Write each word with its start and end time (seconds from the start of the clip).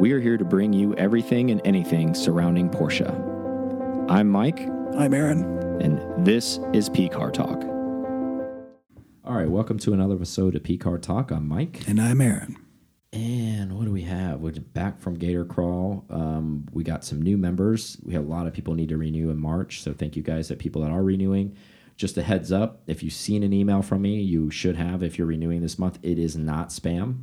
We 0.00 0.12
are 0.12 0.20
here 0.20 0.36
to 0.38 0.44
bring 0.44 0.72
you 0.72 0.94
everything 0.94 1.50
and 1.50 1.60
anything 1.64 2.14
surrounding 2.14 2.70
Porsche. 2.70 3.08
I'm 4.10 4.28
Mike, 4.28 4.60
I'm 4.96 5.12
Aaron. 5.14 5.44
and 5.80 6.26
this 6.26 6.58
is 6.72 6.88
P 6.88 7.08
Car 7.08 7.30
Talk. 7.30 7.62
All 9.24 9.34
right, 9.36 9.48
welcome 9.48 9.78
to 9.80 9.92
another 9.92 10.14
episode 10.14 10.54
of 10.56 10.64
P 10.64 10.76
Car 10.78 10.98
Talk. 10.98 11.30
I'm 11.30 11.46
Mike, 11.46 11.86
And 11.86 12.00
I'm 12.00 12.20
Aaron. 12.20 12.56
and 13.12 13.76
what 13.76 13.84
do 13.84 13.92
we 13.92 14.02
have? 14.02 14.40
We're 14.40 14.52
back 14.52 15.00
from 15.00 15.14
Gator 15.16 15.44
Crawl. 15.44 16.04
Um, 16.10 16.66
we 16.72 16.82
got 16.82 17.04
some 17.04 17.20
new 17.20 17.36
members. 17.36 17.98
We 18.02 18.14
have 18.14 18.24
a 18.24 18.28
lot 18.30 18.46
of 18.46 18.54
people 18.54 18.74
need 18.74 18.88
to 18.88 18.96
renew 18.96 19.30
in 19.30 19.38
March, 19.38 19.82
so 19.82 19.92
thank 19.92 20.16
you 20.16 20.22
guys 20.22 20.48
that 20.48 20.58
people 20.58 20.82
that 20.82 20.90
are 20.90 21.02
renewing. 21.02 21.54
Just 21.96 22.16
a 22.16 22.22
heads 22.22 22.50
up, 22.50 22.80
if 22.86 23.02
you've 23.02 23.12
seen 23.12 23.42
an 23.42 23.52
email 23.52 23.82
from 23.82 24.00
me, 24.02 24.20
you 24.22 24.50
should 24.50 24.76
have. 24.76 25.02
If 25.02 25.18
you're 25.18 25.26
renewing 25.26 25.60
this 25.60 25.78
month, 25.78 25.98
it 26.02 26.18
is 26.18 26.34
not 26.34 26.70
spam. 26.70 27.18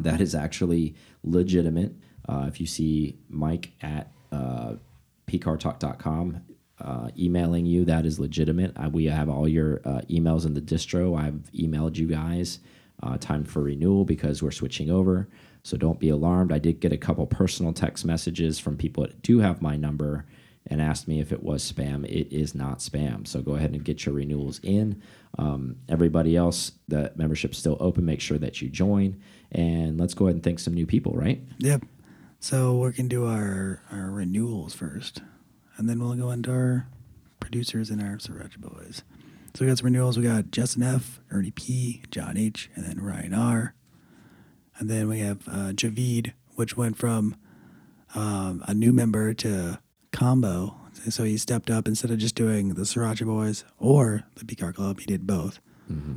That 0.00 0.20
is 0.20 0.34
actually 0.34 0.94
legitimate. 1.22 1.94
Uh, 2.28 2.46
if 2.48 2.60
you 2.60 2.66
see 2.66 3.18
Mike 3.28 3.72
at 3.82 4.10
uh, 4.32 4.74
pcartalk.com 5.26 6.42
uh, 6.80 7.08
emailing 7.18 7.66
you, 7.66 7.84
that 7.84 8.04
is 8.04 8.18
legitimate. 8.18 8.72
Uh, 8.76 8.88
we 8.88 9.06
have 9.06 9.28
all 9.28 9.46
your 9.46 9.80
uh, 9.84 10.00
emails 10.10 10.44
in 10.44 10.54
the 10.54 10.60
distro. 10.60 11.18
I've 11.18 11.50
emailed 11.52 11.96
you 11.96 12.06
guys 12.06 12.58
uh, 13.02 13.16
time 13.18 13.44
for 13.44 13.62
renewal 13.62 14.04
because 14.04 14.42
we're 14.42 14.50
switching 14.50 14.90
over. 14.90 15.28
So 15.62 15.76
don't 15.76 16.00
be 16.00 16.08
alarmed. 16.10 16.52
I 16.52 16.58
did 16.58 16.80
get 16.80 16.92
a 16.92 16.98
couple 16.98 17.26
personal 17.26 17.72
text 17.72 18.04
messages 18.04 18.58
from 18.58 18.76
people 18.76 19.04
that 19.04 19.22
do 19.22 19.38
have 19.38 19.62
my 19.62 19.76
number 19.76 20.26
and 20.66 20.80
asked 20.80 21.06
me 21.06 21.20
if 21.20 21.32
it 21.32 21.42
was 21.42 21.70
spam. 21.70 22.04
It 22.04 22.34
is 22.34 22.54
not 22.54 22.78
spam. 22.78 23.26
So 23.26 23.40
go 23.42 23.54
ahead 23.54 23.72
and 23.72 23.84
get 23.84 24.06
your 24.06 24.14
renewals 24.14 24.60
in. 24.62 25.02
Um, 25.38 25.76
everybody 25.88 26.36
else, 26.36 26.72
the 26.88 27.12
membership's 27.16 27.58
still 27.58 27.76
open. 27.80 28.04
Make 28.04 28.20
sure 28.20 28.38
that 28.38 28.62
you 28.62 28.68
join. 28.68 29.20
And 29.54 29.98
let's 29.98 30.14
go 30.14 30.26
ahead 30.26 30.34
and 30.34 30.42
thank 30.42 30.58
some 30.58 30.74
new 30.74 30.86
people, 30.86 31.12
right? 31.12 31.40
Yep. 31.58 31.84
So 32.40 32.76
we 32.76 32.92
can 32.92 33.08
do 33.08 33.26
our, 33.26 33.80
our 33.90 34.10
renewals 34.10 34.74
first. 34.74 35.22
And 35.76 35.88
then 35.88 36.00
we'll 36.00 36.14
go 36.14 36.30
into 36.30 36.50
our 36.50 36.88
producers 37.40 37.88
and 37.88 38.02
our 38.02 38.16
Sriracha 38.16 38.58
boys. 38.58 39.02
So 39.54 39.64
we 39.64 39.68
got 39.68 39.78
some 39.78 39.86
renewals. 39.86 40.18
We 40.18 40.24
got 40.24 40.50
Justin 40.50 40.82
F, 40.82 41.20
Ernie 41.30 41.52
P, 41.52 42.02
John 42.10 42.36
H, 42.36 42.68
and 42.74 42.84
then 42.84 43.00
Ryan 43.00 43.32
R. 43.32 43.74
And 44.78 44.90
then 44.90 45.08
we 45.08 45.20
have 45.20 45.46
uh, 45.46 45.72
Javid, 45.72 46.32
which 46.56 46.76
went 46.76 46.98
from 46.98 47.36
um, 48.14 48.64
a 48.66 48.74
new 48.74 48.92
member 48.92 49.32
to 49.34 49.78
combo. 50.10 50.76
So 51.10 51.22
he 51.22 51.36
stepped 51.36 51.70
up 51.70 51.86
instead 51.86 52.10
of 52.10 52.18
just 52.18 52.34
doing 52.34 52.70
the 52.70 52.82
Sriracha 52.82 53.24
boys 53.24 53.64
or 53.78 54.24
the 54.34 54.44
P 54.44 54.56
Car 54.56 54.72
Club. 54.72 54.98
He 54.98 55.06
did 55.06 55.26
both. 55.26 55.60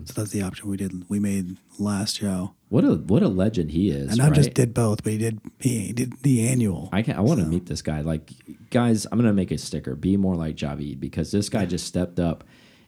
So 0.06 0.14
that's 0.14 0.32
the 0.32 0.42
option 0.42 0.70
we 0.70 0.78
did. 0.78 1.10
We 1.10 1.20
made 1.20 1.58
last 1.78 2.18
show. 2.18 2.56
What 2.70 2.84
a 2.84 2.96
what 2.96 3.22
a 3.22 3.28
legend 3.28 3.72
he 3.72 3.90
is. 3.90 4.10
And 4.10 4.18
not 4.18 4.30
right? 4.30 4.36
just 4.36 4.54
did 4.54 4.74
both, 4.74 5.04
but 5.04 5.12
he 5.12 5.18
did 5.18 5.42
he 5.60 5.92
did 5.92 6.22
the 6.24 6.48
annual. 6.48 6.90
I 6.92 7.02
can 7.02 7.18
I 7.18 7.22
want 7.22 7.40
to 7.42 7.46
meet 7.46 7.66
this 7.66 7.82
guy. 7.82 8.02
Like, 8.02 8.32
guys, 8.70 9.06
I'm 9.12 9.18
gonna 9.18 9.34
make 9.34 9.52
a 9.52 9.58
sticker. 9.58 9.96
Be 9.96 10.16
more 10.16 10.36
like 10.36 10.56
Javid 10.56 11.00
because 11.00 11.32
this 11.32 11.50
guy 11.50 11.66
just 11.66 11.86
stepped 11.86 12.20
up 12.20 12.46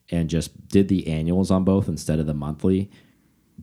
and 0.09 0.29
just 0.29 0.67
did 0.69 0.87
the 0.87 1.07
annuals 1.07 1.51
on 1.51 1.63
both 1.63 1.87
instead 1.87 2.19
of 2.19 2.25
the 2.25 2.33
monthly. 2.33 2.89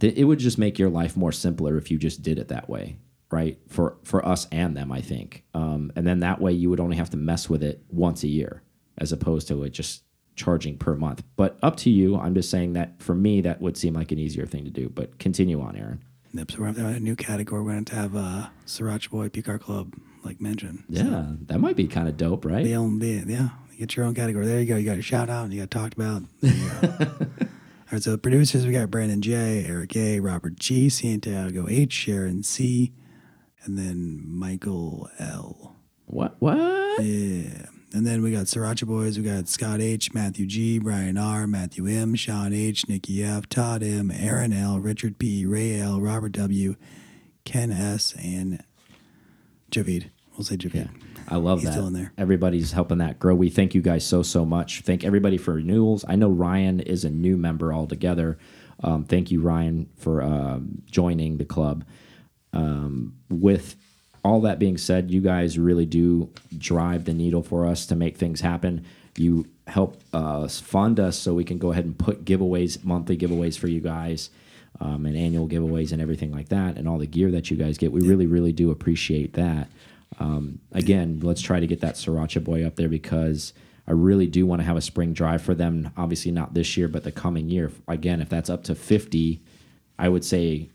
It 0.01 0.27
would 0.27 0.39
just 0.39 0.59
make 0.59 0.79
your 0.79 0.91
life 0.91 1.17
more 1.17 1.33
simpler 1.33 1.79
if 1.79 1.91
you 1.91 1.97
just 1.97 2.23
did 2.23 2.39
it 2.39 2.49
that 2.49 2.69
way, 2.69 2.99
right? 3.31 3.59
For 3.69 3.97
for 4.05 4.27
us 4.27 4.47
and 4.53 4.77
them, 4.77 4.93
I 4.93 5.01
think. 5.01 5.45
Um, 5.55 5.91
and 5.97 6.07
then 6.07 6.21
that 6.21 6.41
way 6.41 6.53
you 6.53 6.69
would 6.69 6.81
only 6.81 6.97
have 6.97 7.11
to 7.11 7.17
mess 7.17 7.49
with 7.49 7.63
it 7.63 7.83
once 7.89 8.23
a 8.23 8.29
year, 8.29 8.63
as 8.99 9.13
opposed 9.13 9.49
to 9.49 9.63
it 9.65 9.71
just 9.71 10.03
charging 10.37 10.77
per 10.79 10.95
month. 10.95 11.23
But 11.35 11.59
up 11.63 11.77
to 11.79 11.91
you. 11.91 12.17
I'm 12.17 12.35
just 12.35 12.51
saying 12.51 12.75
that 12.75 13.03
for 13.03 13.15
me, 13.15 13.41
that 13.41 13.61
would 13.61 13.77
seem 13.77 13.95
like 13.95 14.13
an 14.13 14.19
easier 14.19 14.47
thing 14.47 14.65
to 14.65 14.71
do. 14.71 14.89
But 14.89 15.19
continue 15.19 15.61
on, 15.61 15.77
Aaron. 15.77 16.03
Yep, 16.33 16.51
so 16.51 16.59
we're 16.59 16.65
going 16.67 16.75
to 16.75 16.83
have 16.83 16.97
a 16.97 17.01
new 17.01 17.17
category. 17.17 17.63
We're 17.63 17.73
going 17.73 17.85
to 17.87 17.95
have 17.95 18.15
uh, 18.15 18.49
Sriracha 18.67 19.11
Boy 19.11 19.29
P 19.31 19.41
Car 19.41 19.59
Club, 19.59 19.95
like 20.23 20.41
mentioned. 20.41 20.85
Yeah, 20.89 21.33
that 21.47 21.59
might 21.59 21.77
be 21.77 21.87
kind 21.89 22.09
of 22.09 22.17
dope, 22.17 22.45
right? 22.45 22.63
The 22.63 22.77
own, 22.77 22.99
the, 22.99 23.25
yeah, 23.27 23.49
you 23.73 23.79
get 23.79 23.97
your 23.97 24.05
own 24.05 24.15
category. 24.15 24.47
There 24.47 24.61
you 24.61 24.67
go. 24.67 24.77
You 24.77 24.85
got 24.85 24.95
your 24.95 25.03
shout 25.03 25.31
out 25.31 25.45
and 25.45 25.55
you 25.55 25.61
got 25.61 25.71
talked 25.71 25.95
about. 25.95 26.23
There 26.43 26.53
you 26.53 26.69
go. 26.69 27.27
All 27.89 27.93
right, 27.93 28.03
so 28.03 28.11
the 28.11 28.19
producers, 28.19 28.67
we 28.67 28.73
got 28.73 28.91
Brandon 28.91 29.23
J, 29.23 29.65
Eric 29.65 29.95
A, 29.97 30.19
Robert 30.19 30.57
G, 30.59 30.89
Santiago 30.89 31.69
H, 31.69 31.93
Sharon 31.93 32.43
C, 32.43 32.93
and 33.63 33.79
then 33.79 34.25
Michael 34.27 35.09
L. 35.21 35.77
What? 36.07 36.35
What? 36.41 36.57
Yeah. 37.01 37.67
And 37.97 38.07
then 38.07 38.21
we 38.21 38.31
got 38.31 38.45
Sriracha 38.45 38.87
Boys. 38.87 39.17
We 39.17 39.25
got 39.25 39.49
Scott 39.49 39.81
H, 39.81 40.13
Matthew 40.13 40.45
G, 40.45 40.79
Brian 40.79 41.17
R, 41.17 41.47
Matthew 41.47 41.87
M, 41.87 42.15
Sean 42.15 42.53
H, 42.53 42.87
Nikki 42.91 43.25
F, 43.25 43.49
Todd 43.49 43.83
M, 43.83 44.11
Aaron 44.15 44.53
L, 44.53 44.79
Richard 44.79 45.19
P, 45.19 45.47
Ray 45.47 45.81
L, 45.81 45.99
Robert 45.99 46.33
W, 46.33 46.77
Ken 47.47 47.73
S, 47.73 48.15
and 48.23 48.63
Javid. 49.71 50.11
We'll 50.37 50.45
say 50.45 50.59
Javid. 50.59 50.91
I 51.27 51.37
love 51.37 51.61
He's 51.61 51.69
that. 51.69 51.73
still 51.73 51.87
in 51.87 51.95
there. 51.95 52.13
Everybody's 52.19 52.73
helping 52.73 52.99
that 52.99 53.19
grow. 53.19 53.35
We 53.35 53.49
thank 53.49 53.75
you 53.75 53.81
guys 53.81 54.07
so 54.07 54.23
so 54.23 54.45
much. 54.45 54.83
Thank 54.83 55.03
everybody 55.03 55.39
for 55.39 55.55
renewals. 55.55 56.05
I 56.07 56.17
know 56.17 56.29
Ryan 56.29 56.81
is 56.81 57.03
a 57.03 57.11
new 57.11 57.39
member 57.39 57.73
altogether. 57.73 58.37
Um, 58.85 59.05
thank 59.05 59.31
you, 59.31 59.41
Ryan, 59.41 59.89
for 59.97 60.23
um, 60.23 60.83
joining 60.91 61.39
the 61.39 61.47
club. 61.47 61.87
Um, 62.53 63.15
with 63.31 63.77
all 64.27 64.41
that 64.41 64.59
being 64.59 64.77
said, 64.77 65.11
you 65.11 65.21
guys 65.21 65.59
really 65.59 65.87
do 65.87 66.29
drive 66.59 67.05
the 67.05 67.15
needle 67.15 67.43
for 67.43 67.65
us 67.65 67.87
to 67.87 67.95
make 67.95 68.17
things 68.17 68.41
happen. 68.41 68.85
You 69.17 69.47
help 69.69 70.01
uh, 70.13 70.49
fund 70.49 70.99
us 70.99 71.17
so 71.17 71.33
we 71.33 71.45
can 71.45 71.59
go 71.59 71.71
ahead 71.71 71.85
and 71.85 71.97
put 71.97 72.25
giveaways, 72.25 72.85
monthly 72.85 73.17
giveaways 73.17 73.57
for 73.57 73.69
you 73.69 73.81
guys, 73.81 74.31
um, 74.81 75.07
and 75.07 75.17
annual 75.17 75.49
giveaways 75.49 75.93
and 75.93 76.03
everything 76.03 76.33
like 76.33 76.49
that, 76.49 76.77
and 76.77 76.89
all 76.89 76.99
the 76.99 77.07
gear 77.07 77.31
that 77.31 77.51
you 77.51 77.57
guys 77.57 77.79
get. 77.79 77.93
We 77.93 78.01
really, 78.01 78.27
really 78.27 78.53
do 78.53 78.71
appreciate 78.73 79.35
that. 79.35 79.69
Um, 80.19 80.59
again, 80.73 81.21
let's 81.23 81.41
try 81.41 81.61
to 81.61 81.67
get 81.67 81.81
that 81.81 81.95
Sriracha 81.95 82.43
boy 82.43 82.67
up 82.67 82.77
there 82.77 82.89
because 82.89 83.53
I 83.87 83.93
really 83.93 84.27
do 84.27 84.45
want 84.45 84.61
to 84.61 84.67
have 84.67 84.77
a 84.77 84.83
spring 84.83 85.13
drive 85.13 85.43
for 85.43 85.55
them. 85.55 85.93
Obviously, 85.97 86.33
not 86.33 86.53
this 86.53 86.77
year, 86.77 86.89
but 86.89 87.05
the 87.05 87.13
coming 87.13 87.49
year. 87.49 87.71
Again, 87.87 88.21
if 88.21 88.29
that's 88.29 88.51
up 88.51 88.65
to 88.65 88.75
50, 88.75 89.41
I 89.99 90.09
would 90.09 90.25
say 90.25 90.69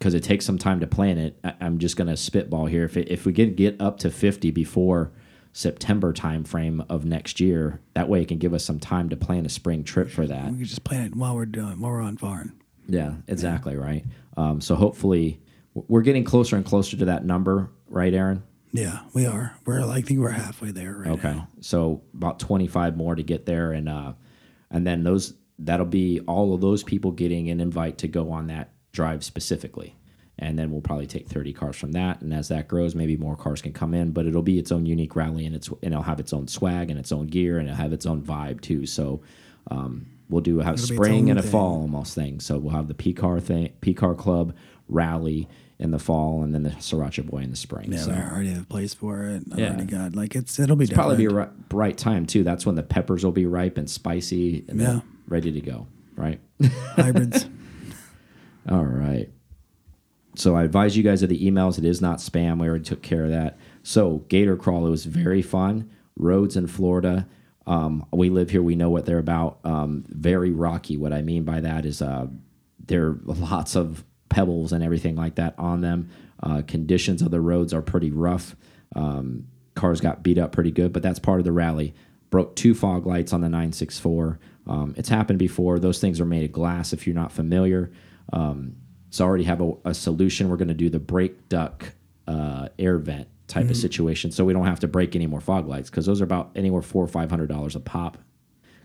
because 0.00 0.14
it 0.14 0.24
takes 0.24 0.46
some 0.46 0.56
time 0.56 0.80
to 0.80 0.86
plan 0.86 1.18
it. 1.18 1.38
I, 1.44 1.52
I'm 1.60 1.78
just 1.78 1.96
going 1.96 2.08
to 2.08 2.16
spitball 2.16 2.66
here. 2.66 2.84
If 2.84 2.96
it, 2.96 3.08
if 3.10 3.26
we 3.26 3.32
can 3.34 3.54
get 3.54 3.80
up 3.80 3.98
to 3.98 4.10
50 4.10 4.50
before 4.50 5.12
September 5.52 6.12
timeframe 6.14 6.84
of 6.88 7.04
next 7.04 7.38
year, 7.38 7.80
that 7.94 8.08
way 8.08 8.22
it 8.22 8.28
can 8.28 8.38
give 8.38 8.54
us 8.54 8.64
some 8.64 8.80
time 8.80 9.10
to 9.10 9.16
plan 9.16 9.44
a 9.44 9.50
spring 9.50 9.84
trip 9.84 10.08
for 10.10 10.26
that. 10.26 10.46
We 10.50 10.56
can 10.56 10.64
just 10.64 10.84
plan 10.84 11.02
it 11.04 11.14
while 11.14 11.34
we're 11.36 11.44
doing 11.46 11.80
while 11.80 11.92
we're 11.92 12.00
on 12.00 12.16
foreign. 12.16 12.54
Yeah, 12.88 13.16
exactly 13.28 13.76
right. 13.76 14.04
Um, 14.36 14.60
so 14.62 14.74
hopefully, 14.74 15.40
we're 15.74 16.00
getting 16.00 16.24
closer 16.24 16.56
and 16.56 16.64
closer 16.64 16.96
to 16.96 17.04
that 17.04 17.24
number, 17.24 17.70
right, 17.88 18.12
Aaron? 18.12 18.42
Yeah, 18.72 19.00
we 19.12 19.26
are. 19.26 19.54
We're 19.66 19.82
I 19.86 20.00
think 20.00 20.20
we're 20.20 20.30
halfway 20.30 20.70
there 20.70 20.94
right 20.94 21.10
Okay, 21.12 21.32
now. 21.34 21.48
so 21.60 22.02
about 22.14 22.38
25 22.40 22.96
more 22.96 23.14
to 23.16 23.22
get 23.22 23.44
there, 23.44 23.72
and 23.72 23.88
uh, 23.88 24.14
and 24.70 24.86
then 24.86 25.04
those 25.04 25.34
that'll 25.58 25.84
be 25.84 26.20
all 26.20 26.54
of 26.54 26.62
those 26.62 26.82
people 26.82 27.10
getting 27.10 27.50
an 27.50 27.60
invite 27.60 27.98
to 27.98 28.08
go 28.08 28.30
on 28.30 28.46
that 28.46 28.72
drive 28.92 29.24
specifically, 29.24 29.96
and 30.38 30.58
then 30.58 30.70
we'll 30.70 30.80
probably 30.80 31.06
take 31.06 31.28
30 31.28 31.52
cars 31.52 31.76
from 31.76 31.92
that, 31.92 32.20
and 32.22 32.32
as 32.34 32.48
that 32.48 32.68
grows, 32.68 32.94
maybe 32.94 33.16
more 33.16 33.36
cars 33.36 33.62
can 33.62 33.72
come 33.72 33.94
in, 33.94 34.10
but 34.12 34.26
it'll 34.26 34.42
be 34.42 34.58
its 34.58 34.72
own 34.72 34.86
unique 34.86 35.14
rally, 35.16 35.46
and 35.46 35.54
it's 35.54 35.68
and 35.68 35.78
it'll 35.92 36.02
have 36.02 36.20
its 36.20 36.32
own 36.32 36.48
swag 36.48 36.90
and 36.90 36.98
its 36.98 37.12
own 37.12 37.26
gear, 37.26 37.58
and 37.58 37.68
it'll 37.68 37.76
have 37.80 37.92
its 37.92 38.06
own 38.06 38.22
vibe 38.22 38.60
too. 38.60 38.86
So. 38.86 39.22
Um, 39.70 40.06
We'll 40.30 40.42
do 40.42 40.60
have 40.60 40.74
It'll 40.74 40.94
spring 40.94 41.28
and 41.28 41.40
a 41.40 41.42
thing. 41.42 41.50
fall 41.50 41.80
almost 41.80 42.14
thing. 42.14 42.38
So 42.38 42.56
we'll 42.56 42.72
have 42.72 42.86
the 42.86 42.94
P 42.94 43.12
car 43.12 43.40
thing, 43.40 43.72
P 43.80 43.92
car 43.94 44.14
club 44.14 44.54
rally 44.88 45.48
in 45.80 45.90
the 45.90 45.98
fall, 45.98 46.44
and 46.44 46.54
then 46.54 46.62
the 46.62 46.70
Sriracha 46.70 47.26
boy 47.26 47.38
in 47.38 47.50
the 47.50 47.56
spring. 47.56 47.90
Yeah, 47.90 47.98
so 47.98 48.12
we 48.12 48.16
already 48.16 48.50
have 48.50 48.62
a 48.62 48.66
place 48.66 48.94
for 48.94 49.24
it. 49.24 49.42
I 49.52 49.56
Yeah. 49.58 49.66
already 49.70 49.86
got 49.86 50.14
like 50.14 50.36
it's 50.36 50.60
it'll 50.60 50.76
be 50.76 50.86
probably 50.86 51.16
be 51.16 51.24
a 51.24 51.28
different. 51.30 51.50
ri- 51.72 51.76
right 51.76 51.98
time 51.98 52.26
too. 52.26 52.44
That's 52.44 52.64
when 52.64 52.76
the 52.76 52.84
peppers 52.84 53.24
will 53.24 53.32
be 53.32 53.44
ripe 53.44 53.76
and 53.76 53.90
spicy 53.90 54.64
and 54.68 54.80
Yeah. 54.80 55.00
ready 55.26 55.50
to 55.50 55.60
go. 55.60 55.88
Right. 56.14 56.38
hybrids. 56.94 57.46
All 58.68 58.84
right. 58.84 59.30
So 60.36 60.54
I 60.54 60.64
advise 60.64 60.96
you 60.96 61.02
guys 61.02 61.22
of 61.22 61.28
the 61.28 61.44
emails. 61.44 61.78
It 61.78 61.84
is 61.84 62.00
not 62.00 62.18
spam. 62.18 62.60
We 62.60 62.68
already 62.68 62.84
took 62.84 63.02
care 63.02 63.24
of 63.24 63.30
that. 63.30 63.58
So 63.82 64.18
Gator 64.28 64.56
Crawl, 64.56 64.86
it 64.86 64.90
was 64.90 65.04
very 65.04 65.42
fun. 65.42 65.90
Roads 66.16 66.56
in 66.56 66.66
Florida. 66.66 67.26
Um, 67.66 68.06
we 68.12 68.30
live 68.30 68.50
here. 68.50 68.62
We 68.62 68.76
know 68.76 68.90
what 68.90 69.06
they're 69.06 69.18
about. 69.18 69.58
Um, 69.64 70.04
very 70.08 70.50
rocky. 70.50 70.96
What 70.96 71.12
I 71.12 71.22
mean 71.22 71.44
by 71.44 71.60
that 71.60 71.84
is 71.84 72.00
uh, 72.00 72.26
there 72.84 73.06
are 73.06 73.20
lots 73.24 73.76
of 73.76 74.04
pebbles 74.28 74.72
and 74.72 74.84
everything 74.84 75.16
like 75.16 75.34
that 75.36 75.54
on 75.58 75.80
them. 75.80 76.10
Uh, 76.42 76.62
conditions 76.66 77.22
of 77.22 77.30
the 77.30 77.40
roads 77.40 77.74
are 77.74 77.82
pretty 77.82 78.10
rough. 78.10 78.56
Um, 78.94 79.46
cars 79.74 80.00
got 80.00 80.22
beat 80.22 80.38
up 80.38 80.52
pretty 80.52 80.70
good, 80.70 80.92
but 80.92 81.02
that's 81.02 81.18
part 81.18 81.40
of 81.40 81.44
the 81.44 81.52
rally. 81.52 81.94
Broke 82.30 82.54
two 82.56 82.74
fog 82.74 83.06
lights 83.06 83.32
on 83.32 83.40
the 83.40 83.48
964. 83.48 84.38
Um, 84.66 84.94
it's 84.96 85.08
happened 85.08 85.38
before. 85.38 85.78
Those 85.78 86.00
things 86.00 86.20
are 86.20 86.24
made 86.24 86.44
of 86.44 86.52
glass 86.52 86.92
if 86.92 87.06
you're 87.06 87.16
not 87.16 87.32
familiar. 87.32 87.90
Um, 88.32 88.76
so 89.10 89.24
I 89.24 89.28
already 89.28 89.44
have 89.44 89.60
a, 89.60 89.72
a 89.86 89.94
solution. 89.94 90.48
We're 90.48 90.56
going 90.56 90.68
to 90.68 90.74
do 90.74 90.88
the 90.88 91.00
brake 91.00 91.48
duct 91.48 91.92
uh, 92.26 92.68
air 92.78 92.98
vent 92.98 93.28
type 93.48 93.68
of 93.68 93.76
situation, 93.76 94.30
so 94.30 94.44
we 94.44 94.52
don't 94.52 94.66
have 94.66 94.78
to 94.80 94.86
break 94.88 95.16
any 95.16 95.26
more 95.26 95.40
fog 95.40 95.66
lights 95.66 95.90
because 95.90 96.06
those 96.06 96.20
are 96.20 96.24
about 96.24 96.50
anywhere 96.54 96.82
four 96.82 97.02
or 97.02 97.08
five 97.08 97.28
hundred 97.30 97.48
dollars 97.48 97.74
a 97.74 97.80
pop 97.80 98.18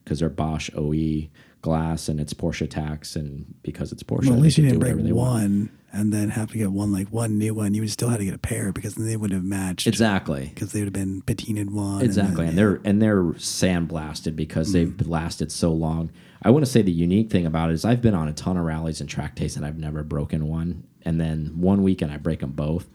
because 0.03 0.19
they're 0.19 0.29
Bosch 0.29 0.69
OE 0.75 1.27
glass 1.61 2.09
and 2.09 2.19
it's 2.19 2.33
Porsche 2.33 2.67
tax 2.69 3.15
and 3.15 3.53
because 3.61 3.91
it's 3.91 4.01
Porsche. 4.03 4.25
Well, 4.25 4.33
at 4.35 4.39
least 4.39 4.57
you 4.57 4.63
didn't 4.65 4.79
break 4.79 4.95
they 4.97 5.11
want. 5.11 5.41
one 5.43 5.69
and 5.91 6.11
then 6.11 6.29
have 6.29 6.51
to 6.51 6.57
get 6.57 6.71
one 6.71 6.91
like 6.91 7.07
one 7.09 7.37
new 7.37 7.53
one, 7.53 7.73
you 7.75 7.81
would 7.81 7.91
still 7.91 8.09
have 8.09 8.17
to 8.19 8.25
get 8.25 8.33
a 8.33 8.39
pair 8.39 8.71
because 8.71 8.95
then 8.95 9.05
they 9.07 9.15
would 9.17 9.31
have 9.31 9.43
matched. 9.43 9.85
Exactly. 9.87 10.51
Because 10.53 10.71
they 10.73 10.79
would 10.81 10.87
have 10.87 10.93
been 10.93 11.21
patinaed 11.21 11.69
one. 11.69 12.01
Exactly, 12.03 12.47
and, 12.47 12.49
then- 12.49 12.55
they're 12.55 12.81
and 12.83 13.01
they're 13.01 13.23
sandblasted 13.23 14.35
because 14.35 14.73
Mm-hmm. 14.73 14.97
they've 14.97 15.07
lasted 15.07 15.51
so 15.51 15.71
long. 15.71 16.11
I 16.45 16.51
want 16.51 16.63
to 16.63 16.71
say 16.71 16.83
the 16.83 16.91
unique 16.91 17.31
thing 17.31 17.47
about 17.47 17.71
it 17.71 17.73
is 17.73 17.83
I've 17.83 18.03
been 18.03 18.13
on 18.13 18.27
a 18.27 18.33
ton 18.33 18.55
of 18.55 18.63
rallies 18.63 19.01
and 19.01 19.09
track 19.09 19.35
days 19.35 19.57
and 19.57 19.65
I've 19.65 19.79
never 19.79 20.03
broken 20.03 20.47
one. 20.47 20.83
And 21.01 21.19
then 21.19 21.47
one 21.55 21.81
weekend 21.81 22.11
I 22.11 22.17
break 22.17 22.39
them 22.41 22.51
both. 22.51 22.87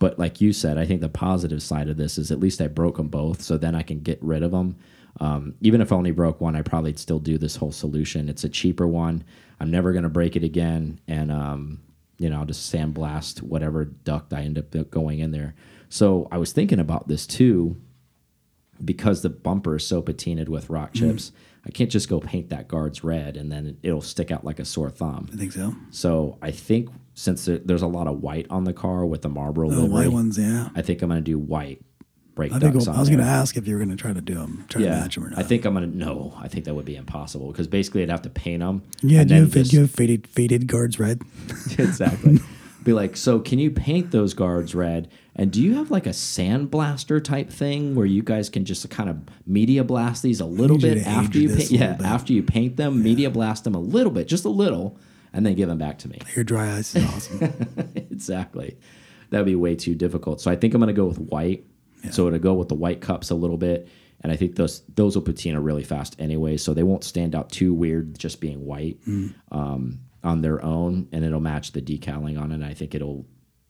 But 0.00 0.18
like 0.18 0.40
you 0.40 0.52
said, 0.52 0.76
I 0.76 0.84
think 0.86 1.00
the 1.00 1.08
positive 1.08 1.62
side 1.62 1.88
of 1.88 1.96
this 1.96 2.18
is 2.18 2.30
at 2.32 2.40
least 2.40 2.60
I 2.60 2.66
broke 2.66 2.96
them 2.96 3.08
both, 3.08 3.40
so 3.40 3.56
then 3.56 3.74
I 3.74 3.82
can 3.82 4.00
get 4.00 4.22
rid 4.22 4.42
of 4.42 4.50
them. 4.50 4.76
Um, 5.20 5.54
even 5.62 5.80
if 5.80 5.90
I 5.92 5.96
only 5.96 6.10
broke 6.10 6.40
one, 6.40 6.54
I 6.56 6.62
probably 6.62 6.94
still 6.96 7.18
do 7.18 7.38
this 7.38 7.56
whole 7.56 7.72
solution. 7.72 8.28
It's 8.28 8.44
a 8.44 8.48
cheaper 8.50 8.86
one. 8.86 9.24
I'm 9.58 9.70
never 9.70 9.92
going 9.92 10.02
to 10.02 10.10
break 10.10 10.36
it 10.36 10.44
again, 10.44 11.00
and 11.08 11.32
um, 11.32 11.80
you 12.18 12.28
know 12.28 12.40
I'll 12.40 12.44
just 12.44 12.70
sandblast 12.70 13.40
whatever 13.40 13.86
duct 13.86 14.34
I 14.34 14.42
end 14.42 14.58
up 14.58 14.90
going 14.90 15.20
in 15.20 15.30
there. 15.30 15.54
So 15.88 16.28
I 16.30 16.36
was 16.36 16.52
thinking 16.52 16.80
about 16.80 17.08
this 17.08 17.26
too 17.26 17.80
because 18.84 19.22
the 19.22 19.30
bumper 19.30 19.76
is 19.76 19.86
so 19.86 20.02
patinaed 20.02 20.48
with 20.48 20.68
rock 20.68 20.92
Mm-hmm. 20.92 21.10
chips, 21.12 21.32
I 21.66 21.70
can't 21.70 21.90
just 21.90 22.08
go 22.08 22.20
paint 22.20 22.50
that 22.50 22.68
guards 22.68 23.02
red 23.02 23.36
and 23.36 23.50
then 23.50 23.76
it'll 23.82 24.00
stick 24.00 24.30
out 24.30 24.44
like 24.44 24.60
a 24.60 24.64
sore 24.64 24.90
thumb. 24.90 25.28
I 25.32 25.36
think 25.36 25.52
so. 25.52 25.74
So 25.90 26.38
I 26.40 26.52
think 26.52 26.90
since 27.14 27.46
there's 27.46 27.82
a 27.82 27.86
lot 27.86 28.06
of 28.06 28.22
white 28.22 28.46
on 28.50 28.64
the 28.64 28.72
car 28.72 29.04
with 29.04 29.22
the 29.22 29.28
Marlboro 29.28 29.68
oh, 29.68 29.70
The 29.70 29.80
livery, 29.82 30.08
white 30.08 30.12
ones, 30.12 30.38
yeah. 30.38 30.68
I 30.76 30.82
think 30.82 31.02
I'm 31.02 31.08
going 31.08 31.22
to 31.22 31.24
do 31.24 31.38
white 31.38 31.82
brake 32.36 32.52
I 32.52 32.58
think 32.60 32.74
I 32.74 32.76
was 32.76 33.08
going 33.08 33.18
to 33.18 33.24
ask 33.24 33.56
if 33.56 33.66
you 33.66 33.74
were 33.74 33.84
going 33.84 33.96
to 33.96 34.00
try 34.00 34.12
to 34.12 34.20
do 34.20 34.34
them, 34.34 34.64
try 34.68 34.82
to 34.82 34.90
match 34.90 35.16
them 35.16 35.24
or 35.24 35.30
not. 35.30 35.38
I 35.40 35.42
think 35.42 35.64
I'm 35.64 35.74
gonna 35.74 35.86
no. 35.86 36.34
I 36.38 36.46
think 36.46 36.66
that 36.66 36.74
would 36.74 36.84
be 36.84 36.94
impossible 36.94 37.50
because 37.50 37.66
basically 37.66 38.02
I'd 38.02 38.10
have 38.10 38.22
to 38.22 38.30
paint 38.30 38.60
them. 38.60 38.82
Yeah, 39.00 39.20
and 39.20 39.28
do 39.28 39.34
you, 39.34 39.40
have, 39.40 39.52
do 39.52 39.60
you 39.62 39.80
have 39.80 39.90
faded 39.90 40.26
faded 40.28 40.68
guards 40.68 41.00
red? 41.00 41.22
exactly. 41.78 42.38
Be 42.86 42.92
like, 42.92 43.16
so 43.16 43.40
can 43.40 43.58
you 43.58 43.72
paint 43.72 44.12
those 44.12 44.32
guards 44.32 44.72
red? 44.72 45.10
And 45.34 45.50
do 45.50 45.60
you 45.60 45.74
have 45.74 45.90
like 45.90 46.06
a 46.06 46.10
sandblaster 46.10 47.22
type 47.22 47.50
thing 47.50 47.96
where 47.96 48.06
you 48.06 48.22
guys 48.22 48.48
can 48.48 48.64
just 48.64 48.88
kind 48.90 49.10
of 49.10 49.24
media 49.44 49.82
blast 49.82 50.22
these 50.22 50.38
a 50.38 50.46
little 50.46 50.76
need 50.76 50.84
you 50.84 50.94
bit 50.94 51.06
after 51.08 51.36
you 51.36 51.48
paint? 51.48 51.70
Yeah, 51.72 51.96
after 52.04 52.32
you 52.32 52.44
paint 52.44 52.76
them, 52.76 53.02
media 53.02 53.28
blast 53.28 53.64
them 53.64 53.74
a 53.74 53.80
little 53.80 54.12
bit, 54.12 54.28
just 54.28 54.44
a 54.44 54.48
little, 54.48 54.96
and 55.32 55.44
then 55.44 55.56
give 55.56 55.68
them 55.68 55.78
back 55.78 55.98
to 55.98 56.08
me. 56.08 56.20
Your 56.36 56.44
dry 56.44 56.76
ice 56.76 56.94
is 56.94 57.04
awesome. 57.04 57.66
exactly. 57.96 58.78
That 59.30 59.38
would 59.38 59.46
be 59.46 59.56
way 59.56 59.74
too 59.74 59.96
difficult. 59.96 60.40
So 60.40 60.48
I 60.48 60.54
think 60.54 60.72
I'm 60.72 60.80
going 60.80 60.86
to 60.86 60.94
go 60.94 61.06
with 61.06 61.18
white. 61.18 61.66
So 62.12 62.30
to 62.30 62.38
go 62.38 62.54
with 62.54 62.68
the 62.68 62.76
white 62.76 63.00
cups 63.00 63.30
a 63.30 63.34
little 63.34 63.56
bit, 63.56 63.88
and 64.20 64.30
I 64.30 64.36
think 64.36 64.54
those 64.54 64.82
those 64.94 65.16
will 65.16 65.24
patina 65.24 65.60
really 65.60 65.82
fast 65.82 66.14
anyway, 66.20 66.56
so 66.56 66.72
they 66.72 66.84
won't 66.84 67.02
stand 67.02 67.34
out 67.34 67.50
too 67.50 67.74
weird 67.74 68.16
just 68.16 68.40
being 68.40 68.64
white 68.64 68.98
um, 69.50 69.98
on 70.26 70.42
their 70.42 70.62
own, 70.64 71.08
and 71.12 71.24
it'll 71.24 71.40
match 71.40 71.72
the 71.72 71.80
decaling 71.80 72.36
on 72.36 72.50
it. 72.50 72.56
And 72.56 72.64
I 72.64 72.74
think 72.74 72.94
it'll 72.94 73.24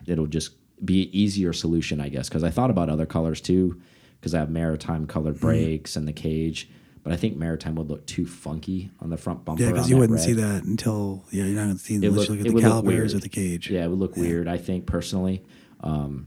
it'll 0.06 0.26
just 0.26 0.52
be 0.84 1.02
an 1.04 1.08
easier 1.12 1.52
solution, 1.52 2.00
I 2.00 2.08
guess, 2.08 2.28
because 2.28 2.42
I 2.44 2.50
thought 2.50 2.70
about 2.70 2.88
other 2.88 3.06
colors 3.06 3.40
too, 3.40 3.80
because 4.18 4.34
I 4.34 4.38
have 4.40 4.50
maritime 4.50 5.06
colored 5.06 5.38
brakes 5.38 5.96
and 5.96 6.08
the 6.08 6.12
cage. 6.12 6.68
But 7.02 7.12
I 7.12 7.16
think 7.16 7.36
maritime 7.36 7.76
would 7.76 7.88
look 7.88 8.04
too 8.06 8.26
funky 8.26 8.90
on 9.00 9.10
the 9.10 9.16
front 9.16 9.44
bumper. 9.44 9.62
yeah, 9.62 9.70
because 9.70 9.88
you 9.88 9.96
wouldn't 9.96 10.18
red. 10.18 10.24
see 10.26 10.32
that 10.32 10.64
until 10.64 11.24
yeah, 11.30 11.44
you're 11.44 11.54
not 11.54 11.66
going 11.66 11.76
to 11.76 11.82
see 11.82 11.94
unless 11.96 12.28
look- 12.28 12.38
you 12.38 12.44
look 12.44 12.46
at 12.48 12.54
the 12.56 12.60
calipers 12.62 13.14
or 13.14 13.20
the 13.20 13.28
cage. 13.28 13.70
Yeah, 13.70 13.84
it 13.84 13.88
would 13.90 14.00
look 14.00 14.16
weird. 14.16 14.48
I 14.48 14.56
think 14.58 14.86
personally, 14.86 15.44
um, 15.80 16.26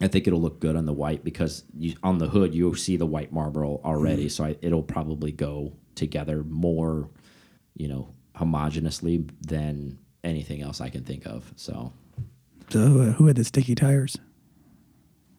I 0.00 0.08
think 0.08 0.26
it'll 0.26 0.40
look 0.40 0.58
good 0.60 0.76
on 0.76 0.86
the 0.86 0.94
white 0.94 1.22
because 1.22 1.64
you, 1.78 1.94
on 2.02 2.16
the 2.16 2.28
hood 2.28 2.54
you'll 2.54 2.74
see 2.76 2.96
the 2.96 3.04
white 3.04 3.30
Marlboro 3.32 3.80
already, 3.84 4.26
Mm. 4.26 4.30
so 4.30 4.44
I, 4.44 4.56
it'll 4.62 4.82
probably 4.82 5.32
go 5.32 5.74
together 5.94 6.42
more, 6.44 7.10
you 7.74 7.88
know, 7.88 8.14
homogeneously 8.40 9.28
than 9.46 9.98
anything 10.24 10.62
else 10.62 10.80
I 10.80 10.88
can 10.88 11.04
think 11.04 11.26
of. 11.26 11.52
So 11.56 11.92
So 12.70 12.80
who, 12.86 13.02
who 13.12 13.26
had 13.26 13.36
the 13.36 13.44
sticky 13.44 13.74
tires? 13.74 14.16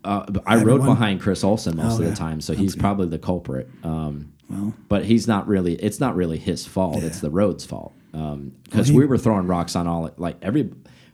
uh, 0.03 0.25
I 0.45 0.63
rode 0.63 0.83
behind 0.83 1.21
Chris 1.21 1.43
Olson 1.43 1.77
most 1.77 1.95
of 1.95 2.01
Okay. 2.01 2.09
the 2.09 2.15
time, 2.15 2.41
so 2.41 2.53
he's 2.53 2.75
probably 2.75 3.07
the 3.07 3.19
culprit. 3.19 3.69
Um, 3.83 4.33
Well, 4.49 4.73
but 4.89 5.05
he's 5.05 5.27
not 5.27 5.47
really. 5.47 5.75
It's 5.75 5.99
not 5.99 6.15
really 6.15 6.37
his 6.37 6.65
fault. 6.65 6.97
Yeah. 6.97 7.05
It's 7.07 7.19
the 7.19 7.29
road's 7.29 7.65
fault. 7.65 7.93
Because 8.11 8.87
he- 8.89 8.95
we 8.97 9.05
were 9.05 9.17
throwing 9.17 9.47
rocks 9.47 9.75
on 9.75 9.87
all 9.87 10.09
like 10.17 10.37
every. 10.41 10.71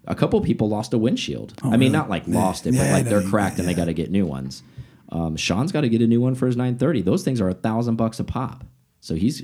A 0.10 0.16
couple 0.16 0.39
people 0.42 0.69
lost 0.69 0.94
a 0.94 0.98
windshield. 0.98 1.54
I 1.62 1.66
mean, 1.66 1.74
Oh, 1.74 1.78
really? 1.78 1.89
not 1.89 2.10
like 2.10 2.24
Yeah. 2.28 2.36
lost 2.36 2.66
it, 2.66 2.74
Yeah, 2.74 2.84
but 2.86 2.92
like 2.94 3.06
they're 3.10 3.22
cracked 3.30 3.60
and 3.60 3.68
they 3.68 3.74
got 3.74 3.86
to 3.86 3.94
get 3.94 4.10
new 4.10 4.25
ones. 4.25 4.63
Um, 5.10 5.36
Sean's 5.36 5.74
got 5.74 5.81
to 5.81 5.89
get 5.89 6.01
a 6.01 6.07
new 6.07 6.22
one 6.22 6.34
for 6.34 6.48
his 6.48 6.56
930. 6.56 7.01
Those 7.01 7.24
things 7.24 7.42
are 7.42 7.50
a 7.50 7.54
thousand 7.54 7.98
bucks 7.98 8.19
a 8.19 8.24
pop. 8.24 8.66
So 9.01 9.16
he's, 9.16 9.44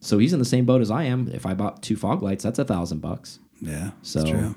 so 0.00 0.18
he's 0.18 0.32
in 0.32 0.38
the 0.38 0.44
same 0.44 0.64
boat 0.64 0.80
as 0.80 0.90
I 0.90 1.04
am. 1.04 1.28
If 1.32 1.46
I 1.46 1.54
bought 1.54 1.82
two 1.82 1.96
fog 1.96 2.22
lights, 2.22 2.42
that's 2.42 2.58
a 2.58 2.64
thousand 2.64 3.00
bucks. 3.00 3.38
yeah, 3.60 3.90
So- 4.02 4.20
that's 4.20 4.30
true. 4.30 4.54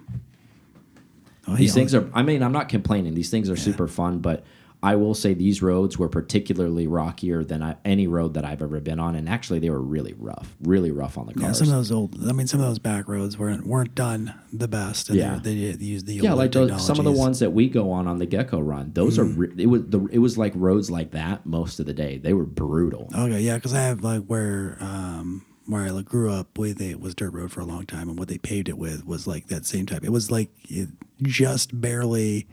Oh, 1.45 1.55
These 1.57 1.73
he 1.73 1.79
things 1.81 1.93
are. 1.93 2.09
I 2.13 2.23
mean, 2.23 2.41
I'm 2.41 2.53
not 2.53 2.69
complaining. 2.69 3.15
These 3.15 3.29
things 3.29 3.49
are 3.49 3.57
super 3.57 3.85
fun, 3.87 4.19
but 4.19 4.45
I 4.83 4.95
will 4.95 5.13
say 5.13 5.33
these 5.33 5.61
roads 5.61 5.97
were 5.97 6.09
particularly 6.09 6.87
rockier 6.87 7.43
than 7.45 7.63
I, 7.63 7.77
any 7.85 8.05
road 8.05 8.33
that 8.33 8.43
I've 8.43 8.61
ever 8.61 8.81
been 8.81 8.99
on, 8.99 9.15
and 9.15 9.29
actually 9.29 9.59
they 9.59 9.69
were 9.69 9.81
really 9.81 10.13
rough, 10.19 10.53
really 10.61 10.91
rough 10.91 11.17
on 11.17 11.25
the 11.25 11.33
cars. 11.33 11.43
Yeah, 11.43 11.51
some 11.53 11.67
of 11.69 11.73
those 11.75 11.91
old. 11.91 12.17
I 12.27 12.33
mean, 12.33 12.47
some 12.47 12.59
of 12.59 12.65
those 12.67 12.79
back 12.79 13.07
roads 13.07 13.37
weren't 13.37 13.65
weren't 13.65 13.95
done 13.95 14.33
the 14.51 14.67
best. 14.67 15.07
And 15.09 15.17
Yeah. 15.17 15.39
they, 15.41 15.71
they 15.71 15.85
used 15.85 16.05
the 16.05 16.15
yeah, 16.15 16.33
like 16.33 16.51
those, 16.51 16.85
some 16.85 16.99
of 16.99 17.05
the 17.05 17.11
ones 17.11 17.39
that 17.39 17.51
we 17.51 17.69
go 17.69 17.91
on 17.91 18.07
on 18.07 18.19
the 18.19 18.25
Gecko 18.25 18.59
Run. 18.59 18.91
Those 18.93 19.17
are 19.17 19.25
it 19.57 19.67
was 19.67 19.83
the 19.87 20.05
it 20.11 20.19
was 20.19 20.37
like 20.37 20.51
roads 20.53 20.91
like 20.91 21.11
that 21.11 21.45
most 21.45 21.79
of 21.79 21.85
the 21.85 21.93
day. 21.93 22.17
They 22.17 22.33
were 22.33 22.45
brutal. 22.45 23.09
Okay, 23.15 23.39
yeah, 23.39 23.55
because 23.55 23.73
I 23.73 23.81
have 23.83 24.03
like 24.03 24.25
where 24.25 24.77
um 24.81 25.45
where 25.65 25.83
I 25.83 26.01
grew 26.01 26.29
up 26.29 26.57
with 26.57 26.81
it 26.81 26.99
was 26.99 27.15
dirt 27.15 27.31
road 27.31 27.53
for 27.53 27.61
a 27.61 27.65
long 27.65 27.85
time, 27.85 28.09
and 28.09 28.19
what 28.19 28.27
they 28.27 28.37
paved 28.37 28.67
it 28.67 28.77
with 28.77 29.05
was 29.05 29.27
like 29.27 29.47
that 29.47 29.65
same 29.65 29.85
type. 29.85 30.03
It 30.03 30.11
was 30.11 30.29
like 30.29 30.49
it 30.69 30.89
just 31.21 31.79
barely 31.79 32.47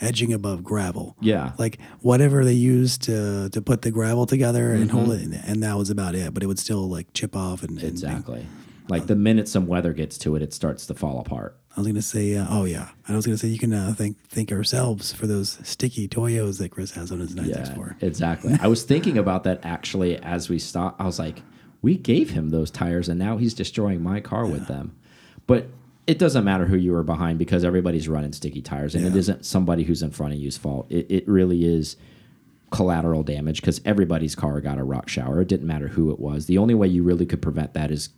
edging 0.00 0.32
above 0.32 0.62
gravel. 0.64 1.16
Yeah. 1.20 1.52
like 1.58 1.78
whatever 2.00 2.44
they 2.44 2.52
used 2.54 3.02
to 3.04 3.48
to 3.50 3.62
put 3.62 3.82
the 3.82 3.90
gravel 3.90 4.26
together 4.26 4.72
and 4.72 4.90
hold 4.90 5.08
Mm-hmm. 5.08 5.32
it, 5.34 5.40
and 5.46 5.62
that 5.62 5.76
was 5.76 5.90
about 5.90 6.14
it. 6.14 6.32
But 6.34 6.42
it 6.42 6.46
would 6.46 6.58
still 6.58 6.88
like 6.88 7.12
chip 7.12 7.36
off 7.36 7.62
and, 7.62 7.78
and 7.78 7.88
Exactly. 7.88 8.46
Like 8.88 9.06
the 9.06 9.16
minute 9.16 9.48
some 9.48 9.66
weather 9.66 9.94
gets 9.94 10.18
to 10.18 10.36
it, 10.36 10.42
it 10.42 10.52
starts 10.52 10.84
to 10.86 10.94
fall 10.94 11.18
apart. 11.18 11.56
I 11.76 11.80
was 11.80 11.86
gonna 11.86 12.02
say, 12.02 12.36
uh, 12.36 12.46
oh 12.50 12.64
yeah, 12.66 12.90
I 13.08 13.16
was 13.16 13.24
gonna 13.24 13.38
say 13.38 13.48
you 13.48 13.58
can 13.58 13.72
uh, 13.72 13.94
thank 13.96 14.18
thank 14.28 14.52
ourselves 14.52 15.12
for 15.12 15.26
those 15.26 15.58
sticky 15.62 16.06
Toyos 16.06 16.58
that 16.58 16.70
Chris 16.70 16.92
has 16.92 17.10
on 17.10 17.20
his 17.20 17.34
964. 17.34 17.96
Yeah, 18.00 18.06
exactly. 18.06 18.56
I 18.60 18.66
was 18.68 18.82
thinking 18.82 19.16
about 19.18 19.44
that 19.44 19.60
actually 19.64 20.18
as 20.18 20.48
we 20.50 20.58
stopped. 20.58 21.00
I 21.00 21.04
was 21.06 21.18
like, 21.18 21.42
we 21.80 21.96
gave 21.96 22.30
him 22.30 22.50
those 22.50 22.70
tires, 22.70 23.08
and 23.08 23.18
now 23.18 23.38
he's 23.38 23.54
destroying 23.54 24.02
my 24.02 24.20
car 24.20 24.46
with 24.46 24.66
them. 24.68 24.94
But 25.46 25.68
it 26.06 26.18
doesn't 26.18 26.44
matter 26.44 26.66
who 26.66 26.76
you 26.76 26.92
were 26.92 27.02
behind 27.02 27.38
because 27.38 27.64
everybody's 27.64 28.08
running 28.08 28.32
sticky 28.32 28.62
tires, 28.62 28.94
and 28.94 29.06
it 29.06 29.12
Yeah. 29.12 29.18
isn't 29.18 29.44
somebody 29.44 29.84
who's 29.84 30.02
in 30.02 30.10
front 30.10 30.32
of 30.34 30.38
you's 30.38 30.56
fault. 30.56 30.86
It, 30.90 31.06
it 31.10 31.28
really 31.28 31.64
is 31.64 31.96
collateral 32.70 33.22
damage 33.22 33.60
because 33.60 33.80
everybody's 33.84 34.34
car 34.34 34.60
got 34.60 34.78
a 34.78 34.84
rock 34.84 35.08
shower. 35.08 35.40
It 35.40 35.48
didn't 35.48 35.66
matter 35.66 35.88
who 35.88 36.10
it 36.10 36.18
was. 36.18 36.46
The 36.46 36.58
only 36.58 36.74
way 36.74 36.88
you 36.88 37.02
really 37.04 37.24
could 37.24 37.40
prevent 37.40 37.72
that 37.74 37.90
is 37.90 38.08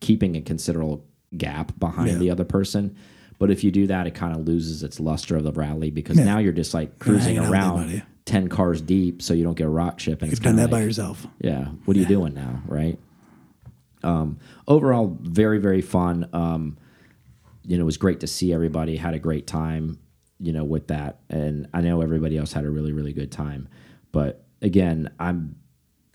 keeping 0.00 0.36
a 0.36 0.40
considerable 0.40 1.04
gap 1.36 1.78
behind 1.80 2.10
Yeah. 2.12 2.18
the 2.18 2.30
other 2.30 2.44
person. 2.44 2.94
But 3.40 3.50
if 3.50 3.64
you 3.64 3.72
do 3.72 3.88
that, 3.88 4.06
it 4.06 4.14
kind 4.14 4.34
of 4.34 4.46
loses 4.46 4.84
its 4.84 5.00
luster 5.00 5.36
of 5.36 5.42
the 5.42 5.50
rally 5.52 5.90
because 5.90 6.16
Yeah. 6.16 6.24
now 6.24 6.38
you're 6.38 6.52
just 6.52 6.72
like 6.72 6.98
cruising 7.00 7.38
around 7.38 8.02
10 8.24 8.48
cars 8.48 8.80
deep 8.80 9.20
so 9.20 9.34
you 9.34 9.42
don't 9.42 9.56
get 9.56 9.66
a 9.66 9.70
rock 9.70 9.98
chip. 9.98 10.22
And 10.22 10.30
You've 10.30 10.38
it's 10.38 10.44
done 10.44 10.56
that 10.56 10.70
by 10.70 10.82
yourself. 10.82 11.26
Yeah. 11.40 11.66
What 11.84 11.96
are 11.96 12.00
you 12.00 12.06
doing 12.06 12.32
now? 12.34 12.62
Right. 12.68 12.98
Um, 14.04 14.38
overall, 14.68 15.18
very, 15.20 15.58
very 15.58 15.80
fun. 15.80 16.28
Um, 16.32 16.76
you 17.64 17.76
know, 17.76 17.82
it 17.82 17.86
was 17.86 17.96
great 17.96 18.20
to 18.20 18.26
see 18.26 18.52
everybody 18.52 18.96
had 18.96 19.14
a 19.14 19.18
great 19.18 19.46
time, 19.46 19.98
you 20.38 20.52
know, 20.52 20.64
with 20.64 20.88
that. 20.88 21.20
And 21.30 21.68
I 21.72 21.80
know 21.80 22.02
everybody 22.02 22.36
else 22.36 22.52
had 22.52 22.64
a 22.64 22.70
really, 22.70 22.92
really 22.92 23.12
good 23.12 23.32
time. 23.32 23.68
But 24.12 24.44
again, 24.62 25.10
I'm, 25.18 25.56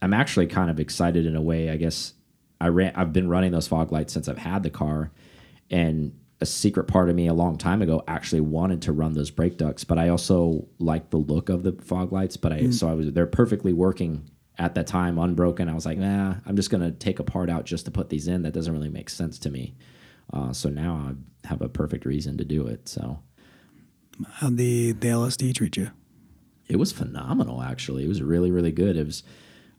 I'm 0.02 0.14
actually 0.14 0.48
kind 0.48 0.70
of 0.70 0.80
excited 0.80 1.26
in 1.26 1.36
a 1.36 1.42
way. 1.42 1.70
I 1.70 1.78
guess 1.78 2.14
I 2.62 2.68
ran, 2.68 2.94
I've 2.96 3.14
been 3.14 3.30
running 3.30 3.52
those 3.52 3.68
fog 3.68 3.92
lights 3.92 4.14
since 4.14 4.28
I've 4.28 4.38
had 4.38 4.64
the 4.64 4.70
car. 4.70 5.12
And 5.70 6.14
a 6.42 6.46
secret 6.46 6.86
part 6.86 7.10
of 7.10 7.16
me 7.16 7.28
a 7.28 7.34
long 7.34 7.58
time 7.58 7.82
ago 7.82 8.04
actually 8.08 8.42
wanted 8.42 8.82
to 8.84 8.94
run 8.94 9.14
those 9.14 9.30
brake 9.30 9.58
ducts, 9.58 9.84
but 9.84 9.98
I 9.98 10.08
also 10.08 10.68
like 10.80 11.10
the 11.10 11.18
look 11.18 11.50
of 11.50 11.64
the 11.64 11.74
fog 11.74 12.14
lights. 12.14 12.38
But 12.38 12.54
I, 12.54 12.62
mm. 12.62 12.74
so 12.74 12.90
I 12.90 12.94
was, 12.94 13.12
they're 13.12 13.26
perfectly 13.26 13.74
working 13.74 14.30
at 14.58 14.76
that 14.76 14.88
time, 14.88 15.18
unbroken. 15.18 15.68
I 15.68 15.74
was 15.74 15.86
like, 15.86 15.98
nah, 15.98 16.36
I'm 16.46 16.56
just 16.56 16.70
going 16.70 16.84
to 16.84 16.92
take 16.92 17.20
a 17.20 17.24
part 17.24 17.50
out 17.50 17.66
just 17.66 17.86
to 17.86 17.92
put 17.92 18.10
these 18.10 18.28
in. 18.28 18.44
That 18.44 18.54
doesn't 18.54 18.72
really 18.72 18.90
make 18.90 19.10
sense 19.10 19.40
to 19.40 19.50
me. 19.50 19.76
Uh, 20.32 20.54
so 20.54 20.70
now 20.70 20.96
I 20.96 21.48
have 21.48 21.62
a 21.62 21.70
perfect 21.70 22.06
reason 22.06 22.38
to 22.38 22.46
do 22.46 22.68
it. 22.68 22.88
So 22.88 23.20
How'd 24.34 24.58
the 24.58 24.92
the 24.92 25.08
LSD 25.08 25.54
treat 25.56 25.78
you? 25.78 25.92
it 26.68 26.78
was 26.78 26.92
phenomenal, 26.92 27.64
actually. 27.64 28.06
It 28.06 28.08
was 28.08 28.22
really, 28.22 28.52
really 28.52 28.72
good. 28.72 28.96
It 28.96 29.06
was, 29.08 29.24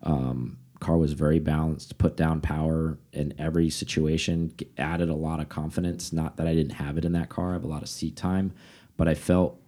um, 0.02 0.58
car 0.80 0.96
was 0.96 1.12
very 1.12 1.38
balanced, 1.38 1.98
put 1.98 2.16
down 2.16 2.40
power 2.40 2.98
in 3.12 3.32
every 3.38 3.70
situation, 3.70 4.52
added 4.76 5.08
a 5.08 5.14
lot 5.14 5.38
of 5.38 5.48
confidence. 5.48 6.12
Not 6.12 6.36
that 6.38 6.48
I 6.48 6.54
didn't 6.54 6.72
have 6.72 6.98
it 6.98 7.04
in 7.04 7.12
that 7.12 7.28
car, 7.28 7.50
I 7.50 7.52
have 7.52 7.62
a 7.62 7.68
lot 7.68 7.82
of 7.82 7.88
seat 7.88 8.16
time, 8.16 8.52
but 8.96 9.06
I 9.06 9.14
felt 9.14 9.60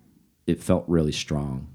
it 0.49 0.61
felt 0.61 0.85
really 0.89 1.13
strong. 1.13 1.69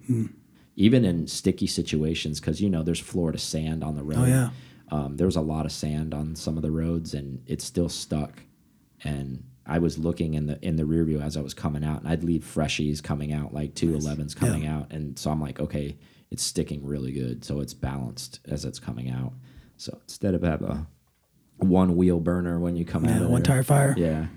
Even 0.76 1.06
in 1.06 1.28
sticky 1.28 1.68
situations, 1.68 2.42
because 2.42 2.60
you 2.60 2.70
know 2.70 2.84
there's 2.84 3.00
Florida 3.00 3.38
sand 3.40 3.86
on 3.86 3.96
the 3.96 4.04
road. 4.04 4.18
Oh, 4.20 4.26
yeah. 4.26 4.50
um, 4.92 5.16
there 5.16 5.28
was 5.28 5.38
a 5.38 5.42
lot 5.42 5.66
of 5.66 5.72
sand 5.72 6.14
on 6.14 6.36
some 6.36 6.58
of 6.58 6.62
the 6.62 6.72
roads, 6.72 7.14
and 7.14 7.42
it 7.48 7.62
still 7.62 7.88
stuck. 7.90 8.42
And 9.04 9.44
I 9.66 9.80
was 9.80 9.98
looking 9.98 10.34
in 10.34 10.48
the 10.48 10.58
in 10.66 10.75
the 10.77 10.86
rear 10.86 11.04
view 11.04 11.20
as 11.20 11.36
I 11.38 11.42
was 11.42 11.54
coming 11.54 11.84
out, 11.84 12.00
and 12.00 12.08
I'd 12.10 12.24
leave 12.24 12.42
freshies 12.44 13.04
coming 13.04 13.34
out, 13.34 13.54
like 13.54 13.75
two 13.75 13.94
elevens 13.94 14.34
coming 14.34 14.66
out, 14.66 14.92
and 14.92 15.18
so 15.20 15.30
I'm 15.30 15.42
like, 15.42 15.60
okay, 15.60 15.98
it's 16.32 16.44
sticking 16.44 16.86
really 16.86 17.12
good, 17.12 17.44
so 17.44 17.60
it's 17.60 17.74
balanced 17.74 18.39
as 18.48 18.63
it's 18.66 18.80
coming 18.80 19.10
out. 19.10 19.34
So 19.77 19.98
instead 20.04 20.34
of 20.36 20.44
have 20.44 20.62
a 20.62 20.88
one 21.58 21.96
wheel 21.96 22.20
burner 22.20 22.60
when 22.60 22.75
you 22.75 22.86
come 22.86 23.06
out 23.06 23.12
Yeah, 23.20 23.24
of 23.25 23.30
one 23.30 23.44
there- 23.44 23.56
tire 23.56 23.63
fire. 23.63 23.94
yeah. 23.98 24.27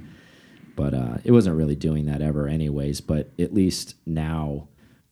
But 0.77 0.95
uh, 0.95 1.19
it 1.25 1.33
wasn't 1.33 1.57
really 1.57 1.77
doing 1.77 2.07
that 2.07 2.23
ever, 2.23 2.49
anyways. 2.49 3.01
But 3.03 3.33
at 3.39 3.53
least 3.53 3.97
now 4.07 4.69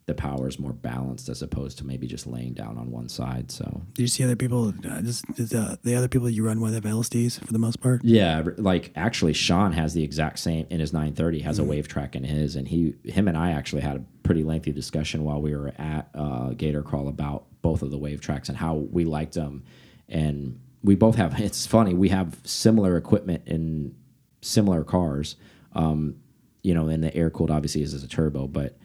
the 0.09 0.15
power 0.15 0.49
is 0.49 0.59
more 0.59 0.73
balanced 0.73 1.29
as 1.29 1.43
opposed 1.43 1.77
to 1.77 1.87
maybe 1.87 2.07
just 2.07 2.27
laying 2.27 2.55
down 2.55 2.79
on 2.79 2.91
one 2.91 3.11
side. 3.11 3.51
So 3.53 3.83
Do 3.93 4.01
you 4.03 4.09
see 4.09 4.25
other 4.25 4.37
people? 4.37 4.73
Uh, 4.83 5.03
just 5.03 5.23
does, 5.35 5.53
uh, 5.53 5.77
the 5.85 5.95
other 5.95 6.09
people 6.09 6.31
you 6.31 6.45
run 6.47 6.63
with 6.63 6.73
have 6.73 6.85
LSDs 6.85 7.45
for 7.45 7.53
the 7.53 7.59
most 7.59 7.81
part. 7.83 8.01
yeah, 8.03 8.43
like 8.57 8.91
actually, 8.97 9.35
Sean 9.35 9.73
has 9.73 9.93
the 9.93 10.03
exact 10.03 10.39
same 10.39 10.67
in 10.71 10.81
his 10.81 10.95
930 10.95 11.41
has 11.41 11.59
a 11.59 11.63
Wavetrac 11.63 12.17
in 12.17 12.25
his, 12.25 12.57
and 12.57 12.67
he, 12.67 12.95
him, 13.05 13.29
and 13.29 13.37
I 13.37 13.51
actually 13.51 13.83
had 13.83 13.97
a 13.97 14.05
pretty 14.23 14.43
lengthy 14.43 14.73
discussion 14.73 15.25
while 15.25 15.43
we 15.43 15.55
were 15.55 15.75
at 15.77 16.09
uh, 16.15 16.49
Gator 16.55 16.83
Crawl 16.83 17.09
about 17.09 17.45
both 17.61 17.83
of 17.83 17.91
the 17.91 17.99
Wavetracs 17.99 18.49
and 18.49 18.57
how 18.57 18.77
we 18.77 19.05
liked 19.05 19.35
them, 19.35 19.63
and 20.09 20.59
we 20.83 20.95
both 20.95 21.17
have. 21.17 21.39
It's 21.49 21.67
funny 21.67 21.93
we 21.93 22.09
have 22.09 22.39
similar 22.45 22.97
equipment 22.97 23.43
in 23.45 23.95
similar 24.41 24.85
cars. 24.85 25.37
Um, 25.75 26.17
you 26.63 26.73
know, 26.73 26.89
and 26.89 27.05
the 27.05 27.15
air 27.15 27.29
cooled 27.29 27.51
obviously 27.51 27.83
is 27.83 27.93
as 27.93 28.03
a 28.03 28.09
turbo, 28.09 28.47
but 28.47 28.79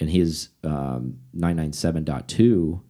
in 0.00 0.08
his 0.08 0.48
um, 0.64 1.18
997.2 1.36 2.80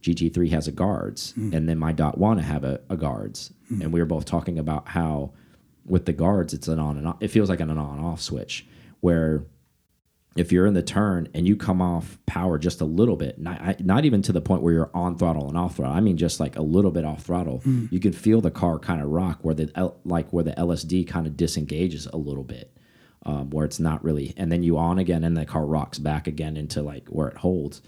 GT3 0.00 0.50
has 0.50 0.66
a 0.66 0.72
guards, 0.72 1.32
mm. 1.34 1.54
and 1.54 1.68
then 1.68 1.78
my 1.78 1.92
dot 1.92 2.18
one 2.18 2.38
I 2.38 2.42
have 2.42 2.64
a, 2.64 2.80
a 2.90 2.96
guards, 2.96 3.52
mm. 3.70 3.82
and 3.82 3.92
we 3.92 4.00
were 4.00 4.06
both 4.06 4.24
talking 4.24 4.58
about 4.58 4.88
how 4.88 5.32
with 5.84 6.06
the 6.06 6.12
guards 6.12 6.54
it's 6.54 6.68
an 6.68 6.78
on 6.78 6.96
and 6.96 7.06
off. 7.06 7.16
It 7.20 7.28
feels 7.28 7.48
like 7.48 7.60
an 7.60 7.70
on 7.70 8.00
off 8.00 8.20
switch 8.20 8.66
where 9.00 9.44
if 10.36 10.50
you're 10.50 10.66
in 10.66 10.74
the 10.74 10.82
turn 10.82 11.28
and 11.34 11.46
you 11.46 11.56
come 11.56 11.82
off 11.82 12.18
power 12.26 12.58
just 12.58 12.80
a 12.80 12.84
little 12.84 13.16
bit, 13.16 13.38
not, 13.38 13.80
not 13.80 14.04
even 14.04 14.22
to 14.22 14.32
the 14.32 14.40
point 14.40 14.62
where 14.62 14.72
you're 14.72 14.90
on 14.94 15.18
throttle 15.18 15.48
and 15.48 15.58
off 15.58 15.76
throttle. 15.76 15.94
I 15.94 16.00
mean, 16.00 16.16
just 16.16 16.40
like 16.40 16.56
a 16.56 16.62
little 16.62 16.90
bit 16.90 17.04
off 17.04 17.24
throttle, 17.24 17.60
mm. 17.66 17.90
you 17.92 18.00
can 18.00 18.12
feel 18.12 18.40
the 18.40 18.50
car 18.50 18.78
kind 18.78 19.02
of 19.02 19.08
rock 19.08 19.40
where 19.42 19.54
the 19.54 19.94
like 20.04 20.32
where 20.32 20.44
the 20.44 20.52
LSD 20.52 21.06
kind 21.06 21.26
of 21.26 21.36
disengages 21.36 22.06
a 22.06 22.16
little 22.16 22.44
bit, 22.44 22.74
um, 23.24 23.50
where 23.50 23.64
it's 23.64 23.80
not 23.80 24.02
really, 24.02 24.34
and 24.36 24.50
then 24.50 24.62
you 24.62 24.78
on 24.78 24.98
again 24.98 25.24
and 25.24 25.36
the 25.36 25.44
car 25.44 25.66
rocks 25.66 25.98
back 25.98 26.26
again 26.26 26.56
into 26.56 26.82
like 26.82 27.08
where 27.08 27.28
it 27.28 27.36
holds. 27.38 27.82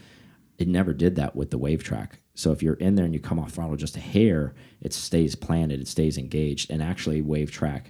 It 0.59 0.69
never 0.69 0.93
did 0.93 1.17
that 1.17 1.35
with 1.35 1.51
the 1.51 1.59
Wavetrac. 1.59 2.11
So 2.35 2.53
if 2.53 2.63
you're 2.63 2.75
in 2.75 2.95
there 2.95 3.05
and 3.05 3.15
you 3.15 3.21
come 3.21 3.41
off 3.41 3.53
throttle 3.53 3.77
just 3.77 3.97
a 3.97 4.01
hair, 4.01 4.55
it 4.81 4.93
stays 4.93 5.35
planted, 5.35 5.81
it 5.81 5.89
stays 5.89 6.17
engaged, 6.17 6.71
and 6.71 6.83
actually 6.83 7.23
Wavetrac 7.23 7.87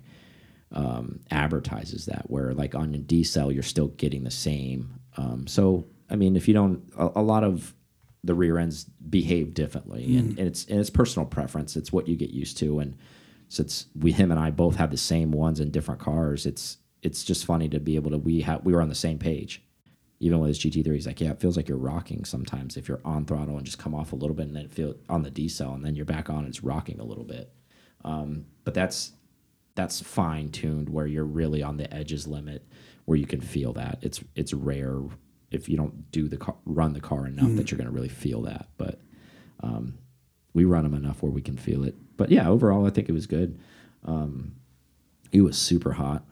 um, 0.73 1.21
advertises 1.31 2.07
that 2.07 2.31
where 2.31 2.53
like 2.55 2.75
on 2.75 2.93
your 2.93 3.03
decel 3.03 3.53
you're 3.53 3.63
still 3.63 3.89
getting 3.89 4.25
the 4.25 4.31
same. 4.31 5.01
Um, 5.17 5.47
so 5.47 5.87
I 6.11 6.17
mean, 6.17 6.37
if 6.37 6.49
you 6.49 6.55
don't, 6.55 6.83
a, 6.97 7.11
a 7.17 7.23
lot 7.23 7.45
of 7.45 7.75
the 8.23 8.35
rear 8.35 8.59
ends 8.59 8.85
behave 8.85 9.55
differently, 9.55 10.17
and, 10.17 10.39
and 10.39 10.49
it's 10.49 10.65
and 10.67 10.81
it's 10.81 10.91
personal 10.91 11.27
preference. 11.27 11.77
It's 11.77 11.93
what 11.93 12.09
you 12.09 12.17
get 12.17 12.31
used 12.31 12.57
to, 12.59 12.79
and 12.81 12.97
since 13.49 13.87
we 13.95 14.13
him 14.13 14.31
and 14.31 14.41
I 14.41 14.51
both 14.51 14.77
have 14.77 14.91
the 14.91 14.97
same 14.97 15.31
ones 15.31 15.61
in 15.61 15.71
different 15.71 16.01
cars, 16.01 16.47
it's 16.47 16.79
it's 17.05 17.23
just 17.23 17.45
funny 17.45 17.69
to 17.69 17.79
be 17.79 17.97
able 17.97 18.11
to 18.11 18.19
we 18.19 18.41
have 18.41 18.65
we 18.65 18.73
were 18.73 18.83
on 18.83 18.89
the 18.89 18.95
same 18.95 19.19
page. 19.19 19.63
Even 20.21 20.39
with 20.39 20.49
his 20.49 20.59
GT3, 20.59 20.95
he's 20.95 21.07
like, 21.07 21.21
yeah, 21.21 21.33
it 21.33 21.41
feels 21.41 21.57
like 21.57 21.69
you're 21.69 21.77
rocking 21.77 22.25
sometimes 22.25 22.77
if 22.79 22.89
you're 22.89 23.01
on 23.05 23.27
throttle 23.27 23.57
and 23.57 23.67
just 23.67 23.79
come 23.79 23.95
off 23.95 24.13
a 24.13 24.17
little 24.17 24.35
bit, 24.35 24.47
and 24.47 24.57
then 24.57 24.69
feel 24.69 24.95
on 25.09 25.23
the 25.23 25.31
decel, 25.31 25.75
and 25.75 25.85
then 25.85 25.95
you're 25.95 26.07
back 26.07 26.31
on, 26.31 26.47
it's 26.47 26.63
rocking 26.65 26.99
a 26.99 27.05
little 27.05 27.25
bit. 27.25 27.53
Um, 28.05 28.47
but 28.65 28.75
that's 28.75 29.13
that's 29.75 30.01
fine 30.01 30.51
tuned 30.51 30.89
where 30.89 31.07
you're 31.07 31.25
really 31.25 31.63
on 31.63 31.77
the 31.77 31.93
edges 31.93 32.27
limit 32.27 32.67
where 33.05 33.19
you 33.19 33.27
can 33.27 33.41
feel 33.41 33.75
that. 33.75 33.99
It's 34.01 34.25
it's 34.35 34.55
rare 34.55 35.01
if 35.51 35.69
you 35.69 35.77
don't 35.77 36.11
do 36.11 36.27
the 36.27 36.39
car, 36.39 36.57
run 36.65 36.95
the 36.95 37.01
car 37.01 37.27
enough 37.27 37.55
that 37.57 37.71
you're 37.71 37.79
going 37.79 37.87
to 37.87 37.95
really 37.95 38.09
feel 38.09 38.43
that 38.43 38.69
but 38.77 39.01
um, 39.61 39.99
we 40.53 40.65
run 40.65 40.83
them 40.83 40.95
enough 40.95 41.23
where 41.23 41.31
we 41.31 41.43
can 41.43 41.57
feel 41.57 41.85
it. 41.85 41.95
But 42.17 42.31
yeah 42.31 42.49
overall 42.49 42.87
i 42.87 42.91
think 42.91 43.09
it 43.09 43.13
was 43.13 43.27
good. 43.27 43.59
Um, 44.05 44.57
it 45.33 45.43
was 45.43 45.59
super 45.59 45.93
hot 45.93 46.25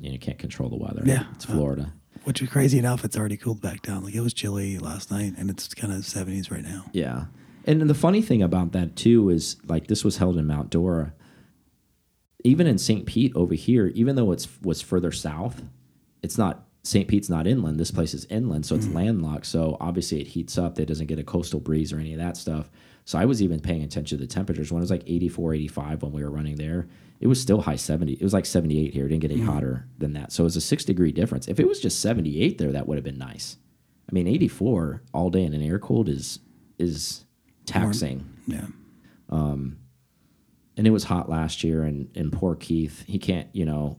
you, 0.00 0.10
know, 0.12 0.18
can't 0.18 0.38
control 0.38 0.68
the 0.68 0.76
weather 0.76 1.02
Yeah. 1.04 1.24
it's 1.34 1.44
florida 1.44 1.92
uh, 1.94 2.20
Which 2.24 2.42
is 2.42 2.48
crazy 2.48 2.78
enough, 2.78 3.04
it's 3.04 3.16
already 3.16 3.36
cooled 3.36 3.60
back 3.60 3.82
down. 3.82 4.04
Like 4.04 4.14
it 4.14 4.20
was 4.20 4.34
chilly 4.34 4.78
last 4.78 5.10
night, 5.10 5.34
and 5.38 5.48
it's 5.48 5.72
kind 5.72 5.92
of 5.92 6.00
70s 6.00 6.50
right 6.50 6.62
now. 6.62 6.84
Yeah. 6.92 7.26
And 7.64 7.80
the 7.82 7.94
funny 7.94 8.22
thing 8.22 8.42
about 8.42 8.72
that 8.72 8.96
too 8.96 9.30
is 9.30 9.56
like 9.66 9.86
this 9.86 10.04
was 10.04 10.16
held 10.18 10.36
in 10.36 10.46
Mount 10.46 10.70
Dora. 10.70 11.14
Even 12.42 12.66
in 12.66 12.78
St. 12.78 13.04
Pete 13.06 13.32
over 13.34 13.54
here, 13.54 13.88
even 13.88 14.16
though 14.16 14.32
it's 14.32 14.48
was 14.62 14.80
further 14.80 15.12
south, 15.12 15.62
it's 16.22 16.38
not 16.38 16.66
St. 16.82 17.06
Pete's 17.06 17.28
not 17.28 17.46
inland. 17.46 17.78
This 17.78 17.90
place 17.90 18.14
is 18.14 18.24
inland, 18.26 18.64
so 18.64 18.74
it's 18.74 18.86
mm-hmm. 18.86 18.96
landlocked. 18.96 19.46
So 19.46 19.76
obviously 19.80 20.20
it 20.20 20.28
heats 20.28 20.56
up. 20.56 20.78
It 20.78 20.86
doesn't 20.86 21.06
get 21.06 21.18
a 21.18 21.24
coastal 21.24 21.60
breeze 21.60 21.92
or 21.92 21.98
any 21.98 22.14
of 22.14 22.18
that 22.18 22.36
stuff. 22.36 22.70
So 23.04 23.18
I 23.18 23.24
was 23.24 23.42
even 23.42 23.60
paying 23.60 23.82
attention 23.82 24.18
to 24.18 24.24
the 24.24 24.32
temperatures 24.32 24.70
when 24.70 24.80
it 24.80 24.84
was 24.84 24.90
like 24.90 25.04
84, 25.06 25.54
85 25.54 26.02
when 26.02 26.12
we 26.12 26.22
were 26.22 26.30
running 26.30 26.56
there. 26.56 26.88
It 27.20 27.26
was 27.26 27.40
still 27.40 27.62
high 27.62 27.76
70. 27.76 28.14
It 28.14 28.22
was 28.22 28.32
like 28.32 28.46
78 28.46 28.94
here. 28.94 29.06
It 29.06 29.08
didn't 29.08 29.22
get 29.22 29.30
any 29.30 29.42
hotter 29.42 29.86
than 29.98 30.14
that. 30.14 30.32
So 30.32 30.42
it 30.42 30.46
was 30.46 30.56
a 30.56 30.60
six 30.60 30.84
degree 30.84 31.12
difference. 31.12 31.48
If 31.48 31.60
it 31.60 31.68
was 31.68 31.80
just 31.80 32.00
78 32.00 32.58
there, 32.58 32.72
that 32.72 32.86
would 32.88 32.96
have 32.96 33.04
been 33.04 33.18
nice. 33.18 33.56
I 34.10 34.12
mean, 34.14 34.26
84 34.26 35.02
all 35.12 35.30
day 35.30 35.44
in 35.44 35.54
an 35.54 35.62
air 35.62 35.78
cooled 35.78 36.08
is 36.08 36.40
is 36.78 37.24
taxing. 37.66 38.28
Yeah. 38.46 38.66
And 40.76 40.86
it 40.86 40.90
was 40.90 41.04
hot 41.04 41.28
last 41.28 41.62
year, 41.62 41.82
and 41.84 42.08
and 42.16 42.32
poor 42.32 42.56
Keith, 42.56 43.04
he 43.06 43.18
can't, 43.18 43.48
you 43.52 43.66
know, 43.66 43.98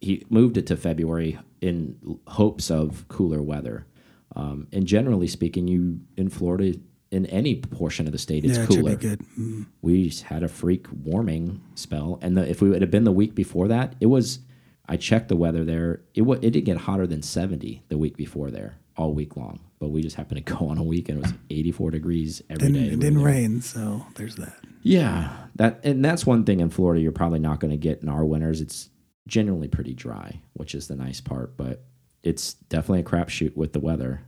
he 0.00 0.24
moved 0.30 0.56
it 0.56 0.66
to 0.68 0.76
February 0.76 1.38
in 1.60 2.18
hopes 2.26 2.70
of 2.70 3.06
cooler 3.08 3.42
weather. 3.42 3.86
Um, 4.34 4.66
and 4.72 4.86
generally 4.86 5.28
speaking, 5.28 5.68
you 5.68 6.00
in 6.16 6.30
Florida, 6.30 6.78
in 7.12 7.26
any 7.26 7.56
portion 7.56 8.06
of 8.06 8.12
the 8.12 8.18
state, 8.18 8.44
it's 8.44 8.56
yeah, 8.56 8.64
it 8.64 8.68
cooler. 8.68 8.96
be 8.96 9.08
good. 9.08 9.20
Mm. 9.38 9.66
We 9.82 10.08
just 10.08 10.24
had 10.24 10.42
a 10.42 10.48
freak 10.48 10.86
warming 11.04 11.60
spell, 11.74 12.18
and 12.22 12.36
the, 12.36 12.48
if 12.48 12.60
we 12.62 12.70
would 12.70 12.82
have 12.82 12.90
been 12.90 13.04
the 13.04 13.12
week 13.12 13.34
before 13.34 13.68
that, 13.68 13.94
it 14.00 14.06
was. 14.06 14.40
I 14.88 14.96
checked 14.96 15.28
the 15.28 15.36
weather 15.36 15.64
there. 15.64 16.02
It 16.14 16.22
it 16.22 16.40
didn't 16.50 16.64
get 16.64 16.76
hotter 16.78 17.06
than 17.06 17.22
seventy 17.22 17.82
the 17.88 17.96
week 17.96 18.16
before 18.16 18.50
there 18.50 18.76
all 18.96 19.14
week 19.14 19.36
long, 19.36 19.60
but 19.78 19.88
we 19.90 20.02
just 20.02 20.16
happened 20.16 20.44
to 20.44 20.52
go 20.58 20.68
on 20.68 20.76
a 20.78 20.82
week 20.82 21.08
and 21.08 21.18
it 21.18 21.22
was 21.22 21.34
eighty 21.50 21.70
four 21.70 21.90
degrees 21.90 22.42
every 22.50 22.68
Didn't, 22.68 22.88
day. 22.88 22.92
it 22.94 23.00
didn't 23.00 23.22
rain, 23.22 23.60
so 23.62 24.04
there's 24.16 24.36
that. 24.36 24.56
Yeah, 24.82 25.34
that 25.56 25.80
and 25.84 26.04
that's 26.04 26.26
one 26.26 26.44
thing 26.44 26.60
in 26.60 26.68
Florida 26.70 27.00
you're 27.00 27.12
probably 27.12 27.38
not 27.38 27.60
going 27.60 27.70
to 27.70 27.76
get 27.76 28.02
in 28.02 28.08
our 28.08 28.24
winters. 28.24 28.60
It's 28.60 28.90
generally 29.28 29.68
pretty 29.68 29.94
dry, 29.94 30.40
which 30.54 30.74
is 30.74 30.88
the 30.88 30.96
nice 30.96 31.20
part, 31.20 31.56
but 31.56 31.84
it's 32.24 32.54
definitely 32.54 33.00
a 33.00 33.04
crapshoot 33.04 33.56
with 33.56 33.72
the 33.72 33.80
weather, 33.80 34.22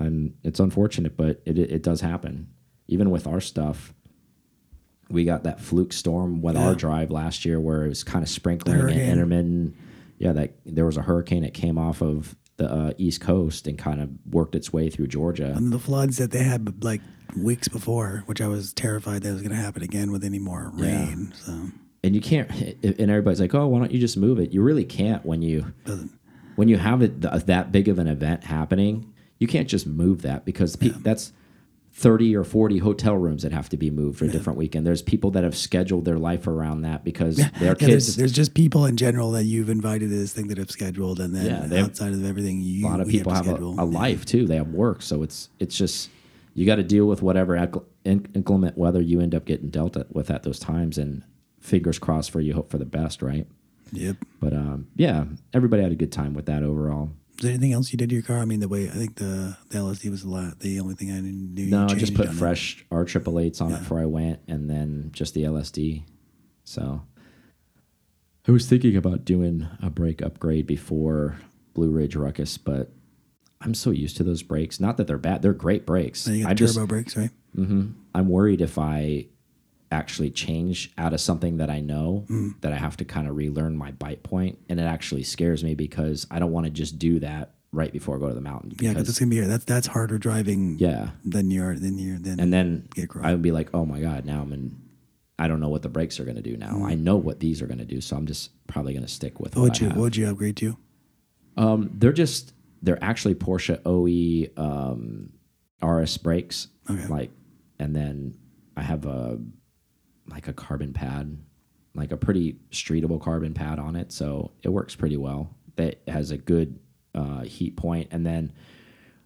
and 0.00 0.34
it's 0.42 0.60
unfortunate, 0.60 1.16
but 1.16 1.40
it 1.44 1.58
it, 1.58 1.70
it 1.70 1.82
does 1.82 2.00
happen. 2.00 2.48
Even 2.88 3.10
with 3.10 3.26
our 3.26 3.40
stuff, 3.40 3.94
we 5.08 5.24
got 5.24 5.44
that 5.44 5.60
fluke 5.60 5.92
storm 5.92 6.42
with 6.42 6.56
our 6.56 6.74
drive 6.74 7.10
last 7.10 7.44
year 7.44 7.60
where 7.60 7.84
it 7.84 7.88
was 7.88 8.02
kind 8.04 8.22
of 8.22 8.28
sprinkling 8.28 8.80
and 8.80 8.90
intermittent. 8.90 9.76
Yeah, 10.18 10.32
that 10.32 10.54
there 10.66 10.84
was 10.84 10.96
a 10.96 11.02
hurricane 11.02 11.42
that 11.42 11.54
came 11.54 11.78
off 11.78 12.02
of 12.02 12.36
the 12.56 12.70
uh, 12.70 12.92
east 12.98 13.20
coast 13.22 13.66
and 13.66 13.78
kind 13.78 14.02
of 14.02 14.10
worked 14.30 14.54
its 14.54 14.70
way 14.72 14.90
through 14.90 15.06
Georgia. 15.06 15.54
And 15.56 15.72
the 15.72 15.78
floods 15.78 16.18
that 16.18 16.30
they 16.30 16.42
had 16.42 16.84
like 16.84 17.00
weeks 17.36 17.68
before, 17.68 18.22
which 18.26 18.40
I 18.40 18.46
was 18.48 18.74
terrified 18.74 19.22
that 19.22 19.32
was 19.32 19.40
going 19.40 19.52
to 19.56 19.56
happen 19.62 19.82
again 19.82 20.12
with 20.12 20.24
any 20.24 20.38
more 20.38 20.72
Yeah. 20.76 20.84
rain. 21.06 21.32
So 21.36 21.52
and 22.02 22.14
you 22.14 22.20
can't 22.20 22.50
and 22.82 23.10
everybody's 23.10 23.40
like 23.40 23.54
oh 23.54 23.66
why 23.66 23.78
don't 23.78 23.92
you 23.92 23.98
just 23.98 24.16
move 24.16 24.38
it 24.38 24.52
you 24.52 24.62
really 24.62 24.84
can't 24.84 25.24
when 25.24 25.42
you 25.42 25.72
doesn't. 25.84 26.10
when 26.56 26.68
you 26.68 26.76
have 26.78 27.02
it 27.02 27.20
th 27.22 27.44
that 27.44 27.72
big 27.72 27.88
of 27.88 27.98
an 27.98 28.06
event 28.06 28.44
happening 28.44 29.12
you 29.40 29.48
can't 29.48 29.68
just 29.68 29.86
move 29.86 30.22
that 30.22 30.44
because 30.44 30.76
pe 30.76 30.90
that's 30.90 31.32
30 31.92 32.36
or 32.36 32.44
40 32.44 32.78
hotel 32.78 33.16
rooms 33.16 33.42
that 33.42 33.50
have 33.50 33.68
to 33.70 33.76
be 33.76 33.90
moved 33.90 34.20
for 34.20 34.24
a 34.24 34.28
different 34.28 34.56
weekend. 34.56 34.86
There's 34.86 35.02
people 35.02 35.32
that 35.32 35.42
have 35.42 35.56
scheduled 35.56 36.04
their 36.04 36.18
life 36.18 36.46
around 36.46 36.82
that 36.82 37.02
because 37.02 37.36
their 37.36 37.48
Yeah, 37.60 37.74
kids 37.74 37.80
there's, 37.88 38.16
there's 38.16 38.32
just 38.32 38.54
people 38.54 38.86
in 38.86 38.96
general 38.96 39.32
that 39.32 39.42
you've 39.44 39.68
invited 39.68 40.08
to 40.10 40.16
this 40.16 40.32
thing 40.32 40.46
that 40.48 40.58
have 40.58 40.70
scheduled, 40.70 41.18
and 41.18 41.34
then 41.34 41.46
Yeah, 41.46 41.66
they 41.66 41.78
have- 41.78 41.86
outside 41.86 42.12
of 42.12 42.24
everything, 42.24 42.60
you 42.60 42.86
a 42.86 42.88
lot 42.88 43.00
of 43.00 43.08
people 43.08 43.32
have, 43.34 43.46
have, 43.46 43.60
a, 43.60 43.64
a 43.64 43.74
Yeah. 43.74 43.82
life 43.82 44.24
too. 44.24 44.46
They 44.46 44.54
have 44.56 44.68
work. 44.68 45.02
So 45.02 45.24
it's 45.24 45.48
it's 45.58 45.76
just 45.76 46.10
you 46.54 46.64
got 46.64 46.76
to 46.76 46.84
deal 46.84 47.06
with 47.06 47.22
whatever 47.22 47.56
inclement 48.04 48.78
weather 48.78 49.00
you 49.00 49.20
end 49.20 49.34
up 49.34 49.44
getting 49.44 49.68
dealt 49.70 49.96
with 50.12 50.30
at 50.30 50.42
those 50.44 50.58
times 50.60 50.96
and 50.96 51.24
fingers 51.58 51.98
crossed 51.98 52.30
for 52.30 52.40
you 52.40 52.54
hope 52.54 52.70
for 52.70 52.78
the 52.78 52.84
best 52.84 53.20
right? 53.20 53.46
Yep. 53.92 54.16
but 54.38 54.52
um, 54.52 54.86
yeah 54.96 55.24
everybody 55.52 55.82
had 55.82 55.90
a 55.90 55.96
good 55.96 56.12
time 56.12 56.32
with 56.32 56.46
that 56.46 56.62
overall 56.62 57.10
there 57.40 57.50
anything 57.50 57.72
else 57.72 57.92
you 57.92 57.96
did 57.96 58.08
to 58.10 58.14
your 58.14 58.22
car? 58.22 58.38
I 58.38 58.44
mean, 58.44 58.60
the 58.60 58.68
way 58.68 58.88
I 58.88 58.92
think 58.92 59.16
the 59.16 59.56
the 59.68 59.78
LSD 59.78 60.10
was 60.10 60.22
a 60.24 60.28
lot. 60.28 60.60
the 60.60 60.80
only 60.80 60.94
thing 60.94 61.10
I 61.10 61.20
knew. 61.20 61.64
you 61.64 61.70
No, 61.70 61.84
I 61.84 61.94
just 61.94 62.14
put 62.14 62.28
on 62.28 62.34
it. 62.34 62.38
fresh 62.38 62.84
R 62.90 63.04
triple 63.04 63.38
eights 63.38 63.60
on 63.60 63.72
it 63.72 63.78
before 63.78 64.00
I 64.00 64.06
went, 64.06 64.40
and 64.48 64.68
then 64.68 65.10
just 65.12 65.34
the 65.34 65.44
LSD. 65.44 66.04
So 66.64 67.02
I 68.46 68.52
was 68.52 68.66
thinking 68.66 68.96
about 68.96 69.24
doing 69.24 69.68
a 69.82 69.90
brake 69.90 70.22
upgrade 70.22 70.66
before 70.66 71.36
Blue 71.74 71.90
Ridge 71.90 72.16
Ruckus, 72.16 72.58
but 72.58 72.92
I'm 73.60 73.74
so 73.74 73.90
used 73.90 74.16
to 74.18 74.24
those 74.24 74.42
brakes. 74.42 74.80
Not 74.80 74.96
that 74.96 75.06
they're 75.06 75.18
bad; 75.18 75.42
they're 75.42 75.52
great 75.52 75.86
brakes. 75.86 76.24
Then 76.24 76.36
you 76.36 76.44
I 76.44 76.48
got 76.50 76.56
just 76.56 76.74
turbo 76.74 76.86
brakes, 76.86 77.16
right? 77.16 77.30
Mm 77.56 77.66
-hmm. 77.66 77.92
I'm 78.14 78.28
worried 78.28 78.60
if 78.60 78.78
I 78.78 79.28
actually 79.90 80.30
change 80.30 80.92
out 80.96 81.12
of 81.12 81.20
something 81.20 81.56
that 81.58 81.68
I 81.70 81.80
know 81.80 82.24
Mm. 82.30 82.60
that 82.60 82.72
I 82.72 82.76
have 82.76 82.96
to 82.98 83.04
kind 83.04 83.26
of 83.28 83.36
relearn 83.36 83.76
my 83.76 83.90
bite 83.90 84.22
point, 84.22 84.58
and 84.68 84.78
it 84.78 84.84
actually 84.84 85.22
scares 85.24 85.64
me 85.64 85.74
because 85.74 86.26
I 86.30 86.38
don't 86.38 86.52
want 86.52 86.66
to 86.66 86.70
just 86.70 86.98
do 86.98 87.18
that 87.20 87.54
right 87.72 87.92
before 87.92 88.16
I 88.16 88.20
go 88.20 88.28
to 88.28 88.34
the 88.34 88.40
mountain. 88.40 88.70
Yeah, 88.72 88.90
because 88.90 88.94
because- 88.94 89.08
it's 89.10 89.18
gonna 89.18 89.30
be 89.30 89.40
that's 89.40 89.64
that's 89.64 89.86
harder 89.88 90.18
driving. 90.18 90.78
yeah, 90.78 91.10
Than 91.24 91.50
you're 91.50 91.76
than 91.76 91.98
you're 91.98 92.18
than 92.18 92.38
and 92.40 92.52
then. 92.52 92.88
I 93.20 93.32
would 93.32 93.42
be 93.42 93.52
like, 93.52 93.70
oh 93.74 93.84
my 93.84 94.00
god, 94.00 94.24
now 94.24 94.42
I'm 94.42 94.52
in. 94.52 94.76
I 95.38 95.48
don't 95.48 95.58
know 95.60 95.70
what 95.70 95.80
the 95.82 95.88
brakes 95.88 96.20
are 96.20 96.24
going 96.24 96.36
to 96.36 96.42
do 96.42 96.58
now. 96.58 96.84
I 96.84 96.94
know 96.94 97.16
what 97.16 97.40
these 97.40 97.62
are 97.62 97.66
going 97.66 97.78
to 97.78 97.86
do, 97.86 98.02
so 98.02 98.14
I'm 98.14 98.26
just 98.26 98.50
probably 98.66 98.92
going 98.92 99.06
to 99.06 99.10
stick 99.10 99.40
with 99.40 99.56
what 99.56 99.62
what, 99.62 99.70
would 99.70 99.80
you 99.80 99.88
have. 99.88 99.96
what 99.96 100.02
would 100.02 100.16
you 100.16 100.28
upgrade 100.28 100.56
to? 100.58 100.76
Um, 101.56 101.90
they're 101.94 102.12
just 102.12 102.52
they're 102.82 103.02
actually 103.02 103.34
Porsche 103.36 103.80
OE 103.86 104.50
um, 104.62 105.30
RS 105.82 106.18
brakes, 106.18 106.68
Okay. 106.90 107.06
like, 107.06 107.30
and 107.78 107.96
then 107.96 108.34
I 108.76 108.82
have 108.82 109.06
a 109.06 109.38
like 110.30 110.48
a 110.48 110.52
carbon 110.52 110.92
pad, 110.92 111.38
like 111.94 112.12
a 112.12 112.16
pretty 112.16 112.56
streetable 112.70 113.20
carbon 113.20 113.54
pad 113.54 113.78
on 113.78 113.96
it, 113.96 114.12
so 114.12 114.52
it 114.62 114.68
works 114.68 114.94
pretty 114.94 115.16
well. 115.16 115.54
That 115.76 116.00
has 116.08 116.30
a 116.30 116.38
good 116.38 116.78
uh, 117.14 117.42
heat 117.42 117.76
point, 117.76 118.08
and 118.10 118.24
then 118.24 118.52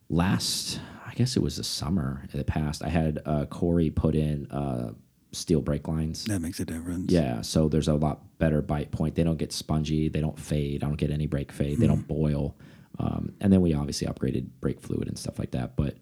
last 0.08 0.80
I 1.06 1.16
guess 1.16 1.36
it 1.36 1.42
was 1.42 1.58
the 1.58 1.64
summer 1.64 2.24
in 2.32 2.38
the 2.38 2.44
past, 2.44 2.82
I 2.82 2.88
had 2.88 3.22
uh, 3.24 3.46
Corey 3.46 3.88
put 3.88 4.16
in 4.16 4.50
uh, 4.50 4.94
steel 5.30 5.60
brake 5.60 5.86
lines. 5.86 6.24
That 6.24 6.40
makes 6.40 6.58
a 6.58 6.64
difference. 6.64 7.12
Yeah, 7.12 7.40
so 7.42 7.68
there's 7.68 7.86
a 7.86 7.94
lot 7.94 8.38
better 8.38 8.60
bite 8.62 8.90
point. 8.90 9.14
They 9.14 9.22
don't 9.22 9.36
get 9.36 9.52
spongy, 9.52 10.08
they 10.08 10.20
don't 10.20 10.38
fade, 10.38 10.82
I 10.82 10.88
don't 10.88 10.96
get 10.96 11.10
any 11.10 11.26
brake 11.26 11.52
fade, 11.52 11.78
they 11.78 11.86
don't 11.86 12.06
boil. 12.08 12.56
Um, 12.98 13.32
and 13.40 13.52
then 13.52 13.60
we 13.60 13.74
obviously 13.74 14.06
upgraded 14.08 14.48
brake 14.60 14.80
fluid 14.80 15.06
and 15.06 15.18
stuff 15.18 15.38
like 15.38 15.52
that. 15.52 15.76
But 15.76 15.96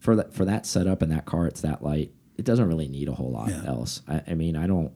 for 0.00 0.16
that 0.16 0.34
for 0.34 0.44
that 0.44 0.66
setup 0.66 1.02
and 1.02 1.12
that 1.12 1.24
car, 1.24 1.46
it's 1.46 1.60
that 1.60 1.82
light. 1.82 2.12
It 2.42 2.46
doesn't 2.46 2.66
really 2.66 2.88
need 2.88 3.08
a 3.08 3.12
whole 3.12 3.30
lot 3.30 3.50
Yeah. 3.50 3.62
else. 3.66 4.02
I, 4.08 4.20
I 4.26 4.34
mean, 4.34 4.56
I 4.56 4.66
don't 4.66 4.90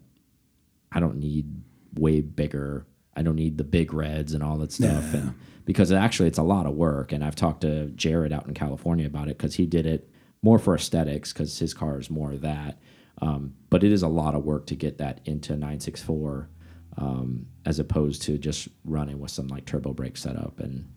I 0.91 0.99
don't 0.99 1.19
need 1.19 1.63
way 1.95 2.21
bigger. 2.21 2.87
I 3.15 3.23
don't 3.23 3.37
need 3.37 3.57
the 3.57 3.63
big 3.65 3.93
reds 3.95 4.35
and 4.35 4.43
all 4.43 4.59
that 4.59 4.73
stuff. 4.73 5.05
Yeah. 5.13 5.21
And 5.21 5.35
because 5.65 5.93
actually 5.93 6.27
it's 6.29 6.39
a 6.39 6.43
lot 6.43 6.67
of 6.67 6.75
work. 6.75 7.13
And 7.13 7.23
I've 7.23 7.37
talked 7.37 7.61
to 7.61 7.87
Jared 7.91 8.33
out 8.33 8.49
in 8.49 8.55
California 8.55 9.07
about 9.07 9.29
it 9.29 9.39
because 9.39 9.55
he 9.55 9.65
did 9.65 9.87
it 9.87 10.11
more 10.43 10.59
for 10.59 10.75
aesthetics 10.75 11.33
because 11.33 11.57
his 11.61 11.73
car 11.73 12.01
is 12.01 12.11
more 12.11 12.33
of 12.33 12.41
that. 12.41 12.81
Um, 13.23 13.55
but 13.71 13.85
it 13.85 13.93
is 13.93 14.03
a 14.03 14.09
lot 14.09 14.35
of 14.35 14.45
work 14.45 14.67
to 14.67 14.75
get 14.75 14.99
that 14.99 15.21
into 15.25 15.53
964 15.53 16.51
um, 16.99 17.47
as 17.65 17.79
opposed 17.79 18.23
to 18.23 18.39
just 18.39 18.69
running 18.85 19.21
with 19.21 19.31
some 19.31 19.47
like 19.47 19.67
turbo 19.67 19.93
brake 19.93 20.17
setup 20.17 20.59
and 20.59 20.91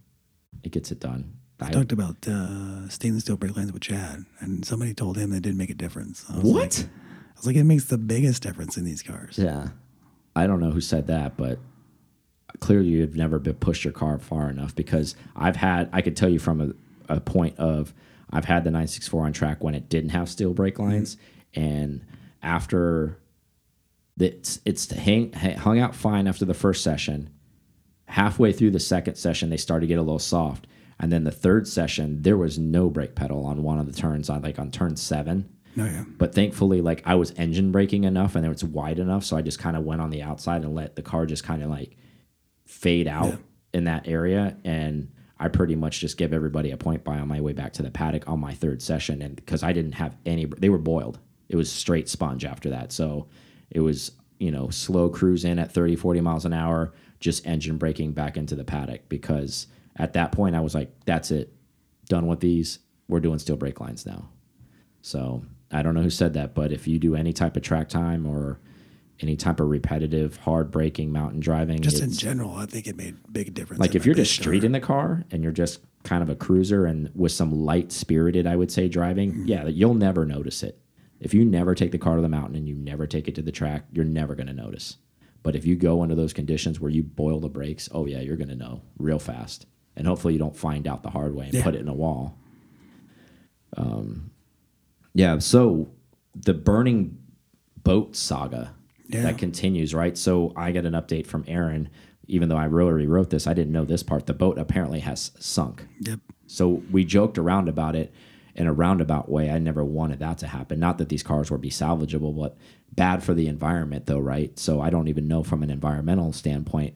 it 0.63 0.71
gets 0.71 0.91
it 0.91 0.99
done. 0.99 1.33
I 1.61 1.71
talked 1.71 1.91
about 1.91 2.25
uh, 2.27 2.87
stainless 2.89 3.23
steel 3.23 3.35
brake 3.37 3.55
lines 3.57 3.71
with 3.73 3.81
Chad, 3.81 4.25
and 4.39 4.63
somebody 4.65 4.93
told 4.93 5.17
him 5.17 5.31
that 5.31 5.41
didn't 5.41 5.57
make 5.57 5.69
a 5.69 5.73
difference. 5.75 6.23
I 6.29 6.37
was 6.37 6.43
like- 6.45 6.53
what? 6.53 6.87
I 6.87 7.39
was 7.39 7.47
like, 7.47 7.55
it 7.55 7.63
makes 7.63 7.85
the 7.85 7.97
biggest 7.97 8.43
difference 8.43 8.77
in 8.77 8.83
these 8.85 9.01
cars. 9.01 9.37
Yeah. 9.37 9.69
I 10.35 10.45
don't 10.47 10.59
know 10.59 10.71
who 10.71 10.81
said 10.81 11.07
that, 11.07 11.37
but 11.37 11.59
clearly 12.59 12.89
you've 12.89 13.15
never 13.15 13.39
been 13.39 13.55
pushed 13.55 13.83
your 13.83 13.93
car 13.93 14.19
far 14.19 14.49
enough 14.49 14.75
because 14.75 15.15
I've 15.35 15.55
had, 15.55 15.89
I 15.93 16.01
could 16.01 16.15
tell 16.17 16.29
you 16.29 16.39
from 16.39 16.75
a, 17.09 17.13
a 17.15 17.19
point 17.21 17.57
of, 17.57 17.93
I've 18.31 18.45
had 18.45 18.63
the 18.63 18.71
964 18.71 19.25
on 19.25 19.33
track 19.33 19.63
when 19.63 19.73
it 19.73 19.89
didn't 19.89 20.09
have 20.11 20.29
steel 20.29 20.53
brake 20.53 20.79
lines. 20.79 21.17
And 21.55 22.05
after 22.43 23.17
it's, 24.19 24.59
it's 24.65 24.91
hang, 24.91 25.31
hung 25.33 25.79
out 25.79 25.95
fine 25.95 26.27
after 26.27 26.45
the 26.45 26.53
first 26.53 26.83
session. 26.83 27.29
Halfway 28.05 28.51
through 28.51 28.71
the 28.71 28.79
second 28.79 29.15
session, 29.15 29.49
they 29.49 29.57
started 29.57 29.81
to 29.85 29.87
get 29.87 29.97
a 29.97 30.01
little 30.01 30.19
soft. 30.19 30.67
And 30.99 31.11
then 31.11 31.23
the 31.23 31.31
third 31.31 31.67
session, 31.67 32.21
there 32.23 32.37
was 32.37 32.59
no 32.59 32.89
brake 32.89 33.15
pedal 33.15 33.45
on 33.45 33.63
one 33.63 33.79
of 33.79 33.85
the 33.85 33.93
turns 33.97 34.29
on 34.29 34.41
like 34.41 34.59
on 34.59 34.69
turn 34.71 34.95
seven. 34.97 35.49
No, 35.75 35.85
yeah. 35.85 36.03
But 36.17 36.35
thankfully, 36.35 36.81
like 36.81 37.03
I 37.05 37.15
was 37.15 37.31
engine 37.37 37.71
braking 37.71 38.03
enough 38.03 38.35
and 38.35 38.45
it 38.45 38.49
was 38.49 38.63
wide 38.63 38.99
enough, 38.99 39.23
so 39.23 39.37
I 39.37 39.41
just 39.41 39.59
kind 39.59 39.77
of 39.77 39.83
went 39.85 40.01
on 40.01 40.09
the 40.09 40.21
outside 40.23 40.63
and 40.63 40.75
let 40.75 40.95
the 40.95 41.01
car 41.01 41.25
just 41.25 41.43
kind 41.43 41.63
of 41.63 41.69
like 41.69 41.95
fade 42.65 43.07
out 43.07 43.27
Yeah. 43.29 43.35
in 43.73 43.83
that 43.85 44.07
area. 44.07 44.57
And 44.65 45.11
I 45.39 45.47
pretty 45.47 45.75
much 45.75 46.01
just 46.01 46.17
give 46.17 46.33
everybody 46.33 46.71
a 46.71 46.77
point 46.77 47.03
by 47.05 47.17
on 47.17 47.27
my 47.29 47.39
way 47.39 47.53
back 47.53 47.71
to 47.73 47.83
the 47.83 47.91
paddock 47.91 48.27
on 48.27 48.39
my 48.41 48.53
third 48.53 48.81
session, 48.81 49.21
and 49.21 49.35
because 49.37 49.63
I 49.63 49.71
didn't 49.71 49.93
have 49.93 50.17
any, 50.25 50.45
they 50.45 50.67
were 50.69 50.77
boiled. 50.77 51.19
It 51.47 51.55
was 51.55 51.71
straight 51.71 52.09
sponge 52.09 52.43
after 52.43 52.69
that, 52.71 52.91
so 52.91 53.27
it 53.71 53.79
was 53.79 54.11
you 54.37 54.51
know 54.51 54.69
slow 54.69 55.09
cruise 55.09 55.45
in 55.45 55.59
at 55.59 55.71
30, 55.71 55.95
40 55.95 56.19
miles 56.21 56.43
an 56.45 56.51
hour, 56.53 56.93
just 57.21 57.45
engine 57.47 57.77
braking 57.77 58.11
back 58.11 58.35
into 58.35 58.55
the 58.55 58.65
paddock 58.65 59.07
because 59.07 59.67
at 59.99 60.13
that 60.13 60.31
point 60.31 60.55
I 60.55 60.61
was 60.61 60.73
like, 60.73 60.91
that's 61.05 61.29
it, 61.31 61.53
done 62.07 62.25
with 62.27 62.39
these. 62.39 62.79
We're 63.07 63.19
doing 63.19 63.37
steel 63.39 63.57
brake 63.57 63.79
lines 63.79 64.05
now. 64.05 64.29
So 65.01 65.43
I 65.71 65.81
don't 65.81 65.93
know 65.93 66.01
who 66.01 66.09
said 66.09 66.33
that, 66.33 66.55
but 66.55 66.71
if 66.71 66.87
you 66.87 66.99
do 66.99 67.15
any 67.15 67.33
type 67.33 67.55
of 67.55 67.63
track 67.63 67.89
time 67.89 68.25
or 68.25 68.59
any 69.21 69.35
type 69.35 69.59
of 69.59 69.67
repetitive 69.67 70.37
hard 70.37 70.71
braking 70.71 71.11
mountain 71.11 71.39
driving, 71.39 71.81
Just 71.81 72.01
in 72.01 72.11
general, 72.13 72.53
I 72.55 72.65
think 72.65 72.87
it 72.87 72.95
made 72.95 73.17
big 73.31 73.53
difference. 73.53 73.79
like 73.79 73.93
if 73.95 74.05
you're 74.05 74.15
just 74.15 74.33
street 74.33 74.63
in 74.63 74.71
the 74.71 74.79
car 74.79 75.25
and 75.31 75.43
you're 75.43 75.51
just 75.51 75.81
kind 76.03 76.23
of 76.23 76.29
a 76.29 76.35
cruiser 76.35 76.85
and 76.85 77.11
with 77.13 77.31
some 77.33 77.51
light 77.65 77.91
spirited, 77.91 78.47
I 78.47 78.55
would 78.55 78.71
say 78.71 78.87
driving, 78.87 79.31
Mm-hmm. 79.31 79.47
yeah, 79.47 79.67
you'll 79.67 79.93
never 79.95 80.25
notice 80.25 80.63
it. 80.63 80.79
If 81.19 81.33
you 81.33 81.43
never 81.43 81.75
take 81.75 81.91
the 81.91 81.97
car 81.97 82.15
to 82.15 82.21
the 82.21 82.29
mountain 82.29 82.55
and 82.55 82.67
you 82.69 82.75
never 82.75 83.05
take 83.05 83.27
it 83.27 83.35
to 83.35 83.41
the 83.41 83.51
track, 83.51 83.85
you're 83.91 84.05
never 84.05 84.35
going 84.35 84.47
to 84.47 84.53
notice. 84.53 84.95
But 85.43 85.55
if 85.55 85.65
you 85.65 85.75
go 85.75 86.01
under 86.01 86.15
those 86.15 86.31
conditions 86.31 86.79
where 86.79 86.91
you 86.91 87.03
boil 87.03 87.41
the 87.41 87.49
brakes, 87.49 87.89
oh 87.91 88.05
yeah, 88.05 88.21
you're 88.21 88.37
going 88.37 88.47
to 88.49 88.55
know 88.55 88.81
real 88.97 89.19
fast. 89.19 89.65
And 89.99 90.07
hopefully 90.07 90.33
you 90.33 90.39
don't 90.39 90.55
find 90.55 90.87
out 90.87 91.03
the 91.03 91.09
hard 91.11 91.35
way 91.35 91.45
and 91.45 91.53
Yeah. 91.53 91.63
put 91.63 91.75
it 91.75 91.81
in 91.81 91.87
a 91.89 91.93
wall. 91.93 92.35
Um, 93.77 94.31
yeah. 95.13 95.37
So 95.39 95.89
the 96.35 96.53
burning 96.53 97.17
boat 97.83 98.15
saga 98.15 98.71
Yeah. 99.07 99.23
that 99.23 99.37
continues, 99.37 99.93
right? 99.93 100.17
So 100.17 100.53
I 100.55 100.71
get 100.71 100.85
an 100.85 100.93
update 100.93 101.27
from 101.27 101.43
Aaron. 101.47 101.89
Even 102.27 102.47
though 102.49 102.57
I 102.57 102.67
already 102.67 103.07
wrote 103.07 103.29
this, 103.31 103.47
I 103.47 103.53
didn't 103.53 103.73
know 103.73 103.85
this 103.85 104.03
part. 104.03 104.25
The 104.27 104.33
boat 104.33 104.57
apparently 104.57 104.99
has 104.99 105.31
sunk. 105.39 105.87
Yep. 106.01 106.19
So 106.47 106.83
we 106.91 107.03
joked 107.03 107.37
around 107.37 107.67
about 107.67 107.95
it 107.95 108.13
in 108.55 108.67
a 108.67 108.73
roundabout 108.73 109.29
way. 109.29 109.49
I 109.49 109.57
never 109.59 109.83
wanted 109.83 110.19
that 110.19 110.37
to 110.39 110.47
happen. 110.47 110.79
Not 110.79 110.97
that 110.99 111.09
these 111.09 111.23
cars 111.23 111.49
would 111.51 111.61
be 111.61 111.69
salvageable, 111.71 112.35
but 112.37 112.55
bad 112.95 113.23
for 113.23 113.33
the 113.33 113.47
environment, 113.47 114.05
though, 114.05 114.19
right? 114.19 114.57
So 114.59 114.79
I 114.79 114.89
don't 114.91 115.07
even 115.07 115.27
know 115.27 115.43
from 115.43 115.63
an 115.63 115.69
environmental 115.71 116.31
standpoint 116.31 116.93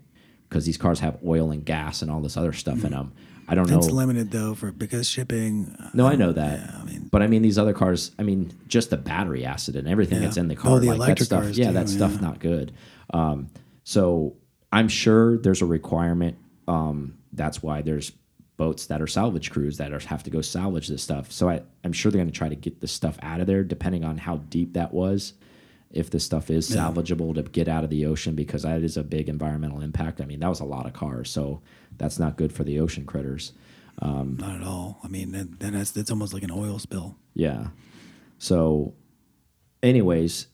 because 0.54 0.66
these 0.66 0.78
cars 0.78 1.00
have 1.00 1.18
oil 1.26 1.50
and 1.52 1.66
gas 1.66 2.04
and 2.04 2.12
all 2.12 2.22
this 2.22 2.38
other 2.38 2.54
stuff 2.54 2.84
in 2.84 2.92
them. 2.92 3.12
I 3.48 3.56
don't 3.56 3.68
know. 3.70 3.78
It's 3.80 3.90
limited 3.90 4.30
though 4.32 4.54
for 4.54 4.72
because 4.72 5.10
shipping. 5.10 5.76
uh, 5.80 5.90
No, 5.94 6.06
I 6.08 6.16
know 6.16 6.32
that. 6.32 6.60
Yeah, 6.60 6.78
I 6.80 6.84
mean, 6.86 7.10
but 7.12 7.22
I 7.24 7.28
mean, 7.28 7.42
these 7.42 7.58
other 7.58 7.74
cars. 7.74 8.12
I 8.20 8.24
mean, 8.24 8.54
just 8.68 8.90
the 8.92 8.98
battery 8.98 9.46
acid 9.46 9.76
and 9.76 9.88
everything 9.88 10.20
Yeah. 10.20 10.26
that's 10.28 10.38
in 10.38 10.48
the 10.48 10.56
Oh, 10.56 10.62
car. 10.62 10.80
the 10.80 10.88
like 10.88 10.98
that 11.00 11.04
electric 11.06 11.26
stuff. 11.26 11.44
cars 11.44 11.58
yeah, 11.58 11.68
too, 11.68 11.74
that 11.74 11.90
stuff 11.90 12.14
yeah. 12.14 12.22
not 12.22 12.40
good. 12.40 12.72
Um, 13.14 13.48
so 13.84 14.36
I'm 14.72 14.88
sure 14.88 15.38
there's 15.40 15.62
a 15.62 15.66
requirement. 15.66 16.38
Um, 16.68 17.16
that's 17.34 17.62
why 17.64 17.82
there's 17.82 18.12
boats 18.56 18.86
that 18.86 19.02
are 19.02 19.08
salvage 19.08 19.50
crews 19.52 19.78
that 19.78 19.92
are, 19.92 20.00
have 20.00 20.24
to 20.24 20.30
go 20.30 20.40
salvage 20.42 20.88
this 20.88 21.02
stuff. 21.04 21.32
So 21.32 21.50
I, 21.50 21.62
I'm 21.84 21.92
sure 21.92 22.12
they're 22.12 22.20
going 22.20 22.32
to 22.32 22.38
try 22.38 22.48
to 22.50 22.56
get 22.56 22.80
this 22.80 22.92
stuff 22.92 23.18
out 23.24 23.42
of 23.42 23.48
there, 23.48 23.64
depending 23.64 24.04
on 24.06 24.18
how 24.20 24.38
deep 24.38 24.74
that 24.74 24.94
was. 24.94 25.34
If 25.94 26.10
this 26.10 26.24
stuff 26.26 26.50
is 26.50 26.70
Yeah. 26.74 26.90
salvageable 26.92 27.36
to 27.36 27.44
get 27.44 27.68
out 27.68 27.84
of 27.84 27.90
the 27.90 28.06
ocean, 28.06 28.36
because 28.36 28.64
that 28.64 28.82
is 28.84 28.98
a 28.98 29.04
big 29.04 29.30
environmental 29.30 29.80
impact. 29.82 30.20
I 30.20 30.26
mean, 30.26 30.40
that 30.42 30.50
was 30.50 30.60
a 30.60 30.66
lot 30.66 30.86
of 30.88 30.94
cars, 30.94 31.30
so 31.30 31.62
that's 31.98 32.18
not 32.20 32.36
good 32.36 32.52
for 32.52 32.64
the 32.64 32.80
ocean 32.80 33.06
critters. 33.06 33.54
not 34.02 34.56
at 34.56 34.64
all. 34.64 35.00
I 35.04 35.08
mean, 35.08 35.32
then, 35.32 35.56
then 35.60 35.76
it's, 35.76 35.96
it's 35.96 36.10
almost 36.12 36.34
like 36.34 36.44
an 36.44 36.52
oil 36.52 36.80
spill. 36.80 37.16
Yeah. 37.36 37.68
So, 38.40 38.94
anyways, 39.82 40.48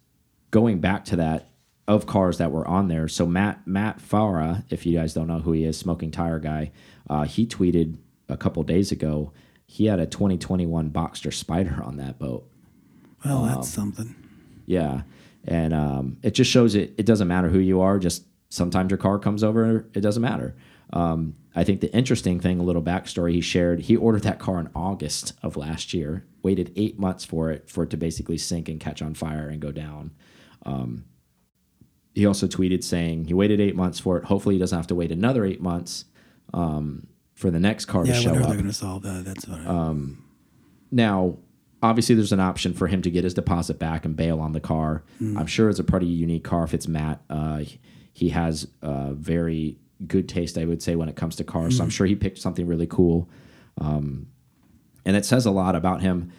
going 0.52 0.80
back 0.80 1.06
to 1.06 1.16
that 1.16 1.50
of 1.88 2.06
cars 2.06 2.38
that 2.38 2.52
were 2.52 2.68
on 2.68 2.88
there. 2.88 3.08
So 3.08 3.26
Matt 3.26 3.66
Matt 3.66 4.00
Farah, 4.00 4.64
if 4.70 4.86
you 4.86 4.94
guys 4.96 5.14
don't 5.14 5.26
know 5.28 5.40
who 5.40 5.54
he 5.54 5.64
is, 5.64 5.76
smoking 5.78 6.12
tire 6.12 6.40
guy, 6.40 6.72
uh, 7.10 7.24
he 7.24 7.48
tweeted 7.48 7.98
a 8.28 8.38
couple 8.38 8.62
days 8.64 8.92
ago. 8.92 9.32
He 9.66 9.86
had 9.86 10.00
a 10.00 10.06
2021 10.06 10.92
Boxster 10.92 11.34
Spider 11.34 11.82
on 11.84 11.98
that 11.98 12.20
boat. 12.20 12.48
Well, 13.26 13.44
that's 13.46 13.70
something. 13.70 14.16
Yeah, 14.68 15.02
and 15.46 15.74
um, 15.74 16.18
it 16.24 16.32
just 16.32 16.50
shows 16.52 16.76
it. 16.76 16.94
It 16.98 17.06
doesn't 17.06 17.28
matter 17.28 17.50
who 17.50 17.60
you 17.60 17.82
are. 17.82 18.00
Just 18.00 18.26
sometimes 18.50 18.90
your 18.92 18.98
car 18.98 19.20
comes 19.20 19.44
over. 19.44 19.86
It 19.94 20.02
doesn't 20.02 20.22
matter. 20.22 20.56
Um, 20.92 21.36
I 21.56 21.64
think 21.64 21.82
the 21.82 21.94
interesting 21.96 22.40
thing, 22.40 22.60
a 22.60 22.64
little 22.64 22.82
backstory 22.82 23.34
he 23.34 23.42
shared. 23.42 23.82
He 23.82 23.96
ordered 23.96 24.24
that 24.24 24.40
car 24.40 24.60
in 24.60 24.70
August 24.76 25.34
of 25.44 25.56
last 25.58 25.94
year. 25.94 26.26
Waited 26.42 26.72
eight 26.76 26.98
months 26.98 27.26
for 27.26 27.52
it 27.52 27.70
for 27.70 27.84
it 27.84 27.90
to 27.92 27.98
basically 27.98 28.38
sink 28.38 28.70
and 28.70 28.80
catch 28.80 29.02
on 29.02 29.14
fire 29.14 29.50
and 29.50 29.60
go 29.62 29.72
down. 29.72 30.12
Um, 30.66 31.06
he 32.16 32.26
also 32.26 32.48
tweeted 32.48 32.84
saying 32.84 33.26
he 33.26 33.34
waited 33.34 33.60
eight 33.60 33.76
months 33.76 34.00
for 34.00 34.18
it. 34.18 34.26
Hopefully, 34.26 34.56
he 34.56 34.60
doesn't 34.60 34.78
have 34.78 34.88
to 34.88 34.96
wait 34.96 35.12
another 35.12 35.46
eight 35.46 35.62
months 35.62 36.06
um, 36.54 37.08
for 37.36 37.52
the 37.52 37.60
next 37.60 37.86
car 37.86 38.06
Yeah, 38.06 38.14
to 38.16 38.22
show 38.22 38.30
up. 38.32 38.38
they're 38.38 38.54
going 38.54 38.66
to 38.66 38.74
solve 38.74 39.04
that. 39.04 39.26
That's 39.26 39.48
what. 39.48 39.60
I, 39.60 39.66
Um, 39.66 40.24
Now, 40.92 41.38
obviously, 41.82 42.16
there's 42.16 42.32
an 42.32 42.40
option 42.40 42.74
for 42.74 42.88
him 42.88 43.02
to 43.02 43.12
get 43.12 43.24
his 43.24 43.34
deposit 43.34 43.80
back 43.80 44.06
and 44.06 44.16
bail 44.16 44.40
on 44.40 44.52
the 44.54 44.60
car. 44.60 45.04
I'm 45.38 45.48
sure 45.48 45.70
it's 45.70 45.80
a 45.80 45.84
pretty 45.84 46.08
unique 46.08 46.44
car 46.44 46.64
if 46.64 46.74
it's 46.74 46.88
Matt. 46.88 47.22
Uh, 47.30 47.64
he 48.14 48.30
has 48.30 48.68
a 48.82 49.14
very 49.14 49.78
good 50.08 50.28
taste, 50.30 50.58
I 50.58 50.66
would 50.66 50.82
say, 50.82 50.96
when 50.96 51.10
it 51.10 51.16
comes 51.16 51.36
to 51.38 51.44
cars. 51.44 51.78
So 51.78 51.84
I'm 51.84 51.90
sure 51.90 52.08
he 52.08 52.16
picked 52.16 52.38
something 52.40 52.66
really 52.68 52.88
cool. 52.88 53.30
Um, 53.80 54.28
and 55.06 55.16
it 55.16 55.26
says 55.26 55.46
a 55.46 55.52
lot 55.52 55.76
about 55.76 56.02
him. 56.02 56.32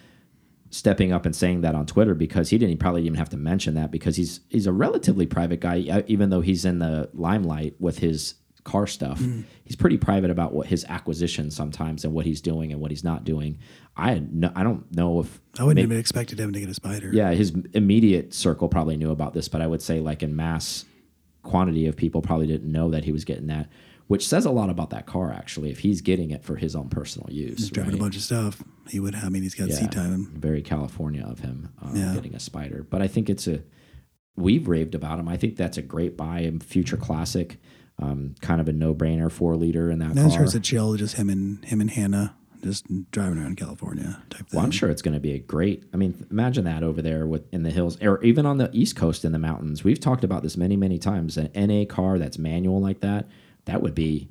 stepping 0.70 1.12
up 1.12 1.26
and 1.26 1.34
saying 1.34 1.62
that 1.62 1.74
on 1.74 1.84
Twitter 1.84 2.14
because 2.14 2.50
he 2.50 2.58
didn't 2.58 2.78
probably 2.78 3.02
even 3.02 3.14
have 3.16 3.28
to 3.30 3.36
mention 3.36 3.74
that 3.74 3.90
because 3.90 4.16
he's 4.16 4.40
he's 4.48 4.66
a 4.68 4.72
relatively 4.72 5.26
private 5.26 5.58
guy 5.60 5.84
uh, 5.90 6.02
even 6.06 6.30
though 6.30 6.40
he's 6.40 6.64
in 6.64 6.78
the 6.78 7.10
limelight 7.12 7.74
with 7.80 7.98
his 7.98 8.34
car 8.62 8.86
stuff. 8.86 9.18
Mm. 9.18 9.44
He's 9.64 9.74
pretty 9.74 9.96
private 9.98 10.30
about 10.30 10.52
what 10.52 10.66
his 10.68 10.84
acquisitions 10.88 11.56
sometimes 11.56 12.04
and 12.04 12.12
what 12.12 12.26
he's 12.26 12.40
doing 12.40 12.72
and 12.72 12.80
what 12.80 12.90
he's 12.90 13.02
not 13.02 13.24
doing. 13.24 13.58
I 13.96 14.20
no, 14.30 14.50
I 14.54 14.62
don't 14.62 14.90
know 14.94 15.20
if 15.20 15.40
I 15.58 15.64
wouldn't 15.64 15.88
may- 15.88 15.94
have 15.94 16.00
expected 16.00 16.38
him 16.40 16.52
to 16.52 16.60
get 16.60 16.68
a 16.68 16.74
spider. 16.74 17.10
yeah, 17.12 17.32
his 17.32 17.52
immediate 17.74 18.32
circle 18.32 18.68
probably 18.68 18.96
knew 18.96 19.10
about 19.10 19.34
this, 19.34 19.48
but 19.48 19.60
I 19.60 19.66
would 19.66 19.82
say 19.82 20.00
like 20.00 20.22
in 20.22 20.34
mass 20.36 20.84
quantity 21.42 21.86
of 21.86 21.96
people 21.96 22.22
probably 22.22 22.46
didn't 22.46 22.70
know 22.70 22.90
that 22.90 23.04
he 23.04 23.12
was 23.12 23.24
getting 23.24 23.46
that, 23.48 23.68
which 24.06 24.26
says 24.26 24.44
a 24.44 24.50
lot 24.50 24.70
about 24.70 24.90
that 24.90 25.06
car 25.06 25.32
actually. 25.32 25.70
If 25.70 25.80
he's 25.80 26.00
getting 26.02 26.30
it 26.30 26.44
for 26.44 26.56
his 26.56 26.76
own 26.76 26.88
personal 26.88 27.28
use, 27.30 27.58
He's 27.58 27.70
driving 27.70 27.92
right? 27.94 28.00
a 28.00 28.02
bunch 28.02 28.16
of 28.16 28.22
stuff. 28.22 28.62
He 28.88 29.00
would. 29.00 29.14
I 29.14 29.28
mean, 29.28 29.42
he's 29.42 29.54
got 29.54 29.68
Yeah. 29.68 29.76
seat 29.76 29.92
time. 29.92 30.32
very 30.36 30.62
California 30.62 31.24
of 31.24 31.40
him 31.40 31.70
uh, 31.82 31.90
Yeah. 31.94 32.14
getting 32.14 32.34
a 32.34 32.40
spider. 32.40 32.86
But 32.88 33.02
I 33.02 33.08
think 33.08 33.28
it's 33.28 33.46
a 33.48 33.62
we've 34.36 34.68
raved 34.68 34.94
about 34.94 35.18
him. 35.18 35.28
I 35.28 35.36
think 35.36 35.56
that's 35.56 35.76
a 35.76 35.82
great 35.82 36.16
buy 36.16 36.40
and 36.40 36.62
future 36.62 36.96
classic. 36.96 37.60
Um, 37.98 38.34
kind 38.40 38.62
of 38.62 38.68
a 38.68 38.72
no 38.72 38.94
brainer 38.94 39.30
four 39.30 39.56
liter 39.56 39.90
in 39.90 39.98
that 39.98 40.12
And 40.12 40.20
I'm 40.20 40.30
car. 40.30 40.44
a 40.44 40.60
chill, 40.60 40.96
just 40.96 41.16
him 41.16 41.28
and 41.28 41.62
him 41.66 41.82
and 41.82 41.90
Hannah 41.90 42.34
just 42.62 42.86
driving 43.10 43.38
around 43.38 43.56
California 43.56 44.22
type 44.30 44.48
thing. 44.48 44.56
Well, 44.56 44.64
I'm 44.64 44.70
sure 44.70 44.90
it's 44.90 45.02
going 45.02 45.14
to 45.14 45.20
be 45.20 45.32
a 45.32 45.38
great. 45.38 45.84
I 45.92 45.96
mean, 45.96 46.26
imagine 46.30 46.64
that 46.64 46.82
over 46.82 47.02
there 47.02 47.26
with 47.26 47.52
in 47.52 47.62
the 47.62 47.70
hills, 47.70 48.00
or 48.02 48.22
even 48.22 48.46
on 48.46 48.58
the 48.58 48.70
East 48.72 48.96
Coast 48.96 49.24
in 49.24 49.32
the 49.32 49.38
mountains. 49.38 49.84
We've 49.84 50.00
talked 50.00 50.24
about 50.24 50.42
this 50.42 50.56
many, 50.56 50.76
many 50.76 50.98
times. 50.98 51.36
An 51.36 51.50
NA 51.54 51.84
car 51.84 52.18
that's 52.18 52.38
manual 52.38 52.80
like 52.80 53.00
that, 53.00 53.28
that 53.64 53.82
would 53.82 53.94
be 53.94 54.28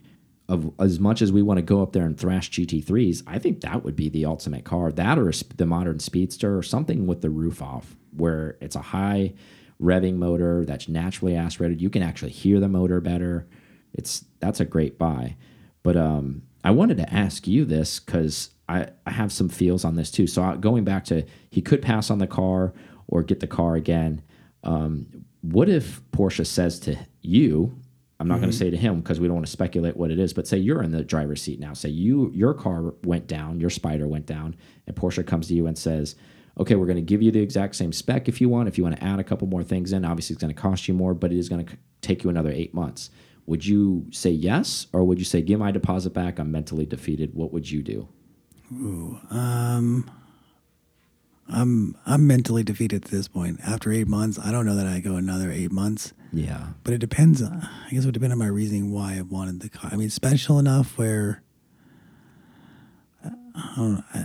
of 0.47 0.73
as 0.79 0.99
much 0.99 1.21
as 1.21 1.31
we 1.31 1.41
want 1.41 1.57
to 1.59 1.61
go 1.61 1.83
up 1.83 1.93
there 1.93 2.05
and 2.05 2.17
thrash 2.17 2.49
GT3s. 2.49 3.23
I 3.27 3.37
think 3.37 3.61
that 3.61 3.83
would 3.83 3.95
be 3.95 4.09
the 4.09 4.25
ultimate 4.25 4.65
car. 4.65 4.91
That 4.91 5.19
or 5.19 5.31
the 5.55 5.65
modern 5.65 5.99
Speedster 5.99 6.57
or 6.57 6.63
something 6.63 7.05
with 7.05 7.21
the 7.21 7.29
roof 7.29 7.61
off, 7.61 7.95
where 8.15 8.57
it's 8.59 8.75
a 8.75 8.81
high 8.81 9.33
revving 9.81 10.15
motor 10.15 10.65
that's 10.65 10.89
naturally 10.89 11.35
aspirated. 11.35 11.81
You 11.81 11.89
can 11.89 12.03
actually 12.03 12.31
hear 12.31 12.59
the 12.59 12.67
motor 12.67 12.99
better. 12.99 13.47
It's 13.93 14.25
that's 14.39 14.59
a 14.59 14.65
great 14.65 14.97
buy. 14.97 15.35
But 15.83 15.95
um, 15.95 16.41
I 16.63 16.71
wanted 16.71 16.97
to 16.97 17.13
ask 17.13 17.47
you 17.47 17.65
this 17.65 17.99
because 17.99 18.49
I, 18.67 18.87
I 19.05 19.11
have 19.11 19.31
some 19.31 19.49
feels 19.49 19.85
on 19.85 19.95
this 19.95 20.11
too. 20.11 20.27
So 20.27 20.43
I, 20.43 20.55
going 20.55 20.83
back 20.83 21.05
to 21.05 21.25
he 21.49 21.61
could 21.61 21.81
pass 21.81 22.09
on 22.09 22.19
the 22.19 22.27
car 22.27 22.73
or 23.07 23.23
get 23.23 23.39
the 23.39 23.47
car 23.47 23.75
again. 23.75 24.21
Um, 24.63 25.25
what 25.41 25.69
if 25.69 26.01
Porsche 26.11 26.45
says 26.45 26.79
to 26.81 26.97
you, 27.21 27.77
I'm 28.19 28.27
not 28.27 28.39
going 28.39 28.51
to 28.51 28.57
say 28.57 28.69
to 28.69 28.75
him 28.75 28.99
because 28.99 29.19
we 29.19 29.27
don't 29.27 29.35
want 29.35 29.45
to 29.45 29.51
speculate 29.51 29.95
what 29.95 30.11
it 30.11 30.19
is, 30.19 30.33
but 30.33 30.45
say 30.45 30.57
you're 30.57 30.83
in 30.83 30.91
the 30.91 31.03
driver's 31.03 31.41
seat 31.41 31.59
now. 31.59 31.73
Say 31.73 31.89
you 31.89 32.31
your 32.35 32.53
car 32.53 32.93
went 33.03 33.27
down, 33.27 33.61
your 33.61 33.69
spider 33.69 34.07
went 34.07 34.25
down, 34.25 34.57
and 34.87 34.95
Porsche 34.95 35.25
comes 35.25 35.47
to 35.47 35.53
you 35.53 35.67
and 35.67 35.77
says, 35.77 36.15
"Okay, 36.59 36.75
we're 36.75 36.85
going 36.85 36.97
to 36.97 37.01
give 37.01 37.21
you 37.21 37.31
the 37.31 37.39
exact 37.39 37.75
same 37.75 37.93
spec 37.93 38.27
if 38.27 38.41
you 38.41 38.49
want. 38.49 38.67
If 38.67 38.77
you 38.77 38.83
want 38.83 38.97
to 38.97 39.03
add 39.03 39.19
a 39.19 39.23
couple 39.23 39.47
more 39.47 39.63
things 39.63 39.93
in, 39.93 40.03
obviously 40.03 40.33
it's 40.33 40.41
going 40.41 40.53
to 40.53 40.61
cost 40.61 40.89
you 40.89 40.93
more, 40.93 41.13
but 41.13 41.31
it 41.31 41.37
is 41.37 41.47
going 41.47 41.65
to 41.65 41.77
take 42.01 42.25
you 42.25 42.29
another 42.29 42.51
eight 42.51 42.73
months." 42.73 43.09
Would 43.49 43.65
you 43.65 44.05
say 44.11 44.29
yes, 44.29 44.85
or 44.93 45.03
would 45.03 45.17
you 45.17 45.25
say, 45.25 45.41
"Give 45.41 45.59
my 45.59 45.71
deposit 45.71 46.13
back"? 46.13 46.37
I'm 46.39 46.51
mentally 46.51 46.85
defeated. 46.85 47.33
What 47.33 47.51
would 47.51 47.69
you 47.71 47.81
do? 47.81 48.07
Um, 48.71 50.09
I'm 51.51 51.95
I'm 52.05 52.27
mentally 52.27 52.61
defeated 52.63 53.03
at 53.05 53.09
this 53.11 53.27
point. 53.27 53.59
After 53.65 53.91
eight 53.91 54.07
months, 54.07 54.37
I 54.37 54.51
don't 54.51 54.67
know 54.67 54.75
that 54.75 54.85
I 54.85 54.99
go 54.99 55.15
another 55.15 55.51
eight 55.51 55.71
months. 55.71 56.13
Yeah, 56.31 56.67
But 56.83 56.93
it 56.93 56.99
depends. 56.99 57.41
uh, 57.41 57.49
I 57.59 57.89
guess 57.89 58.03
it 58.03 58.05
would 58.05 58.13
depend 58.13 58.33
on 58.33 58.37
my 58.37 58.45
reasoning 58.45 58.91
why 58.91 59.17
I 59.17 59.21
wanted 59.23 59.61
the 59.61 59.69
car. 59.69 59.89
I 59.91 59.95
mean, 59.95 60.11
special 60.11 60.59
enough 60.59 60.95
where 60.99 61.41
I 63.25 63.73
don't 63.75 63.93
know. 63.95 64.03
I, 64.13 64.19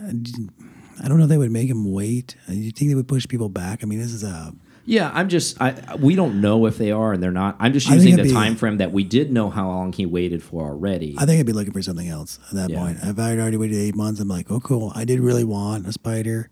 I 1.02 1.08
don't 1.08 1.16
know 1.16 1.24
if 1.24 1.30
they 1.30 1.38
would 1.38 1.50
make 1.50 1.70
him 1.70 1.90
wait. 1.92 2.36
You 2.46 2.70
think 2.72 2.90
they 2.90 2.94
would 2.94 3.08
push 3.08 3.26
people 3.26 3.48
back? 3.48 3.82
I 3.82 3.86
mean, 3.86 4.00
this 4.00 4.12
is 4.12 4.22
a 4.22 4.52
yeah. 4.84 5.10
I'm 5.14 5.28
just. 5.28 5.60
I 5.60 5.96
we 5.98 6.14
don't 6.14 6.40
know 6.40 6.66
if 6.66 6.78
they 6.78 6.90
are 6.92 7.12
and 7.12 7.22
they're 7.22 7.30
not. 7.30 7.56
I'm 7.60 7.72
just 7.72 7.86
I 7.86 7.90
think 7.90 8.02
using 8.02 8.16
the 8.16 8.22
it'd 8.22 8.30
be- 8.30 8.34
time 8.34 8.56
frame 8.56 8.78
that 8.78 8.92
we 8.92 9.04
did 9.04 9.32
know 9.32 9.50
how 9.50 9.68
long 9.68 9.92
he 9.92 10.06
waited 10.06 10.42
for 10.42 10.62
already. 10.64 11.14
I 11.18 11.26
think 11.26 11.40
I'd 11.40 11.46
be 11.46 11.52
looking 11.52 11.72
for 11.72 11.82
something 11.82 12.08
else 12.08 12.38
at 12.50 12.54
that 12.54 12.70
Yeah. 12.70 12.78
point. 12.80 12.98
If 13.02 13.18
I 13.18 13.28
had 13.30 13.38
already 13.38 13.56
waited 13.56 13.76
eight 13.78 13.94
months, 13.96 14.20
I'm 14.20 14.28
like, 14.28 14.50
oh, 14.50 14.60
cool. 14.60 14.92
I 14.94 15.04
did 15.04 15.20
really 15.20 15.44
want 15.44 15.86
a 15.86 15.92
spider, 15.92 16.50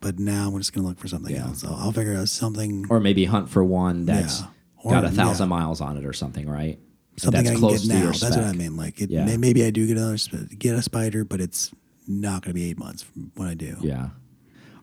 but 0.00 0.18
now 0.18 0.48
I'm 0.48 0.58
just 0.58 0.72
going 0.72 0.82
to 0.84 0.88
look 0.88 0.98
for 0.98 1.08
something 1.08 1.34
else. 1.36 1.64
I'll, 1.64 1.74
I'll 1.74 1.92
figure 1.92 2.14
out 2.16 2.28
something, 2.28 2.86
or 2.90 3.00
maybe 3.00 3.24
hunt 3.24 3.48
for 3.50 3.62
one 3.64 4.04
that's 4.06 4.40
Yeah. 4.40 4.46
Or- 4.84 4.92
got 4.92 5.04
a 5.04 5.10
thousand 5.10 5.48
miles 5.48 5.80
on 5.80 5.96
it 5.96 6.04
or 6.04 6.12
something, 6.12 6.48
right? 6.48 6.78
something 7.18 7.44
that's 7.44 7.50
I 7.50 7.52
can 7.52 7.60
close 7.60 7.86
get 7.86 7.94
now. 7.94 8.06
That's 8.06 8.22
what 8.22 8.32
I 8.38 8.42
spec. 8.48 8.56
mean. 8.56 8.76
Like, 8.76 9.00
it, 9.00 9.10
Yeah. 9.10 9.26
may, 9.26 9.36
maybe 9.36 9.64
I 9.64 9.70
do 9.70 9.86
get 9.86 9.96
another 9.98 10.16
sp- 10.16 10.48
get 10.58 10.74
a 10.74 10.80
spider, 10.82 11.24
but 11.24 11.40
it's 11.42 11.70
not 12.08 12.42
going 12.42 12.50
to 12.50 12.54
be 12.54 12.64
eight 12.70 12.78
months 12.78 13.02
from 13.02 13.30
when 13.36 13.48
I 13.48 13.54
do. 13.54 13.76
Yeah, 13.82 14.08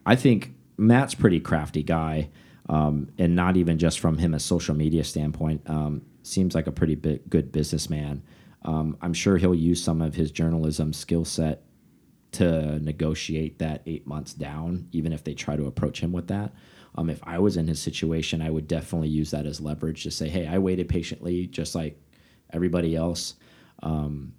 I 0.05 0.15
think 0.15 0.53
Matt's 0.77 1.15
pretty 1.15 1.39
crafty 1.39 1.81
guy, 1.83 2.29
um, 2.69 3.11
and 3.17 3.35
not 3.35 3.57
even 3.57 3.77
just 3.77 3.99
from 3.99 4.17
him 4.17 4.33
a 4.33 4.39
social 4.39 4.75
media 4.75 5.03
standpoint. 5.03 5.61
Um, 5.69 6.03
seems 6.23 6.55
like 6.55 6.67
a 6.67 6.71
pretty 6.71 6.95
big, 6.95 7.29
good 7.29 7.51
businessman. 7.51 8.23
Um, 8.63 8.97
I'm 9.01 9.13
sure 9.13 9.37
he'll 9.37 9.55
use 9.55 9.83
some 9.83 10.01
of 10.01 10.15
his 10.15 10.31
journalism 10.31 10.93
skill 10.93 11.25
set 11.25 11.63
to 12.33 12.79
negotiate 12.79 13.57
that 13.59 13.81
eight 13.87 14.05
months 14.05 14.33
down, 14.33 14.87
even 14.91 15.11
if 15.11 15.23
they 15.23 15.33
try 15.33 15.55
to 15.55 15.65
approach 15.65 15.99
him 15.99 16.11
with 16.11 16.27
that. 16.27 16.53
Um, 16.95 17.09
if 17.09 17.19
I 17.23 17.39
was 17.39 17.57
in 17.57 17.67
his 17.67 17.81
situation, 17.81 18.41
I 18.41 18.49
would 18.49 18.67
definitely 18.67 19.09
use 19.09 19.31
that 19.31 19.45
as 19.45 19.59
leverage 19.59 20.03
to 20.03 20.11
say, 20.11 20.29
"Hey, 20.29 20.45
I 20.45 20.59
waited 20.59 20.89
patiently, 20.89 21.47
just 21.47 21.73
like 21.73 21.99
everybody 22.51 22.95
else. 22.95 23.35
Um, 23.81 24.33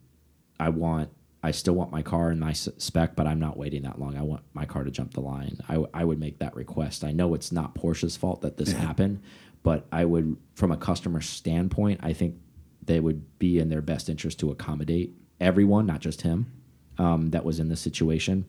I 0.59 0.69
want, 0.69 1.11
I 1.43 1.53
still 1.53 1.75
want 1.75 1.91
my 1.91 2.03
car 2.03 2.31
in 2.31 2.39
my 2.39 2.53
spec, 2.53 3.17
but 3.17 3.27
I'm 3.27 3.41
not 3.41 3.57
waiting 3.57 3.83
that 3.83 3.99
long. 3.99 4.17
I 4.17 4.23
want 4.23 4.43
my 4.53 4.67
car 4.67 4.85
to 4.85 4.91
jump 4.91 5.15
the 5.15 5.21
line. 5.21 5.59
I, 5.69 5.75
w- 5.75 5.91
I 5.95 6.05
would 6.05 6.21
make 6.21 6.39
that 6.41 6.55
request. 6.55 7.03
I 7.03 7.13
know 7.13 7.33
it's 7.35 7.51
not 7.51 7.75
Porsche's 7.75 8.17
fault 8.17 8.43
that 8.43 8.59
this 8.59 8.73
happened, 8.73 9.23
but 9.63 9.87
I 9.91 10.05
would, 10.05 10.37
from 10.55 10.71
a 10.71 10.77
customer 10.77 11.23
standpoint, 11.23 12.01
I 12.03 12.13
think 12.13 12.37
they 12.85 13.01
would 13.01 13.39
be 13.39 13.59
in 13.59 13.71
their 13.71 13.81
best 13.81 14.09
interest 14.11 14.39
to 14.41 14.51
accommodate 14.51 15.15
everyone, 15.41 15.87
not 15.87 16.01
just 16.01 16.23
him, 16.23 16.53
um, 16.99 17.31
that 17.31 17.45
was 17.45 17.59
in 17.59 17.69
this 17.69 17.81
situation. 17.81 18.45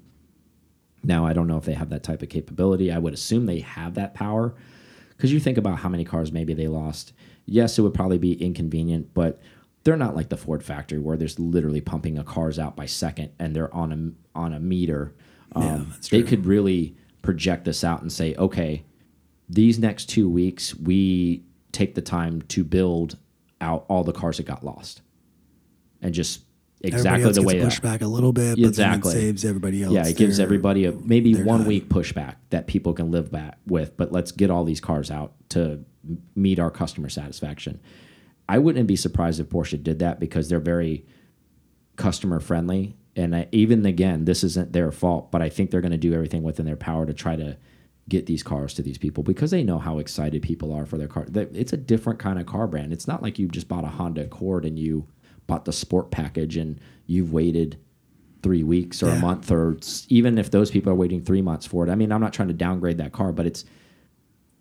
Now, 1.04 1.26
I 1.26 1.32
don't 1.34 1.48
know 1.48 1.58
if 1.58 1.66
they 1.66 1.74
have 1.74 1.90
that 1.90 2.04
type 2.04 2.22
of 2.22 2.30
capability. 2.30 2.92
I 2.92 2.98
would 2.98 3.14
assume 3.14 3.46
they 3.46 3.60
have 3.60 3.94
that 3.96 4.14
power 4.14 4.54
because 5.16 5.32
you 5.32 5.40
think 5.40 5.58
about 5.58 5.80
how 5.80 5.90
many 5.90 6.04
cars 6.04 6.32
maybe 6.32 6.54
they 6.54 6.68
lost. 6.68 7.14
Yes, 7.46 7.80
it 7.80 7.82
would 7.84 7.94
probably 7.94 8.18
be 8.18 8.34
inconvenient, 8.34 9.14
but 9.14 9.40
they're 9.84 9.98
not 9.98 10.16
like 10.16 10.30
the 10.30 10.38
Ford 10.38 10.64
factory 10.64 11.00
where 11.00 11.18
there's 11.18 11.40
literally 11.40 11.82
pumping 11.82 12.18
a 12.18 12.24
cars 12.24 12.60
out 12.60 12.76
by 12.76 12.86
second 12.86 13.32
and 13.40 13.56
they're 13.56 13.74
on 13.74 13.92
a 13.92 14.38
on 14.40 14.54
a 14.54 14.60
meter. 14.60 15.14
Um, 15.54 15.88
that's 15.92 16.10
they 16.10 16.24
could 16.24 16.46
really 16.46 16.96
project 17.22 17.66
this 17.66 17.84
out 17.84 18.02
and 18.02 18.12
say, 18.12 18.36
okay, 18.36 18.84
these 19.50 19.80
next 19.80 20.06
two 20.06 20.30
weeks 20.30 20.74
we 20.76 21.44
take 21.72 21.96
the 21.96 22.02
time 22.02 22.42
to 22.44 22.64
build 22.64 23.18
out 23.60 23.86
all 23.90 24.04
the 24.04 24.14
cars 24.14 24.38
that 24.38 24.46
got 24.46 24.64
lost, 24.64 25.02
and 26.02 26.14
just 26.14 26.42
exactly 26.84 27.32
the 27.32 27.42
gets 27.42 27.46
way 27.46 27.62
pushed 27.62 27.82
back 27.82 28.02
a 28.02 28.08
little 28.08 28.34
bit, 28.34 28.56
but 28.58 28.68
Exactly. 28.70 29.12
then 29.14 29.22
it 29.22 29.24
saves 29.24 29.46
everybody 29.46 29.84
else. 29.84 29.94
yeah, 29.94 30.08
it 30.08 30.18
gives 30.18 30.40
everybody 30.40 30.86
a 30.86 30.92
maybe 30.94 31.36
one 31.36 31.60
time. 31.60 31.68
week 31.68 31.90
pushback 31.90 32.36
that 32.50 32.66
people 32.68 32.94
can 32.94 33.12
live 33.12 33.32
back 33.32 33.60
with. 33.68 33.96
But 33.98 34.12
let's 34.12 34.32
get 34.32 34.50
all 34.50 34.64
these 34.64 34.80
cars 34.80 35.12
out 35.12 35.34
to 35.50 35.84
meet 36.36 36.58
our 36.60 36.72
customer 36.72 37.10
satisfaction. 37.10 37.80
I 38.52 38.58
wouldn't 38.58 38.86
be 38.86 38.98
surprised 38.98 39.40
if 39.40 39.48
Porsche 39.48 39.82
did 39.82 40.00
that 40.00 40.20
because 40.20 40.50
they're 40.50 40.60
very 40.60 41.06
customer 41.96 42.42
friendly. 42.42 42.98
And 43.16 43.34
I, 43.34 43.48
even 43.54 43.86
again, 43.86 44.26
this 44.26 44.44
isn't 44.44 44.74
their 44.74 44.92
fault, 44.92 45.32
but 45.32 45.42
I 45.42 45.48
think 45.48 45.72
they're 45.72 45.80
going 45.80 45.92
to 45.94 45.98
do 45.98 46.14
everything 46.14 46.44
within 46.44 46.66
their 46.66 46.76
power 46.76 47.06
to 47.06 47.14
try 47.14 47.38
to 47.38 47.56
get 48.10 48.26
these 48.26 48.44
cars 48.44 48.74
to 48.74 48.82
these 48.82 48.98
people 48.98 49.24
because 49.24 49.52
they 49.52 49.64
know 49.64 49.80
how 49.80 50.00
excited 50.00 50.42
people 50.42 50.74
are 50.74 50.86
for 50.86 50.98
their 50.98 51.08
car. 51.08 51.26
It's 51.34 51.72
a 51.72 51.78
different 51.78 52.20
kind 52.20 52.40
of 52.40 52.46
car 52.46 52.68
brand. 52.68 52.92
It's 52.92 53.08
not 53.08 53.24
like 53.24 53.40
you 53.40 53.48
just 53.48 53.70
bought 53.70 53.86
a 53.86 53.88
Honda 53.88 54.26
Accord 54.26 54.66
and 54.66 54.78
you 54.78 55.08
bought 55.48 55.64
the 55.64 55.72
sport 55.72 56.12
package 56.12 56.58
and 56.58 56.78
you've 57.06 57.32
waited 57.32 57.80
three 58.44 58.64
weeks 58.64 59.02
or 59.02 59.12
a 59.12 59.20
month 59.20 59.50
or 59.50 59.78
even 60.10 60.38
if 60.38 60.52
those 60.52 60.72
people 60.72 60.92
are 60.92 60.96
waiting 60.96 61.24
three 61.24 61.42
months 61.42 61.66
for 61.66 61.88
it. 61.88 61.90
I 61.90 61.96
mean, 61.96 62.12
I'm 62.12 62.20
not 62.20 62.34
trying 62.34 62.50
to 62.50 62.54
downgrade 62.54 62.98
that 62.98 63.14
car, 63.14 63.32
but 63.32 63.46
it's. 63.46 63.64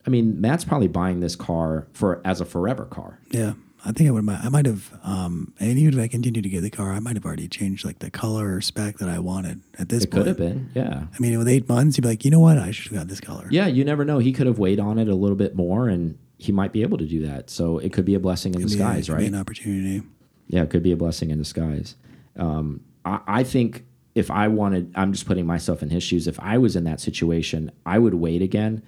I 0.06 0.10
mean, 0.10 0.40
Matt's 0.40 0.64
probably 0.64 0.88
buying 0.88 1.20
this 1.20 1.34
car 1.34 1.88
for 1.92 2.22
as 2.24 2.40
a 2.40 2.44
forever 2.44 2.84
car. 2.84 3.18
Yeah, 3.30 3.54
I 3.84 3.92
think 3.92 4.08
I 4.08 4.12
would. 4.12 4.28
I 4.28 4.48
might 4.50 4.66
have, 4.66 4.92
um, 5.02 5.54
and 5.58 5.78
even 5.78 5.94
if 5.98 6.00
I 6.04 6.08
continue 6.08 6.42
to 6.42 6.48
get 6.48 6.60
the 6.60 6.70
car, 6.70 6.92
I 6.92 6.98
might 6.98 7.16
have 7.16 7.24
already 7.24 7.48
changed 7.48 7.84
like 7.84 8.00
the 8.00 8.10
color 8.10 8.54
or 8.54 8.60
spec 8.60 8.98
that 8.98 9.08
I 9.08 9.18
wanted 9.18 9.60
at 9.78 9.88
this 9.88 10.04
point. 10.04 10.28
It 10.28 10.36
point. 10.36 10.36
could 10.36 10.46
have 10.46 10.54
been, 10.54 10.70
yeah. 10.74 11.04
I 11.12 11.18
mean, 11.18 11.38
with 11.38 11.48
eight 11.48 11.68
months, 11.68 11.96
you'd 11.96 12.02
be 12.02 12.08
like, 12.08 12.24
you 12.24 12.30
know 12.30 12.40
what? 12.40 12.58
I 12.58 12.72
should 12.72 12.92
have 12.92 13.00
got 13.00 13.08
this 13.08 13.20
color. 13.20 13.46
Yeah, 13.50 13.66
you 13.66 13.84
never 13.84 14.04
know. 14.04 14.18
He 14.18 14.32
could 14.32 14.46
have 14.46 14.58
weighed 14.58 14.80
on 14.80 14.98
it 14.98 15.08
a 15.08 15.14
little 15.14 15.36
bit 15.36 15.56
more, 15.56 15.88
and 15.88 16.18
he 16.36 16.52
might 16.52 16.72
be 16.72 16.82
able 16.82 16.98
to 16.98 17.06
do 17.06 17.26
that. 17.26 17.48
So 17.48 17.78
it 17.78 17.92
could 17.92 18.04
be 18.04 18.14
a 18.14 18.20
blessing 18.20 18.54
in 18.54 18.60
a- 18.60 18.64
disguise, 18.64 19.06
be 19.06 19.14
right? 19.14 19.26
An 19.26 19.34
opportunity. 19.34 20.02
Yeah, 20.48 20.62
it 20.62 20.70
could 20.70 20.82
be 20.82 20.92
a 20.92 20.96
blessing 20.96 21.30
in 21.30 21.38
disguise. 21.38 21.94
Um, 22.36 22.80
I, 23.04 23.20
I 23.26 23.42
think 23.44 23.84
if 24.14 24.30
I 24.30 24.48
wanted, 24.48 24.92
I'm 24.94 25.12
just 25.12 25.26
putting 25.26 25.46
myself 25.46 25.82
in 25.82 25.88
his 25.88 26.02
shoes. 26.02 26.26
If 26.26 26.38
I 26.40 26.58
was 26.58 26.76
in 26.76 26.84
that 26.84 27.00
situation, 27.00 27.70
I 27.86 27.98
would 27.98 28.14
wait 28.14 28.42
again 28.42 28.82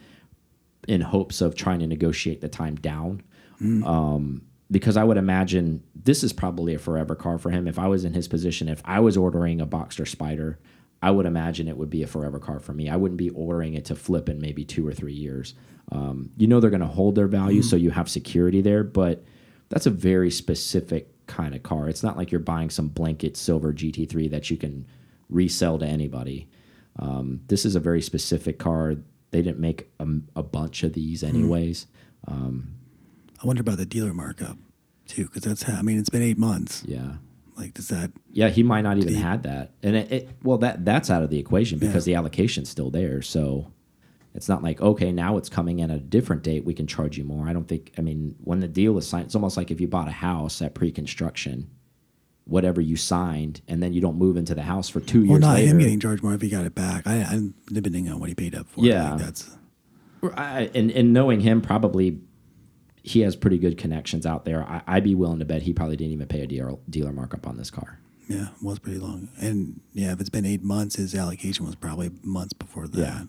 in 0.88 1.00
hopes 1.00 1.40
of 1.40 1.54
trying 1.54 1.78
to 1.78 1.86
negotiate 1.86 2.40
the 2.40 2.48
time 2.48 2.74
down. 2.76 3.22
Um, 3.60 4.42
because 4.70 4.96
I 4.96 5.04
would 5.04 5.16
imagine 5.16 5.82
this 5.94 6.24
is 6.24 6.32
probably 6.32 6.74
a 6.74 6.78
forever 6.78 7.14
car 7.14 7.38
for 7.38 7.50
him. 7.50 7.68
If 7.68 7.78
I 7.78 7.88
was 7.88 8.04
in 8.04 8.14
his 8.14 8.28
position, 8.28 8.68
if 8.68 8.80
I 8.84 9.00
was 9.00 9.16
ordering 9.16 9.60
a 9.60 9.66
Boxster 9.66 10.08
Spider, 10.08 10.58
I 11.02 11.10
would 11.10 11.26
imagine 11.26 11.68
it 11.68 11.76
would 11.76 11.90
be 11.90 12.02
a 12.02 12.06
forever 12.06 12.38
car 12.38 12.60
for 12.60 12.72
me. 12.72 12.88
I 12.88 12.96
wouldn't 12.96 13.18
be 13.18 13.30
ordering 13.30 13.74
it 13.74 13.84
to 13.86 13.96
flip 13.96 14.28
in 14.28 14.40
maybe 14.40 14.64
two 14.64 14.86
or 14.86 14.92
three 14.92 15.12
years. 15.12 15.54
Um, 15.90 16.30
you 16.36 16.46
know 16.46 16.60
they're 16.60 16.70
going 16.70 16.80
to 16.80 16.86
hold 16.86 17.16
their 17.16 17.26
value, 17.26 17.60
so 17.62 17.76
you 17.76 17.90
have 17.90 18.08
security 18.08 18.60
there, 18.62 18.84
but 18.84 19.24
that's 19.68 19.86
a 19.86 19.90
very 19.90 20.30
specific 20.30 21.26
kind 21.26 21.54
of 21.54 21.62
car. 21.62 21.88
It's 21.88 22.02
not 22.02 22.16
like 22.16 22.30
you're 22.30 22.40
buying 22.40 22.70
some 22.70 22.88
blanket 22.88 23.36
silver 23.36 23.72
GT3 23.72 24.30
that 24.30 24.48
you 24.50 24.56
can 24.56 24.86
resell 25.28 25.78
to 25.78 25.86
anybody. 25.86 26.48
Um, 26.98 27.40
this 27.48 27.64
is 27.64 27.74
a 27.74 27.80
very 27.80 28.00
specific 28.00 28.58
car. 28.58 28.96
They 29.32 29.42
didn't 29.42 29.58
make 29.58 29.90
a, 29.98 30.06
a 30.36 30.42
bunch 30.42 30.82
of 30.82 30.92
these 30.92 31.24
anyways. 31.24 31.86
I 33.42 33.46
wonder 33.46 33.60
about 33.60 33.78
the 33.78 33.86
dealer 33.86 34.14
markup 34.14 34.56
too, 35.06 35.24
because 35.24 35.42
that's 35.42 35.62
how, 35.64 35.76
I 35.78 35.82
mean 35.82 35.98
it's 35.98 36.10
been 36.10 36.22
eight 36.22 36.38
months. 36.38 36.82
Yeah. 36.86 37.14
Like 37.56 37.74
does 37.74 37.88
that? 37.88 38.12
Yeah, 38.30 38.48
he 38.48 38.62
might 38.62 38.80
not 38.82 38.96
even 38.98 39.12
The- 39.12 39.18
had 39.18 39.42
that, 39.42 39.72
and 39.82 39.94
it, 39.96 40.12
it 40.12 40.28
well 40.42 40.58
that 40.58 40.84
that's 40.84 41.10
out 41.10 41.22
of 41.22 41.30
the 41.30 41.38
equation 41.38 41.78
because 41.78 42.04
the 42.04 42.14
allocation's 42.14 42.70
still 42.70 42.90
there. 42.90 43.20
So 43.20 43.70
it's 44.34 44.48
not 44.48 44.62
like 44.62 44.80
okay, 44.80 45.12
now 45.12 45.36
it's 45.36 45.50
coming 45.50 45.80
in 45.80 45.90
at 45.90 45.96
a 45.98 46.00
different 46.00 46.42
date. 46.42 46.64
We 46.64 46.72
can 46.72 46.86
charge 46.86 47.18
you 47.18 47.24
more. 47.24 47.46
I 47.46 47.52
don't 47.52 47.68
think. 47.68 47.92
I 47.98 48.00
mean, 48.00 48.34
when 48.42 48.60
the 48.60 48.68
deal 48.68 48.96
is 48.96 49.06
signed, 49.06 49.26
it's 49.26 49.34
almost 49.34 49.58
like 49.58 49.70
if 49.70 49.80
you 49.82 49.86
bought 49.86 50.08
a 50.08 50.12
house 50.12 50.62
at 50.62 50.74
pre-construction, 50.74 51.68
whatever 52.44 52.80
you 52.80 52.96
signed, 52.96 53.60
and 53.68 53.82
then 53.82 53.92
you 53.92 54.00
don't 54.00 54.16
move 54.16 54.38
into 54.38 54.54
the 54.54 54.62
house 54.62 54.88
for 54.88 55.00
two 55.00 55.20
Well, 55.20 55.28
years 55.32 55.40
not 55.42 55.54
later. 55.56 55.68
him 55.72 55.78
getting 55.78 56.00
charged 56.00 56.22
more 56.22 56.32
if 56.32 56.40
he 56.40 56.48
got 56.48 56.64
it 56.64 56.74
back. 56.74 57.06
I, 57.06 57.16
I'm 57.22 57.52
depending 57.70 58.08
on 58.08 58.18
what 58.18 58.30
he 58.30 58.34
paid 58.34 58.54
up 58.54 58.66
for. 58.70 58.80
Yeah. 58.82 59.16
That's 59.18 59.50
I, 60.22 60.70
and 60.74 60.90
and 60.90 61.12
knowing 61.12 61.40
him, 61.40 61.60
probably 61.60 62.18
he 63.02 63.20
has 63.20 63.34
pretty 63.36 63.58
good 63.58 63.76
connections 63.76 64.24
out 64.26 64.44
there. 64.44 64.62
I, 64.64 64.82
I'd 64.86 65.04
be 65.04 65.14
willing 65.14 65.40
to 65.40 65.44
bet 65.44 65.62
he 65.62 65.72
probably 65.72 65.96
didn't 65.96 66.12
even 66.12 66.28
pay 66.28 66.40
a 66.40 66.46
dealer 66.46 66.76
dealer 66.88 67.12
markup 67.12 67.46
on 67.46 67.56
this 67.56 67.70
car. 67.70 67.98
yeah, 68.28 68.48
was 68.62 68.78
pretty 68.78 68.98
long. 68.98 69.28
And 69.40 69.80
yeah, 69.92 70.12
if 70.12 70.20
it's 70.20 70.30
been 70.30 70.46
eight 70.46 70.62
months, 70.62 70.96
his 70.96 71.14
allocation 71.14 71.66
was 71.66 71.74
probably 71.74 72.10
months 72.22 72.52
before 72.52 72.86
that. 72.88 72.98
Yeah. 72.98 73.22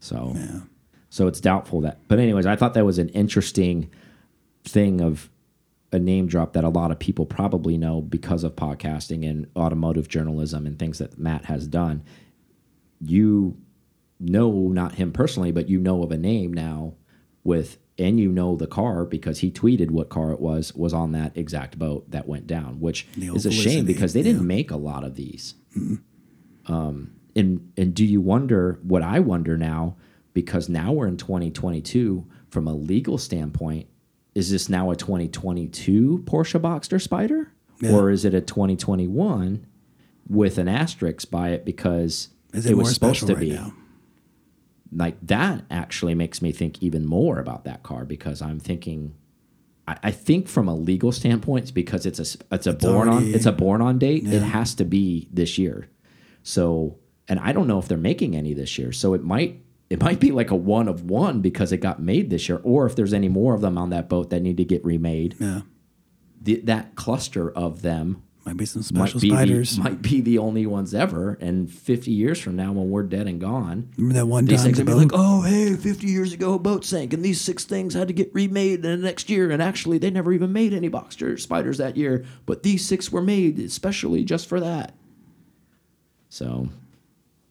So 0.00 0.32
Yeah. 0.34 0.60
So 1.08 1.26
it's 1.28 1.40
doubtful 1.40 1.80
that. 1.82 2.00
But 2.08 2.18
anyways, 2.18 2.46
I 2.46 2.56
thought 2.56 2.74
that 2.74 2.84
was 2.84 2.98
an 2.98 3.08
interesting 3.10 3.90
thing 4.64 5.00
of 5.00 5.30
a 5.92 5.98
name 5.98 6.26
drop 6.26 6.52
that 6.54 6.64
a 6.64 6.68
lot 6.68 6.90
of 6.90 6.98
people 6.98 7.24
probably 7.24 7.78
know 7.78 8.00
because 8.00 8.44
of 8.44 8.56
podcasting 8.56 9.28
and 9.28 9.46
automotive 9.56 10.08
journalism 10.08 10.66
and 10.66 10.78
things 10.78 10.98
that 10.98 11.18
Matt 11.18 11.46
has 11.46 11.66
done. 11.66 12.02
You 13.00 13.56
know 14.18 14.50
not 14.50 14.96
him 14.96 15.12
personally, 15.12 15.52
but 15.52 15.68
you 15.68 15.78
know 15.78 16.02
of 16.02 16.10
a 16.10 16.18
name 16.18 16.52
now 16.52 16.94
with 17.44 17.78
and 17.98 18.20
you 18.20 18.30
know 18.30 18.56
the 18.56 18.66
car 18.66 19.04
because 19.04 19.38
he 19.38 19.50
tweeted 19.50 19.90
what 19.90 20.08
car 20.08 20.32
it 20.32 20.40
was 20.40 20.74
was 20.74 20.92
on 20.92 21.12
that 21.12 21.36
exact 21.36 21.78
boat 21.78 22.10
that 22.10 22.28
went 22.28 22.46
down, 22.46 22.80
which 22.80 23.06
is 23.16 23.46
a 23.46 23.50
shame 23.50 23.84
because 23.84 24.12
they 24.12 24.22
didn't 24.22 24.42
yeah. 24.42 24.46
make 24.46 24.70
a 24.70 24.76
lot 24.76 25.04
of 25.04 25.14
these. 25.14 25.54
Um, 26.66 27.16
and 27.34 27.72
and 27.76 27.94
do 27.94 28.04
you 28.04 28.20
wonder 28.20 28.80
what 28.82 29.02
I 29.02 29.20
wonder 29.20 29.56
now 29.56 29.96
because 30.32 30.68
now 30.68 30.92
we're 30.92 31.06
in 31.06 31.16
2022 31.16 32.26
from 32.50 32.66
a 32.66 32.74
legal 32.74 33.18
standpoint 33.18 33.88
is 34.34 34.50
this 34.50 34.68
now 34.68 34.90
a 34.90 34.96
2022 34.96 36.24
Porsche 36.26 36.60
Boxster 36.60 37.00
Spider 37.00 37.52
Yeah. 37.80 37.92
or 37.92 38.10
is 38.10 38.24
it 38.24 38.34
a 38.34 38.40
2021 38.40 39.66
with 40.28 40.58
an 40.58 40.68
asterisk 40.68 41.30
by 41.30 41.50
it 41.50 41.64
because 41.64 42.28
it, 42.52 42.76
was 42.76 42.92
supposed 42.92 43.26
to 43.26 43.34
right 43.34 43.40
be 43.40 43.52
now? 43.52 43.72
Like 44.96 45.16
that 45.22 45.64
actually 45.70 46.14
makes 46.14 46.40
me 46.40 46.52
think 46.52 46.82
even 46.82 47.04
more 47.04 47.38
about 47.38 47.64
that 47.64 47.82
car 47.82 48.04
because 48.04 48.40
I'm 48.40 48.58
thinking 48.58 49.14
I, 49.86 49.98
I 50.04 50.10
think 50.10 50.48
from 50.48 50.68
a 50.68 50.74
legal 50.74 51.12
standpoint 51.12 51.64
it's 51.64 51.70
because 51.70 52.06
it's 52.06 52.18
a 52.18 52.38
it's 52.50 52.66
a 52.66 52.72
born 52.72 53.08
on 53.08 53.24
it's 53.34 53.46
a 53.46 53.52
born 53.52 53.82
on 53.82 53.98
date 53.98 54.26
it 54.26 54.42
has 54.42 54.74
to 54.76 54.84
be 54.84 55.28
this 55.32 55.58
year. 55.58 55.88
So 56.42 56.98
and 57.28 57.38
I 57.40 57.52
don't 57.52 57.66
know 57.66 57.78
if 57.78 57.88
they're 57.88 57.98
making 57.98 58.34
any 58.34 58.54
this 58.54 58.78
year. 58.78 58.90
So 58.92 59.12
it 59.14 59.22
might 59.22 59.62
it 59.90 60.00
might 60.00 60.18
be 60.18 60.32
like 60.32 60.50
a 60.50 60.56
one 60.56 60.88
of 60.88 61.04
one 61.04 61.40
because 61.42 61.72
it 61.72 61.78
got 61.78 62.00
made 62.00 62.30
this 62.30 62.48
year 62.48 62.60
or 62.64 62.86
if 62.86 62.96
there's 62.96 63.12
any 63.12 63.28
more 63.28 63.54
of 63.54 63.60
them 63.60 63.76
on 63.76 63.90
that 63.90 64.08
boat 64.08 64.30
that 64.30 64.40
need 64.40 64.56
to 64.56 64.64
get 64.64 64.84
remade. 64.84 65.36
Yeah. 65.38 65.60
the, 66.40 66.60
that 66.62 66.94
cluster 66.94 67.50
of 67.50 67.82
them 67.82 68.22
Might 68.46 68.58
be 68.58 68.64
some 68.64 68.80
might 68.92 69.08
special 69.08 69.20
be, 69.20 69.30
spiders. 69.30 69.76
the, 69.76 69.82
might 69.82 70.00
be 70.00 70.20
the 70.20 70.38
only 70.38 70.66
ones 70.66 70.94
ever 70.94 71.36
and 71.40 71.68
50 71.68 72.12
years 72.12 72.38
from 72.38 72.54
now 72.54 72.70
when 72.70 72.90
we're 72.90 73.02
dead 73.02 73.26
and 73.26 73.40
gone 73.40 73.90
Remember 73.96 74.14
that 74.14 74.26
one 74.26 74.44
these 74.44 74.58
time 74.58 74.66
things 74.66 74.78
would 74.78 74.86
be 74.86 74.92
like, 74.92 75.10
oh, 75.12 75.42
hey, 75.42 75.74
50 75.74 76.06
years 76.06 76.32
ago, 76.32 76.54
a 76.54 76.58
boat 76.58 76.84
sank, 76.84 77.12
and 77.12 77.24
these 77.24 77.40
six 77.40 77.64
things 77.64 77.94
had 77.94 78.06
to 78.06 78.14
get 78.14 78.32
remade 78.32 78.84
in 78.84 79.00
the 79.00 79.04
next 79.04 79.28
year. 79.28 79.50
And 79.50 79.60
actually, 79.60 79.98
they 79.98 80.10
never 80.10 80.32
even 80.32 80.52
made 80.52 80.72
any 80.72 80.88
Boxster 80.88 81.38
spiders 81.40 81.78
that 81.78 81.96
year, 81.96 82.24
but 82.46 82.62
these 82.62 82.86
six 82.86 83.10
were 83.10 83.20
made 83.20 83.58
especially 83.58 84.22
just 84.22 84.46
for 84.46 84.60
that. 84.60 84.94
So, 86.28 86.68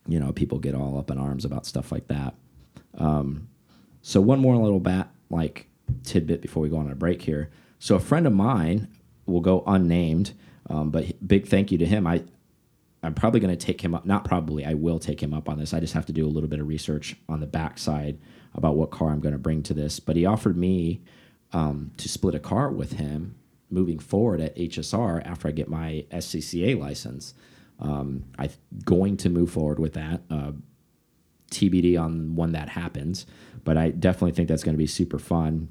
you 0.07 0.19
know, 0.19 0.31
people 0.31 0.59
get 0.59 0.75
all 0.75 0.97
up 0.97 1.11
in 1.11 1.17
arms 1.17 1.43
about 1.43 1.65
stuff 1.65 1.91
like 1.91 2.07
that. 2.07 2.35
Um, 2.97 3.49
so, 4.01 4.21
one 4.21 4.39
more 4.39 4.55
little 4.55 4.79
bat 4.79 5.09
like 5.29 5.67
tidbit 6.03 6.41
before 6.41 6.63
we 6.63 6.69
go 6.69 6.77
on 6.77 6.89
a 6.89 6.95
break 6.95 7.23
here. 7.23 7.49
So, 7.79 7.95
a 7.95 7.99
friend 7.99 8.25
of 8.25 8.31
mine 8.31 8.87
will 9.25 9.41
go 9.41 9.63
unnamed, 9.67 10.33
um, 10.69 10.89
but 10.91 11.05
big 11.25 11.47
thank 11.47 11.71
you 11.71 11.77
to 11.79 11.85
him. 11.85 12.07
I 12.07 12.23
I'm 13.05 13.13
probably 13.13 13.39
going 13.39 13.55
to 13.55 13.65
take 13.65 13.81
him 13.81 13.93
up. 13.93 14.05
Not 14.05 14.25
probably, 14.25 14.65
I 14.65 14.73
will 14.73 14.99
take 14.99 15.21
him 15.21 15.33
up 15.33 15.47
on 15.47 15.59
this. 15.59 15.73
I 15.73 15.79
just 15.79 15.93
have 15.93 16.07
to 16.07 16.13
do 16.13 16.25
a 16.25 16.29
little 16.29 16.49
bit 16.49 16.59
of 16.59 16.67
research 16.67 17.15
on 17.29 17.39
the 17.39 17.45
backside 17.45 18.17
about 18.55 18.75
what 18.75 18.89
car 18.89 19.09
I'm 19.09 19.19
going 19.19 19.33
to 19.33 19.39
bring 19.39 19.61
to 19.63 19.73
this. 19.73 19.99
But 19.99 20.15
he 20.15 20.25
offered 20.25 20.57
me 20.57 21.01
um, 21.53 21.91
to 21.97 22.09
split 22.09 22.33
a 22.33 22.39
car 22.39 22.71
with 22.71 22.93
him 22.93 23.35
moving 23.69 23.99
forward 23.99 24.41
at 24.41 24.55
HSR 24.55 25.25
after 25.25 25.47
I 25.47 25.51
get 25.51 25.69
my 25.69 26.05
SCCA 26.11 26.79
license. 26.79 27.35
Um, 27.79 28.23
I'm 28.39 28.49
going 28.83 29.17
to 29.17 29.29
move 29.29 29.51
forward 29.51 29.79
with 29.79 29.93
that. 29.93 30.21
Uh, 30.29 30.53
TBD 31.51 31.99
on 31.99 32.35
when 32.35 32.53
that 32.53 32.69
happens, 32.69 33.27
but 33.63 33.77
I 33.77 33.91
definitely 33.91 34.31
think 34.31 34.49
that's 34.49 34.63
going 34.63 34.73
to 34.73 34.79
be 34.79 34.87
super 34.87 35.19
fun 35.19 35.69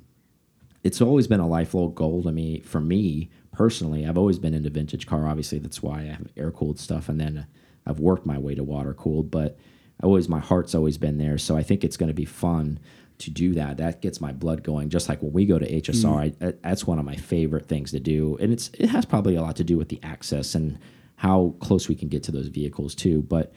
it's 0.85 1.01
always 1.01 1.27
been 1.27 1.41
a 1.41 1.49
lifelong 1.49 1.95
goal 1.95 2.23
to 2.23 2.31
me 2.31 2.61
for 2.61 2.81
me 2.81 3.31
personally. 3.53 4.07
I've 4.07 4.19
always 4.19 4.39
been 4.39 4.55
into 4.55 4.71
vintage 4.71 5.07
car 5.07 5.27
obviously 5.27 5.59
that's 5.59 5.83
why 5.83 6.01
i 6.01 6.05
have 6.05 6.29
air 6.37 6.51
cooled 6.53 6.79
stuff 6.79 7.09
and 7.09 7.21
then 7.21 7.47
i've 7.87 7.99
worked 7.99 8.27
my 8.27 8.39
way 8.39 8.55
to 8.55 8.63
water 8.63 8.95
cooled 8.95 9.31
but 9.31 9.59
I 10.03 10.07
always 10.07 10.29
my 10.29 10.41
heart's 10.41 10.75
always 10.75 10.99
been 10.99 11.19
there 11.19 11.39
so 11.39 11.57
i 11.57 11.63
think 11.63 11.85
it's 11.85 11.97
going 11.97 12.09
to 12.09 12.15
be 12.15 12.25
fun 12.25 12.79
to 13.19 13.31
do 13.31 13.55
that. 13.55 13.77
That 13.77 14.03
gets 14.03 14.21
my 14.21 14.33
blood 14.33 14.63
going 14.63 14.91
just 14.91 15.09
like 15.09 15.23
when 15.23 15.33
we 15.33 15.47
go 15.47 15.59
to 15.59 15.67
hsr 15.67 16.35
mm. 16.37 16.47
I, 16.47 16.55
that's 16.63 16.87
one 16.87 16.99
of 16.99 17.05
my 17.05 17.17
favorite 17.17 17.67
things 17.67 17.93
to 17.93 18.01
do 18.01 18.37
and 18.41 18.53
it's 18.53 18.71
it 18.75 18.89
has 18.89 19.05
probably 19.05 19.37
a 19.37 19.43
lot 19.43 19.57
to 19.57 19.65
do 19.65 19.79
with 19.79 19.89
the 19.89 20.01
access 20.03 20.55
and 20.55 20.79
how 21.17 21.55
close 21.61 21.89
we 21.89 21.95
can 21.95 22.09
get 22.09 22.25
to 22.25 22.33
those 22.33 22.49
vehicles 22.49 22.95
too 22.95 23.23
but 23.23 23.53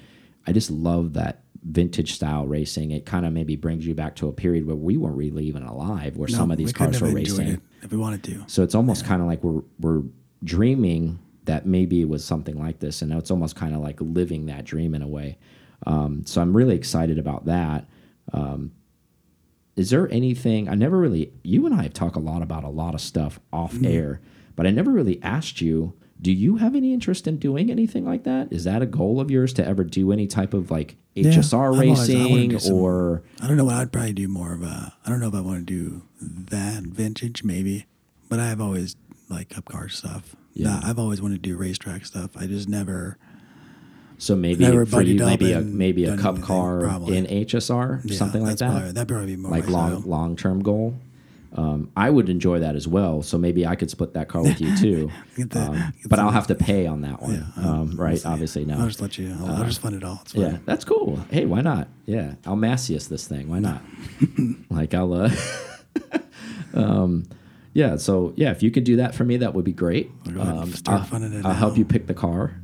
i 0.45 0.51
just 0.51 0.69
love 0.69 1.13
that 1.13 1.43
vintage 1.63 2.13
style 2.13 2.45
racing 2.47 2.91
it 2.91 3.05
kind 3.05 3.25
of 3.25 3.33
maybe 3.33 3.55
brings 3.55 3.85
you 3.85 3.93
back 3.95 4.15
to 4.15 4.27
a 4.27 4.31
period 4.33 4.65
where 4.65 4.75
we 4.75 4.97
weren't 4.97 5.15
really 5.15 5.45
even 5.45 5.63
alive 5.63 6.15
where 6.17 6.29
No, 6.29 6.37
some 6.37 6.51
of 6.51 6.57
these 6.57 6.71
couldn't 6.73 6.93
cars 6.93 7.01
were 7.01 7.09
racing 7.15 7.61
if 7.81 7.91
we 7.91 7.97
wanted 7.97 8.23
to. 8.23 8.43
so 8.47 8.63
it's 8.63 8.75
almost 8.75 9.05
kind 9.05 9.21
of 9.21 9.27
like 9.27 9.43
we're 9.43 9.61
we're 9.79 10.03
dreaming 10.43 11.19
that 11.45 11.65
maybe 11.65 12.01
it 12.01 12.09
was 12.09 12.25
something 12.25 12.57
like 12.59 12.79
this, 12.79 13.01
and 13.01 13.09
now 13.09 13.17
it's 13.17 13.31
almost 13.31 13.55
kind 13.55 13.73
of 13.73 13.79
like 13.81 14.01
living 14.01 14.47
that 14.47 14.65
dream 14.65 14.93
in 14.93 15.01
a 15.01 15.07
way. 15.07 15.37
Um, 15.85 16.25
so 16.25 16.41
I'm 16.41 16.55
really 16.55 16.75
excited 16.75 17.17
about 17.17 17.45
that. 17.45 17.87
Um, 18.33 18.71
is 19.75 19.89
there 19.91 20.11
anything 20.11 20.67
I 20.67 20.75
never 20.75 20.97
really? 20.97 21.31
You 21.43 21.65
and 21.65 21.73
I 21.73 21.83
have 21.83 21.93
talked 21.93 22.15
a 22.17 22.19
lot 22.19 22.41
about 22.41 22.63
a 22.63 22.69
lot 22.69 22.93
of 22.93 23.01
stuff 23.01 23.39
off 23.53 23.73
Mm-hmm. 23.73 23.85
air, 23.85 24.21
but 24.55 24.67
I 24.67 24.71
never 24.71 24.91
really 24.91 25.21
asked 25.23 25.61
you. 25.61 25.93
Do 26.21 26.31
you 26.31 26.55
have 26.57 26.75
any 26.75 26.93
interest 26.93 27.27
in 27.27 27.37
doing 27.37 27.69
anything 27.69 28.03
like 28.05 28.23
that? 28.23 28.51
Is 28.51 28.63
that 28.63 28.81
a 28.81 28.85
goal 28.87 29.19
of 29.21 29.29
yours 29.29 29.53
to 29.53 29.65
ever 29.65 29.83
do 29.83 30.11
any 30.11 30.25
type 30.27 30.53
of 30.53 30.71
like 30.71 30.95
HSR 31.15 31.73
I've 31.73 31.79
always- 31.81 32.09
I 32.09 32.13
racing 32.13 32.59
some- 32.59 32.73
or? 32.75 33.21
I 33.39 33.47
don't 33.47 33.57
know 33.57 33.69
I'd 33.69 33.91
probably 33.91 34.13
do 34.13 34.27
more 34.27 34.53
of 34.53 34.63
a. 34.63 34.93
I 35.05 35.09
don't 35.09 35.19
know 35.19 35.27
if 35.27 35.35
I 35.35 35.41
want 35.41 35.65
to 35.67 35.73
do 35.73 36.01
that 36.21 36.83
vintage 36.83 37.43
maybe, 37.43 37.85
but 38.29 38.39
I've 38.39 38.59
always 38.61 38.95
like 39.29 39.49
cup 39.49 39.65
car 39.65 39.89
stuff. 39.89 40.35
Yeah. 40.53 40.79
Yeah, 40.79 40.89
I've 40.89 40.97
always 40.97 41.21
wanted 41.21 41.43
to 41.43 41.49
do 41.49 41.55
racetrack 41.55 42.05
stuff. 42.05 42.31
I 42.35 42.47
just 42.47 42.67
never. 42.67 43.17
So 44.17 44.35
maybe 44.35 44.65
for 44.85 45.01
you, 45.03 45.23
maybe 45.23 45.51
a 45.51 45.61
maybe 45.61 46.05
a 46.05 46.17
cup 46.17 46.35
anything, 46.35 46.43
car 46.43 46.79
probably. 46.81 47.17
in 47.17 47.27
HSR, 47.27 48.01
Yeah, 48.03 48.17
something 48.17 48.41
like 48.43 48.57
that. 48.57 48.71
Probably, 48.71 48.91
that'd 48.91 49.07
probably 49.07 49.27
be 49.27 49.35
more 49.35 49.51
like 49.51 49.65
my 49.67 49.71
long 49.91 50.01
long 50.09 50.35
term 50.35 50.63
goal. 50.63 50.95
Um, 51.53 51.89
I 51.95 52.09
would 52.09 52.29
enjoy 52.29 52.59
that 52.59 52.75
as 52.75 52.87
well. 52.87 53.21
So 53.23 53.37
maybe 53.37 53.65
I 53.65 53.75
could 53.75 53.89
split 53.89 54.13
that 54.13 54.27
car 54.27 54.43
with 54.43 54.59
you 54.61 54.75
too. 54.77 55.11
The- 55.37 55.59
Um, 55.61 55.93
but 56.07 56.17
the- 56.17 56.21
I'll 56.23 56.31
have 56.31 56.47
to 56.47 56.55
pay 56.55 56.85
on 56.87 57.01
that 57.01 57.21
one, 57.21 57.45
Yeah, 57.57 57.63
um, 57.69 57.95
right? 57.95 58.19
see. 58.19 58.27
Obviously, 58.27 58.65
no. 58.65 58.77
I'll 58.79 58.87
just 58.87 59.01
let 59.01 59.17
you. 59.17 59.35
I'll, 59.39 59.55
I'll 59.57 59.63
just 59.65 59.79
fund 59.81 59.95
it 59.95 60.03
all. 60.03 60.21
Yeah, 60.33 60.57
that's 60.65 60.83
cool. 60.85 61.17
Hey, 61.31 61.45
why 61.45 61.61
not? 61.61 61.87
Yeah, 62.05 62.35
I'll 62.45 62.55
Massius 62.57 63.07
this 63.07 63.27
thing. 63.27 63.47
Why 63.49 63.59
not? 63.59 63.81
like 64.69 64.93
I'll. 64.93 65.13
Uh, 65.13 65.29
um, 66.73 67.25
yeah. 67.73 67.95
So 67.97 68.33
yeah, 68.35 68.51
if 68.51 68.61
you 68.63 68.71
could 68.71 68.83
do 68.83 68.97
that 68.97 69.15
for 69.15 69.23
me, 69.23 69.37
that 69.37 69.53
would 69.53 69.65
be 69.65 69.73
great. 69.73 70.11
I'll 70.27 70.31
go 70.33 70.41
ahead 70.41 70.53
and 70.53 70.63
Um, 70.63 70.71
start 70.73 70.99
I'll, 71.01 71.05
funding 71.07 71.33
it 71.33 71.45
I'll 71.45 71.53
help 71.53 71.77
you 71.77 71.85
pick 71.85 72.07
the 72.07 72.13
car. 72.13 72.59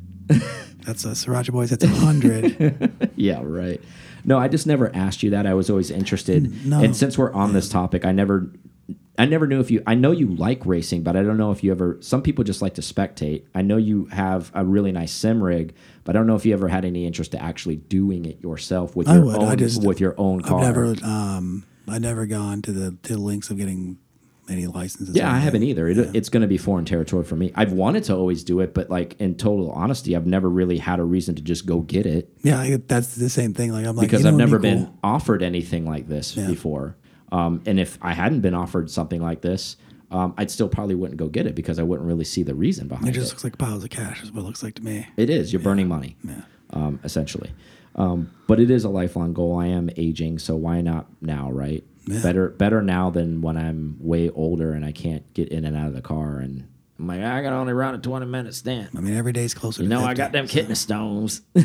That's 0.86 1.06
a 1.06 1.10
Sriracha 1.10 1.52
Boys. 1.52 1.70
That's 1.70 1.84
a 1.84 1.88
hundred. 1.88 3.12
Yeah, 3.16 3.42
right. 3.44 3.80
No, 4.26 4.38
I 4.40 4.48
just 4.48 4.66
never 4.68 4.94
asked 4.96 5.22
you 5.24 5.30
that. 5.32 5.46
I 5.46 5.54
was 5.54 5.70
always 5.70 5.92
interested. 5.92 6.66
No. 6.66 6.82
And 6.82 6.96
since 6.96 7.18
we're 7.18 7.32
on 7.34 7.54
this 7.54 7.68
topic, 7.70 8.06
I 8.06 8.12
never 8.12 8.50
I 9.18 9.26
never 9.26 9.46
knew 9.46 9.60
if 9.60 9.70
you 9.70 9.84
I 9.86 9.94
know 9.96 10.12
you 10.12 10.28
like 10.28 10.66
racing, 10.66 11.04
but 11.04 11.16
I 11.16 11.22
don't 11.24 11.38
know 11.38 11.52
if 11.52 11.64
you 11.64 11.72
ever 11.72 11.98
some 12.02 12.22
people 12.24 12.44
just 12.44 12.62
like 12.62 12.74
to 12.76 12.82
spectate. 12.82 13.44
I 13.54 13.62
know 13.62 13.78
you 13.78 14.06
have 14.06 14.52
a 14.56 14.66
really 14.66 14.92
nice 14.92 15.12
sim 15.12 15.42
rig, 15.44 15.74
But 16.04 16.16
I 16.16 16.20
don't 16.20 16.28
know 16.28 16.36
if 16.36 16.46
you 16.46 16.54
ever 16.54 16.68
had 16.68 16.84
any 16.84 17.06
interest 17.06 17.32
to 17.34 17.42
actually 17.42 17.76
doing 17.78 18.26
it 18.26 18.42
yourself 18.42 18.96
with 18.96 19.08
I 19.08 19.16
your 19.16 19.26
would. 19.26 19.36
own 19.38 19.48
I 19.50 19.56
just- 19.56 19.84
with 19.84 20.00
your 20.00 20.16
own 20.18 20.42
car. 20.42 20.60
I've 20.62 20.66
never, 20.76 20.96
um, 21.04 21.64
I've 21.88 22.02
never 22.02 22.26
gone 22.26 22.62
to 22.64 22.72
the 22.72 22.96
to 23.04 23.14
the 23.14 23.20
links 23.22 23.50
of 23.52 23.58
getting 23.58 23.98
any 24.50 24.68
licenses. 24.68 25.16
Yeah, 25.16 25.32
I 25.32 25.38
haven't 25.40 25.64
either. 25.64 25.88
It, 25.88 25.98
It's 26.14 26.28
going 26.28 26.42
to 26.42 26.48
be 26.48 26.58
foreign 26.58 26.84
territory 26.84 27.24
for 27.24 27.36
me. 27.38 27.54
I've 27.56 27.72
wanted 27.72 28.04
to 28.06 28.16
always 28.16 28.44
do 28.44 28.60
it, 28.60 28.74
but 28.74 28.90
like 28.90 29.16
in 29.20 29.36
total 29.36 29.72
honesty, 29.72 30.16
I've 30.18 30.26
never 30.26 30.50
really 30.50 30.80
had 30.80 31.00
a 31.00 31.04
reason 31.04 31.36
to 31.36 31.42
just 31.42 31.66
go 31.66 31.80
get 31.80 32.06
it 32.06 32.30
Yeah, 32.42 32.60
I, 32.60 32.78
that's 32.88 33.16
the 33.16 33.30
same 33.30 33.54
thing. 33.54 33.72
Like 33.72 33.86
I'm 33.86 33.96
like 33.96 34.08
because 34.08 34.22
you 34.22 34.24
know 34.26 34.32
I've 34.32 34.38
never 34.38 34.60
be 34.60 34.70
been 34.72 34.92
offered 35.04 35.44
anything 35.44 35.86
like 35.86 36.08
this 36.10 36.34
before. 36.34 36.98
Um, 37.34 37.62
and 37.66 37.80
if 37.80 37.98
I 38.02 38.14
hadn't 38.14 38.42
been 38.42 38.54
offered 38.54 38.90
something 38.92 39.22
like 39.22 39.42
this, 39.42 39.76
um, 40.12 40.34
I'd 40.38 40.52
still 40.52 40.70
probably 40.70 40.94
wouldn't 40.96 41.18
go 41.18 41.28
get 41.28 41.48
it 41.48 41.56
because 41.56 41.80
I 41.80 41.84
wouldn't 41.84 42.08
really 42.08 42.24
see 42.26 42.44
the 42.44 42.54
reason 42.54 42.88
behind 42.88 43.08
It 43.08 43.18
it. 43.18 43.20
just 43.20 43.32
looks 43.32 43.44
like 43.44 43.58
piles 43.58 43.84
of 43.84 43.90
cash. 43.90 44.22
Is 44.22 44.32
what 44.32 44.42
it 44.42 44.46
looks 44.46 44.62
like 44.62 44.76
to 44.76 44.84
me. 44.84 45.08
It 45.18 45.30
is. 45.32 45.52
You're 45.52 45.62
burning 45.64 45.88
money, 45.88 46.16
um, 46.70 47.00
essentially. 47.04 47.52
Um, 47.96 48.30
but 48.48 48.60
it 48.60 48.70
is 48.72 48.84
a 48.86 48.90
lifelong 48.90 49.34
goal. 49.34 49.58
I 49.60 49.66
am 49.68 49.90
aging, 49.98 50.38
so 50.40 50.56
why 50.56 50.82
not 50.82 51.08
now, 51.22 51.50
right? 51.52 51.84
Better, 52.08 52.50
better 52.50 52.82
now 52.82 53.10
than 53.10 53.42
when 53.42 53.56
I'm 53.58 53.96
way 54.00 54.30
older 54.30 54.74
and 54.74 54.84
I 54.86 54.92
can't 54.92 55.32
get 55.34 55.50
in 55.50 55.64
and 55.66 55.76
out 55.78 55.88
of 55.88 55.94
the 55.96 56.02
car. 56.02 56.38
And 56.40 56.68
I'm 57.00 57.08
like, 57.08 57.22
I 57.22 57.42
got 57.42 57.54
only 57.54 57.72
run 57.74 57.96
a 57.96 57.98
20 57.98 58.26
minute 58.28 58.54
stint. 58.54 58.90
I 58.96 59.00
mean, 59.00 59.16
every 59.16 59.32
day's 59.32 59.54
closer. 59.54 59.82
You 59.84 59.90
know, 59.90 60.04
I 60.04 60.14
got 60.14 60.32
them 60.34 60.46
so- 60.48 60.54
kidney 60.54 60.76
stones. 60.76 61.42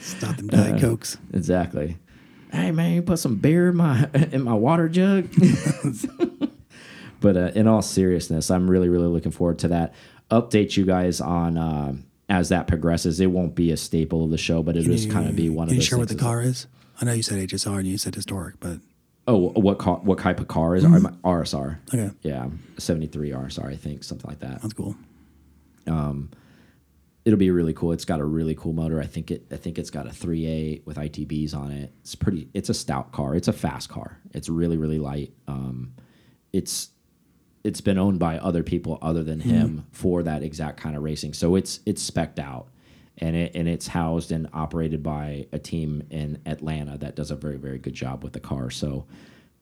Stop 0.00 0.36
them 0.36 0.48
Uh, 0.52 0.56
diet 0.56 0.80
cokes. 0.80 1.18
exactly. 1.32 1.98
Hey 2.54 2.70
man, 2.70 2.92
you 2.94 3.02
put 3.02 3.18
some 3.18 3.36
beer 3.36 3.68
in 3.70 3.76
my 3.76 4.08
in 4.32 4.42
my 4.42 4.54
water 4.54 4.88
jug. 4.88 5.28
but 7.20 7.36
uh, 7.36 7.50
in 7.54 7.66
all 7.66 7.82
seriousness, 7.82 8.50
I'm 8.50 8.70
really 8.70 8.88
really 8.88 9.08
looking 9.08 9.32
forward 9.32 9.58
to 9.60 9.68
that. 9.68 9.94
Update 10.30 10.76
you 10.76 10.84
guys 10.84 11.20
on 11.20 11.58
uh, 11.58 11.94
as 12.28 12.48
that 12.50 12.66
progresses. 12.66 13.20
It 13.20 13.26
won't 13.26 13.54
be 13.54 13.70
a 13.72 13.76
staple 13.76 14.24
of 14.24 14.30
the 14.30 14.38
show, 14.38 14.62
but 14.62 14.76
it 14.76 14.86
is 14.86 15.06
kind 15.06 15.28
of 15.28 15.36
be 15.36 15.48
one 15.50 15.68
of 15.68 15.74
you 15.74 15.82
share 15.82 15.98
what 15.98 16.08
the 16.08 16.14
car 16.14 16.40
is? 16.42 16.66
I 17.00 17.04
know 17.04 17.12
you 17.12 17.22
said 17.22 17.38
HSR 17.48 17.78
and 17.78 17.86
you 17.88 17.98
said 17.98 18.14
historic, 18.14 18.54
but 18.60 18.78
Oh, 19.26 19.36
what 19.52 19.78
car? 19.78 19.96
What 20.02 20.18
type 20.18 20.38
of 20.38 20.48
car 20.48 20.76
is 20.76 20.84
Mm-hmm. 20.84 21.26
RSR? 21.26 21.78
okay, 21.92 22.10
Yeah, 22.22 22.48
seventy 22.78 23.06
three 23.06 23.30
RSR, 23.30 23.66
I 23.72 23.76
think, 23.76 24.04
something 24.04 24.28
like 24.28 24.40
that. 24.40 24.60
that's 24.62 24.74
cool. 24.74 24.94
It'll 27.24 27.38
be 27.38 27.50
really 27.50 27.72
cool. 27.72 27.92
It's 27.92 28.04
got 28.04 28.20
a 28.20 28.24
really 28.24 28.54
cool 28.54 28.74
motor. 28.74 29.00
I 29.00 29.06
think 29.06 29.30
it. 29.30 29.46
I 29.50 29.56
think 29.56 29.78
it's 29.78 29.90
got 29.90 30.06
a 30.06 30.12
three 30.12 30.46
eight 30.46 30.86
with 30.86 30.98
ITBs 30.98 31.54
on 31.54 31.70
it. 31.72 31.92
It's 32.00 32.14
pretty. 32.14 32.48
It's 32.52 32.68
a 32.68 32.74
stout 32.74 33.12
car. 33.12 33.34
It's 33.34 33.48
a 33.48 33.52
fast 33.52 33.88
car. 33.88 34.18
It's 34.32 34.48
really 34.48 34.76
really 34.76 34.98
light. 34.98 35.32
Um, 35.48 35.94
it's 36.52 36.90
it's 37.64 37.80
been 37.80 37.96
owned 37.96 38.18
by 38.18 38.38
other 38.38 38.62
people 38.62 38.98
other 39.00 39.24
than 39.24 39.40
him 39.40 39.86
for 39.90 40.22
that 40.22 40.42
exact 40.42 40.78
kind 40.78 40.94
of 40.96 41.02
racing. 41.02 41.32
So 41.32 41.56
it's 41.56 41.80
it's 41.86 42.02
specked 42.02 42.38
out, 42.38 42.68
and 43.18 43.34
it 43.34 43.52
and 43.54 43.66
it's 43.66 43.88
housed 43.88 44.30
and 44.30 44.48
operated 44.52 45.02
by 45.02 45.46
a 45.50 45.58
team 45.58 46.02
in 46.10 46.42
Atlanta 46.44 46.98
that 46.98 47.16
does 47.16 47.30
a 47.30 47.36
very 47.36 47.56
very 47.56 47.78
good 47.78 47.94
job 47.94 48.22
with 48.22 48.34
the 48.34 48.40
car. 48.40 48.70
So 48.70 49.06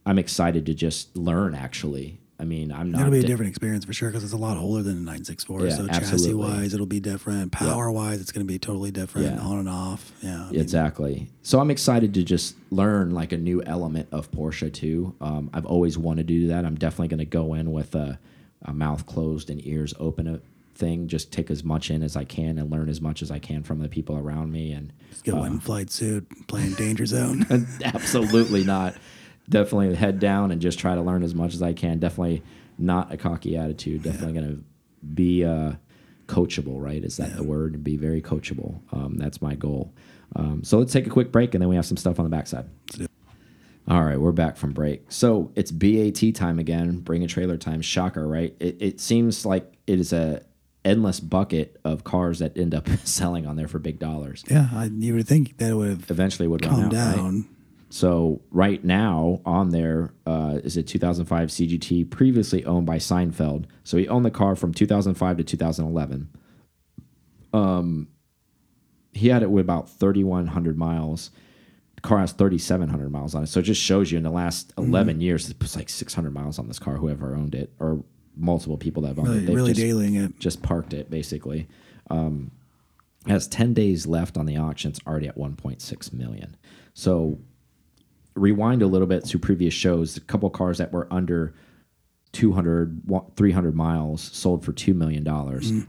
I'm 0.04 0.18
excited 0.18 0.66
to 0.66 0.74
just 0.74 1.16
learn. 1.16 1.54
Actually, 1.54 2.18
I 2.42 2.44
mean, 2.44 2.72
I'm 2.72 2.90
not. 2.90 3.02
It'll 3.02 3.12
be 3.12 3.20
a 3.20 3.22
di- 3.22 3.28
different 3.28 3.50
experience 3.50 3.84
for 3.84 3.92
sure 3.92 4.08
because 4.08 4.24
it's 4.24 4.32
a 4.32 4.36
lot 4.36 4.56
older 4.56 4.82
than 4.82 4.94
a 4.94 5.00
964. 5.00 5.64
Yeah, 5.64 5.76
so 5.76 5.86
chassis 5.86 6.34
wise, 6.34 6.74
it'll 6.74 6.86
be 6.86 6.98
different. 6.98 7.52
Power 7.52 7.88
wise, 7.92 8.20
it's 8.20 8.32
going 8.32 8.44
to 8.44 8.52
be 8.52 8.58
totally 8.58 8.90
different. 8.90 9.28
Yeah. 9.36 9.40
On 9.40 9.60
and 9.60 9.68
off. 9.68 10.10
Yeah. 10.22 10.46
I 10.48 10.50
mean, 10.50 10.60
Exactly. 10.60 11.30
So 11.42 11.60
I'm 11.60 11.70
excited 11.70 12.14
to 12.14 12.24
just 12.24 12.56
learn 12.72 13.12
like 13.12 13.30
a 13.30 13.36
new 13.36 13.62
element 13.62 14.08
of 14.10 14.28
Porsche 14.32 14.72
too. 14.72 15.14
Um, 15.20 15.50
I've 15.54 15.66
always 15.66 15.96
wanted 15.96 16.26
to 16.26 16.34
do 16.40 16.48
that. 16.48 16.64
I'm 16.64 16.74
definitely 16.74 17.08
going 17.08 17.18
to 17.18 17.24
go 17.26 17.54
in 17.54 17.70
with 17.70 17.94
a, 17.94 18.18
a 18.62 18.72
mouth 18.72 19.06
closed 19.06 19.48
and 19.48 19.64
ears 19.64 19.94
open 20.00 20.26
uh, 20.26 20.38
thing. 20.74 21.06
Just 21.06 21.30
take 21.32 21.48
as 21.48 21.62
much 21.62 21.92
in 21.92 22.02
as 22.02 22.16
I 22.16 22.24
can 22.24 22.58
and 22.58 22.72
learn 22.72 22.88
as 22.88 23.00
much 23.00 23.22
as 23.22 23.30
I 23.30 23.38
can 23.38 23.62
from 23.62 23.78
the 23.78 23.88
people 23.88 24.18
around 24.18 24.50
me. 24.50 24.72
And 24.72 24.92
Just 25.10 25.22
get 25.22 25.36
one 25.36 25.60
flight 25.60 25.90
suit, 25.90 26.26
playing 26.48 26.72
Danger 26.72 27.06
Zone. 27.06 27.46
absolutely 27.84 28.64
not. 28.64 28.96
Definitely 29.48 29.94
head 29.94 30.18
down 30.18 30.50
and 30.50 30.60
just 30.60 30.78
try 30.78 30.94
to 30.94 31.02
learn 31.02 31.22
as 31.22 31.34
much 31.34 31.54
as 31.54 31.62
I 31.62 31.72
can. 31.72 31.98
Definitely 31.98 32.42
not 32.78 33.12
a 33.12 33.16
cocky 33.16 33.56
attitude. 33.56 34.02
Definitely 34.02 34.32
going 34.32 34.56
to 34.56 34.64
be 35.06 35.44
uh, 35.44 35.72
coachable, 36.26 36.80
right? 36.80 37.02
Is 37.04 37.16
that 37.18 37.36
the 37.36 37.42
word? 37.42 37.82
Be 37.84 37.96
very 37.96 38.22
coachable. 38.22 38.80
Um, 38.92 39.16
that's 39.18 39.42
my 39.42 39.54
goal. 39.54 39.92
Um, 40.36 40.64
so 40.64 40.78
let's 40.78 40.92
take 40.92 41.06
a 41.06 41.10
quick 41.10 41.30
break 41.32 41.54
and 41.54 41.60
then 41.60 41.68
we 41.68 41.76
have 41.76 41.84
some 41.84 41.96
stuff 41.96 42.18
on 42.18 42.24
the 42.24 42.30
backside. 42.30 42.66
All 43.88 44.04
right, 44.04 44.18
we're 44.18 44.30
back 44.32 44.56
from 44.56 44.72
break. 44.72 45.10
So 45.10 45.50
it's 45.56 45.72
BAT 45.72 46.34
time 46.36 46.60
again, 46.60 47.00
bring 47.00 47.24
a 47.24 47.26
trailer 47.26 47.56
time. 47.56 47.82
Shocker, 47.82 48.26
right? 48.28 48.54
It, 48.60 48.76
it 48.80 49.00
seems 49.00 49.44
like 49.44 49.76
it 49.88 49.98
is 49.98 50.12
a 50.12 50.42
endless 50.84 51.18
bucket 51.18 51.78
of 51.84 52.04
cars 52.04 52.38
that 52.38 52.56
end 52.56 52.74
up 52.74 52.88
selling 53.04 53.44
on 53.46 53.56
there 53.56 53.66
for 53.68 53.80
big 53.80 53.98
dollars. 53.98 54.44
yeah, 54.48 54.68
I, 54.72 54.84
you 54.84 55.14
would 55.14 55.26
think 55.26 55.58
that 55.58 55.70
it 55.72 55.74
would 55.74 55.88
have 55.88 56.10
Eventually, 56.10 56.46
would 56.46 56.64
run 56.64 56.88
down. 56.90 57.34
right? 57.36 57.44
So 57.92 58.40
right 58.50 58.82
now 58.82 59.42
on 59.44 59.68
there 59.68 60.14
uh, 60.26 60.60
is 60.64 60.78
a 60.78 60.82
2005 60.82 61.50
CGT 61.50 62.08
previously 62.08 62.64
owned 62.64 62.86
by 62.86 62.96
Seinfeld. 62.96 63.66
So 63.84 63.98
he 63.98 64.08
owned 64.08 64.24
the 64.24 64.30
car 64.30 64.56
from 64.56 64.72
2005 64.72 65.36
to 65.36 65.44
2011. 65.44 66.30
Um, 67.52 68.08
he 69.12 69.28
had 69.28 69.42
it 69.42 69.50
with 69.50 69.66
about 69.66 69.90
3,100 69.90 70.78
miles. 70.78 71.32
The 71.96 72.00
car 72.00 72.20
has 72.20 72.32
3,700 72.32 73.12
miles 73.12 73.34
on 73.34 73.42
it. 73.42 73.48
So 73.48 73.60
it 73.60 73.64
just 73.64 73.82
shows 73.82 74.10
you 74.10 74.16
in 74.16 74.24
the 74.24 74.30
last 74.30 74.72
11 74.78 75.20
years, 75.20 75.50
it 75.50 75.60
was 75.60 75.76
like 75.76 75.90
600 75.90 76.32
miles 76.32 76.58
on 76.58 76.68
this 76.68 76.78
car, 76.78 76.96
whoever 76.96 77.36
owned 77.36 77.54
it, 77.54 77.74
or 77.78 78.02
multiple 78.34 78.78
people 78.78 79.02
that 79.02 79.08
have 79.08 79.18
owned 79.18 79.28
Really, 79.28 79.42
it. 79.42 79.46
They've 79.46 79.54
really 79.56 79.74
just, 79.74 79.86
dailying 79.86 80.24
it. 80.24 80.38
just 80.38 80.62
parked 80.62 80.94
it 80.94 81.10
basically. 81.10 81.68
Um, 82.08 82.52
has 83.26 83.46
10 83.48 83.74
days 83.74 84.06
left 84.06 84.38
on 84.38 84.46
the 84.46 84.56
auction. 84.56 84.92
It's 84.92 85.00
already 85.06 85.28
at 85.28 85.36
1.6 85.36 86.12
million. 86.14 86.56
So 86.94 87.38
rewind 88.34 88.82
a 88.82 88.86
little 88.86 89.06
bit 89.06 89.24
to 89.26 89.38
previous 89.38 89.74
shows. 89.74 90.16
A 90.16 90.20
couple 90.20 90.48
cars 90.50 90.78
that 90.78 90.92
were 90.92 91.06
under 91.10 91.54
200, 92.32 93.02
300 93.36 93.74
miles 93.76 94.22
sold 94.22 94.64
for 94.64 94.72
$2 94.72 94.94
million. 94.94 95.22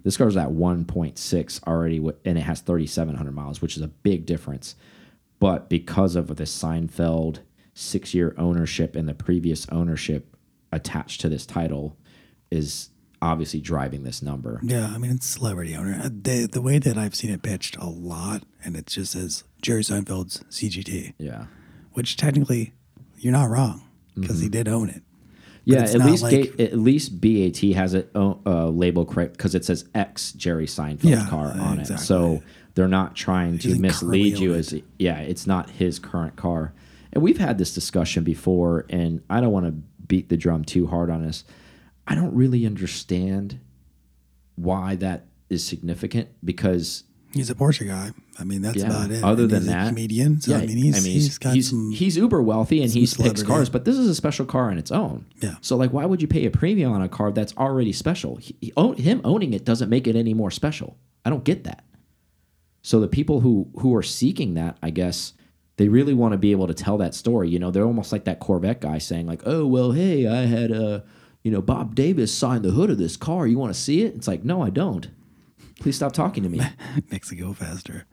This 0.03 0.17
car's 0.17 0.35
at 0.35 0.49
1.6 0.49 1.63
already, 1.63 1.97
and 2.25 2.37
it 2.37 2.41
has 2.41 2.59
3,700 2.61 3.31
miles, 3.33 3.61
which 3.61 3.77
is 3.77 3.83
a 3.83 3.87
big 3.87 4.25
difference. 4.25 4.75
But 5.39 5.69
because 5.69 6.15
of 6.15 6.27
the 6.35 6.43
Seinfeld 6.43 7.39
six 7.73 8.13
year 8.13 8.35
ownership 8.37 8.95
and 8.95 9.07
the 9.09 9.13
previous 9.13 9.67
ownership 9.69 10.35
attached 10.71 11.21
to 11.21 11.29
this 11.29 11.45
title, 11.45 11.97
is 12.51 12.89
obviously 13.21 13.59
driving 13.61 14.03
this 14.03 14.21
number. 14.21 14.59
Yeah, 14.63 14.87
I 14.93 14.97
mean 14.97 15.11
it's 15.11 15.25
celebrity 15.25 15.75
owner. 15.75 15.99
Uh, 16.03 16.09
The 16.11 16.45
the 16.45 16.61
way 16.61 16.77
that 16.77 16.97
I've 16.97 17.15
seen 17.15 17.31
it 17.31 17.41
pitched 17.41 17.77
a 17.77 17.87
lot, 17.87 18.43
and 18.63 18.75
it 18.75 18.85
just 18.87 19.13
says 19.13 19.43
Jerry 19.61 19.81
Seinfeld's 19.81 20.43
CGT, 20.49 21.13
Yeah. 21.17 21.45
Which 21.93 22.17
technically 22.17 22.73
you're 23.17 23.31
not 23.33 23.49
wrong 23.49 23.81
because 24.19 24.39
he 24.39 24.49
did 24.49 24.67
own 24.67 24.89
it. 24.89 25.01
Yeah, 25.65 25.83
at 25.83 25.99
least 25.99 26.23
like- 26.23 26.59
at 26.59 26.77
least 26.77 27.21
BAT 27.21 27.57
has 27.73 27.93
it 27.93 28.09
uh, 28.13 28.33
uh, 28.45 28.67
label 28.69 29.05
correct 29.05 29.33
because 29.37 29.55
it 29.55 29.63
says 29.63 29.85
X 29.95 30.33
Jerry 30.33 30.65
Seinfeld 30.65 31.03
Yeah, 31.09 31.25
car 31.29 31.51
on 31.57 31.79
exactly. 31.79 32.03
it. 32.03 32.05
So 32.05 32.43
they're 32.75 32.87
not 32.89 33.15
trying 33.15 33.59
to 33.59 33.75
mislead 33.79 34.39
you 34.39 34.53
as 34.55 34.73
yeah, 34.99 35.19
it's 35.19 35.47
not 35.47 35.69
his 35.69 35.99
current 35.99 36.35
car. 36.35 36.73
And 37.13 37.23
we've 37.23 37.37
had 37.37 37.57
this 37.59 37.73
discussion 37.73 38.23
before, 38.23 38.85
and 38.89 39.21
I 39.29 39.39
don't 39.39 39.51
want 39.53 39.67
to 39.67 39.71
beat 40.05 40.27
the 40.29 40.35
drum 40.37 40.65
too 40.65 40.87
hard 40.87 41.09
on 41.09 41.21
this. 41.25 41.45
I 42.07 42.15
don't 42.15 42.33
really 42.35 42.65
understand 42.65 43.59
why 44.55 44.95
that 44.95 45.25
is 45.49 45.65
significant 45.65 46.29
because 46.43 47.03
He's 47.33 47.49
a 47.49 47.55
Porsche 47.55 47.87
guy. 47.87 48.11
I 48.39 48.43
mean 48.43 48.61
that's 48.61 48.77
yeah, 48.77 48.85
about 48.85 49.11
it. 49.11 49.23
other 49.23 49.43
And 49.43 49.51
than 49.51 49.61
he's 49.61 49.69
that, 49.69 49.85
a 49.85 49.89
comedian. 49.89 50.41
So 50.41 50.55
I 50.55 50.65
mean 50.65 50.77
he's 50.77 51.03
he's 51.03 51.37
got 51.37 51.55
he's, 51.55 51.69
some. 51.69 51.91
he's 51.91 52.15
uber 52.15 52.41
wealthy 52.41 52.81
and 52.83 52.91
he 52.91 53.07
picks 53.07 53.41
cars, 53.41 53.69
but 53.69 53.85
this 53.85 53.97
is 53.97 54.07
a 54.07 54.15
special 54.15 54.45
car 54.45 54.69
on 54.69 54.77
its 54.77 54.91
own. 54.91 55.25
Yeah. 55.41 55.55
So 55.61 55.75
like, 55.75 55.91
why 55.91 56.05
would 56.05 56.21
you 56.21 56.27
pay 56.27 56.45
a 56.45 56.51
premium 56.51 56.91
on 56.91 57.01
a 57.01 57.09
car 57.09 57.31
that's 57.31 57.55
already 57.57 57.91
special? 57.91 58.35
He, 58.37 58.55
he 58.61 58.73
own, 58.77 58.95
him 58.95 59.21
owning 59.23 59.53
it 59.53 59.65
doesn't 59.65 59.89
make 59.89 60.07
it 60.07 60.15
any 60.15 60.33
more 60.33 60.51
special. 60.51 60.97
I 61.25 61.29
don't 61.29 61.43
get 61.43 61.63
that. 61.63 61.83
So 62.83 62.99
the 62.99 63.07
people 63.07 63.39
who 63.39 63.69
who 63.79 63.95
are 63.95 64.03
seeking 64.03 64.53
that, 64.55 64.77
I 64.83 64.89
guess, 64.91 65.33
they 65.77 65.87
really 65.87 66.13
want 66.13 66.33
to 66.33 66.37
be 66.37 66.51
able 66.51 66.67
to 66.67 66.73
tell 66.73 66.97
that 66.99 67.15
story. 67.15 67.49
You 67.49 67.57
know, 67.57 67.71
they're 67.71 67.85
almost 67.85 68.11
like 68.11 68.25
that 68.25 68.39
Corvette 68.39 68.81
guy 68.81 68.99
saying 68.99 69.25
like, 69.25 69.41
"Oh 69.45 69.65
well, 69.65 69.91
hey, 69.93 70.27
I 70.27 70.45
had 70.45 70.71
uh, 70.71 70.99
you 71.43 71.51
know, 71.51 71.61
Bob 71.61 71.95
Davis 71.95 72.33
signed 72.33 72.63
the 72.63 72.71
hood 72.71 72.89
of 72.89 72.97
this 72.97 73.17
car. 73.17 73.47
You 73.47 73.57
want 73.57 73.73
to 73.73 73.79
see 73.79 74.03
it?" 74.03 74.13
It's 74.15 74.27
like, 74.27 74.43
no, 74.43 74.61
I 74.61 74.69
don't. 74.69 75.07
Please 75.83 75.97
stop 75.97 76.13
talking 76.13 76.43
to 76.43 76.49
me. 76.49 76.61
makes 77.11 77.29
it 77.29 77.35
go 77.35 77.51
faster. 77.51 78.05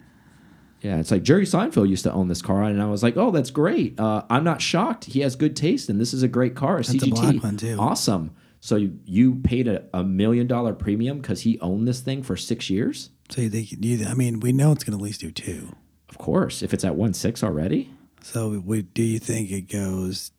Yeah, 0.81 0.99
it's 0.99 1.13
like 1.13 1.23
Jerry 1.23 1.45
Seinfeld 1.45 1.89
used 1.89 2.03
to 2.03 2.13
own 2.13 2.27
this 2.27 2.43
car, 2.43 2.65
and 2.65 2.83
I 2.83 2.87
was 2.87 3.03
like, 3.03 3.17
"Oh, 3.17 3.31
that's 3.31 3.51
great. 3.51 3.99
Uh, 4.01 4.25
I'm 4.29 4.43
not 4.43 4.61
shocked. 4.61 5.05
He 5.05 5.21
has 5.21 5.37
good 5.37 5.55
taste, 5.55 5.89
and 5.89 6.01
this 6.01 6.13
is 6.13 6.25
a 6.25 6.29
great 6.29 6.57
car, 6.57 6.79
a 6.79 6.81
a 6.81 6.83
CGT. 6.83 7.11
black 7.11 7.43
one, 7.45 7.57
too. 7.57 7.77
Awesome. 7.79 8.35
So 8.59 8.75
you, 8.75 8.99
you 9.05 9.37
paid 9.37 9.69
a, 9.69 9.85
a 9.95 10.03
million 10.03 10.49
dollar 10.49 10.75
premium 10.75 11.21
because 11.21 11.43
he 11.43 11.61
owned 11.61 11.87
this 11.87 12.01
thing 12.01 12.25
for 12.25 12.37
six 12.37 12.69
years. 12.69 13.11
So 13.29 13.41
you 13.41 13.51
think 13.51 13.71
you? 13.71 14.05
I 14.05 14.15
mean 14.15 14.41
we 14.41 14.53
know 14.53 14.73
it's 14.73 14.83
going 14.83 14.99
to 14.99 15.03
at 15.03 15.07
least 15.07 15.21
do 15.21 15.31
two. 15.31 15.77
Of 16.09 16.19
course, 16.19 16.63
if 16.63 16.75
it's 16.75 16.85
at 16.85 16.97
one 16.97 17.15
six 17.15 17.45
already. 17.45 17.95
So 18.23 18.61
we, 18.67 18.83
do 18.83 19.05
you 19.05 19.21
think 19.21 19.53
it 19.53 19.69
goes 19.71 20.33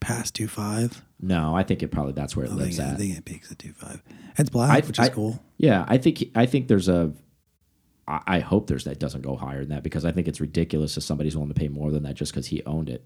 past 0.00 0.34
two 0.34 0.48
five? 0.48 1.02
No, 1.20 1.56
I 1.56 1.62
think 1.62 1.82
it 1.82 1.88
probably 1.88 2.12
that's 2.12 2.36
where 2.36 2.46
it 2.46 2.52
I 2.52 2.54
lives 2.54 2.76
think, 2.76 2.88
I 2.88 2.94
think 2.96 3.16
it 3.16 3.24
peaks 3.24 3.50
at 3.50 3.58
two 3.58 3.72
five. 3.72 4.02
It's 4.36 4.50
black, 4.50 4.86
which 4.86 4.98
is 4.98 5.06
I- 5.06 5.08
cool. 5.08 5.42
Yeah, 5.56 5.84
I 5.88 5.96
think 5.98 6.24
I 6.34 6.46
think 6.46 6.68
there's 6.68 6.88
a 6.88 7.12
I, 8.06 8.20
I 8.26 8.38
hope 8.40 8.66
there's 8.66 8.84
that 8.84 8.98
doesn't 8.98 9.22
go 9.22 9.36
higher 9.36 9.60
than 9.60 9.70
that 9.70 9.82
because 9.82 10.04
I 10.04 10.12
think 10.12 10.28
it's 10.28 10.40
ridiculous 10.40 10.96
if 10.96 11.02
somebody's 11.02 11.34
willing 11.36 11.52
to 11.52 11.58
pay 11.58 11.68
more 11.68 11.90
than 11.90 12.02
that 12.02 12.14
just 12.14 12.32
because 12.32 12.48
he 12.48 12.62
owned 12.64 12.88
it. 12.88 13.04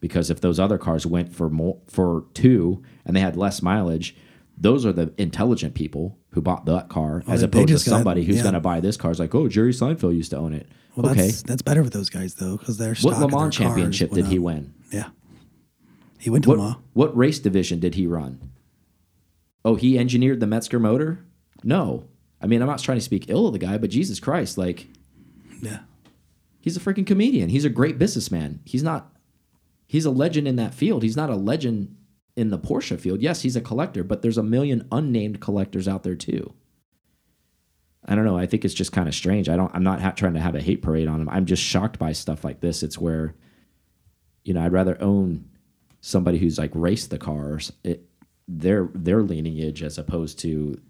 Because 0.00 0.28
if 0.28 0.40
those 0.42 0.60
other 0.60 0.76
cars 0.76 1.06
went 1.06 1.34
for 1.34 1.48
more 1.48 1.78
for 1.86 2.26
two 2.34 2.82
and 3.06 3.16
they 3.16 3.20
had 3.20 3.36
less 3.36 3.62
mileage, 3.62 4.14
those 4.58 4.84
are 4.84 4.92
the 4.92 5.12
intelligent 5.16 5.74
people 5.74 6.18
who 6.30 6.42
bought 6.42 6.66
that 6.66 6.90
car 6.90 7.22
as 7.26 7.42
opposed 7.42 7.68
to 7.68 7.74
just 7.74 7.86
got- 7.86 7.92
somebody 7.92 8.24
who's 8.24 8.36
yeah. 8.36 8.42
going 8.42 8.54
to 8.54 8.60
buy 8.60 8.80
this 8.80 8.98
car. 8.98 9.10
It's 9.10 9.20
like, 9.20 9.34
oh, 9.34 9.48
Jerry 9.48 9.72
Seinfeld 9.72 10.14
used 10.14 10.30
to 10.30 10.36
own 10.36 10.52
it. 10.52 10.68
Well, 10.94 11.10
okay, 11.10 11.26
that's 11.26 11.42
that's 11.42 11.62
better 11.62 11.82
with 11.82 11.92
those 11.92 12.08
guys 12.08 12.34
though, 12.34 12.56
because 12.56 12.78
they're 12.78 12.94
what 13.02 13.18
Le 13.18 13.28
Mans 13.28 13.54
championship 13.54 14.12
did 14.12 14.26
he 14.26 14.38
win? 14.38 14.72
Yeah, 14.90 15.08
he 16.26 16.30
went 16.30 16.42
to 16.42 16.50
What 16.50 16.80
what 16.92 17.16
race 17.16 17.38
division 17.38 17.78
did 17.78 17.94
he 17.94 18.04
run? 18.04 18.50
Oh, 19.64 19.76
he 19.76 19.96
engineered 19.96 20.40
the 20.40 20.46
Mezger 20.46 20.80
motor? 20.80 21.24
No. 21.62 22.08
I 22.40 22.48
mean, 22.48 22.60
I'm 22.60 22.66
not 22.66 22.80
trying 22.80 22.98
to 22.98 23.04
speak 23.04 23.26
ill 23.28 23.46
of 23.46 23.52
the 23.52 23.60
guy, 23.60 23.78
but 23.78 23.90
Jesus 23.90 24.18
Christ, 24.18 24.58
like 24.58 24.88
Yeah, 25.62 25.82
he's 26.58 26.76
a 26.76 26.80
freaking 26.80 27.06
comedian. 27.06 27.48
He's 27.48 27.64
a 27.64 27.70
great 27.70 27.96
businessman. 27.96 28.58
He's 28.64 28.82
not 28.82 29.12
he's 29.86 30.04
a 30.04 30.10
legend 30.10 30.48
in 30.48 30.56
that 30.56 30.74
field. 30.74 31.04
He's 31.04 31.16
not 31.16 31.30
a 31.30 31.36
legend 31.36 31.94
in 32.34 32.50
the 32.50 32.58
Porsche 32.58 32.98
field. 32.98 33.22
Yes, 33.22 33.42
he's 33.42 33.54
a 33.54 33.60
collector, 33.60 34.02
but 34.02 34.22
there's 34.22 34.36
a 34.36 34.42
million 34.42 34.88
unnamed 34.90 35.40
collectors 35.40 35.86
out 35.86 36.02
there 36.02 36.16
too. 36.16 36.54
I 38.04 38.16
don't 38.16 38.24
know. 38.24 38.36
I 38.36 38.46
think 38.46 38.64
it's 38.64 38.74
just 38.74 38.90
kind 38.90 39.06
of 39.06 39.14
strange. 39.14 39.48
I 39.48 39.54
don't. 39.54 39.72
I'm 39.72 39.84
not 39.84 40.00
ha 40.00 40.10
trying 40.10 40.34
to 40.34 40.40
have 40.40 40.56
a 40.56 40.60
hate 40.60 40.82
parade 40.82 41.06
on 41.06 41.20
him. 41.20 41.28
I'm 41.28 41.46
just 41.46 41.62
shocked 41.62 42.00
by 42.00 42.10
stuff 42.10 42.42
like 42.42 42.58
this. 42.58 42.82
It's 42.82 42.98
where, 42.98 43.36
you 44.42 44.54
know, 44.54 44.64
I'd 44.64 44.72
rather 44.72 45.00
own 45.00 45.50
somebody 46.00 46.38
who's 46.38 46.58
like 46.58 46.70
raced 46.74 47.10
the 47.10 47.18
cars, 47.18 47.72
it, 47.84 48.04
their 48.48 48.88
their 48.94 49.22
lineage 49.22 49.82
as 49.82 49.98
opposed 49.98 50.38
to, 50.40 50.80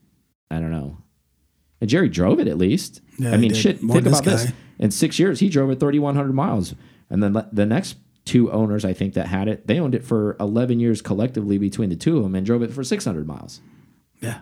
I 0.50 0.60
don't 0.60 0.70
know. 0.70 0.98
And 1.80 1.90
Jerry 1.90 2.08
drove 2.08 2.40
it 2.40 2.48
at 2.48 2.56
least. 2.58 3.00
Yeah, 3.18 3.32
I 3.32 3.36
mean, 3.36 3.52
shit. 3.52 3.82
More 3.82 3.96
think 3.96 4.06
about 4.06 4.24
this. 4.24 4.52
In 4.78 4.90
six 4.90 5.18
years, 5.18 5.40
he 5.40 5.48
drove 5.48 5.70
it 5.70 5.80
3,100 5.80 6.32
miles, 6.32 6.74
and 7.10 7.22
then 7.22 7.32
the 7.52 7.66
next 7.66 7.96
two 8.26 8.50
owners, 8.50 8.84
I 8.84 8.92
think, 8.92 9.14
that 9.14 9.28
had 9.28 9.48
it, 9.48 9.66
they 9.66 9.78
owned 9.78 9.94
it 9.94 10.04
for 10.04 10.36
11 10.40 10.80
years 10.80 11.00
collectively 11.00 11.56
between 11.58 11.88
the 11.88 11.96
two 11.96 12.16
of 12.18 12.24
them, 12.24 12.34
and 12.34 12.44
drove 12.44 12.62
it 12.62 12.72
for 12.72 12.82
600 12.84 13.26
miles. 13.26 13.60
yeah, 14.20 14.40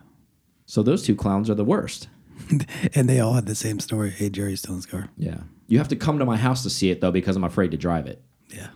So 0.67 0.83
those 0.83 1.03
two 1.05 1.15
clowns 1.15 1.49
are 1.51 1.55
the 1.55 1.65
worst. 1.65 2.09
and 2.95 3.09
they 3.09 3.21
all 3.21 3.35
had 3.35 3.47
the 3.47 3.55
same 3.55 3.79
story. 3.79 4.11
Hey, 4.11 4.31
Jerry 4.31 4.57
Stone's 4.57 4.87
car. 4.87 5.11
Yeah. 5.17 5.43
You 5.69 5.79
have 5.79 5.89
to 5.89 5.97
come 5.97 6.19
to 6.19 6.25
my 6.25 6.37
house 6.37 6.63
to 6.65 6.71
see 6.71 6.91
it 6.91 7.01
though, 7.01 7.13
because 7.13 7.37
I'm 7.37 7.45
afraid 7.45 7.71
to 7.73 7.77
drive 7.77 8.07
it. 8.07 8.23
Yeah, 8.49 8.69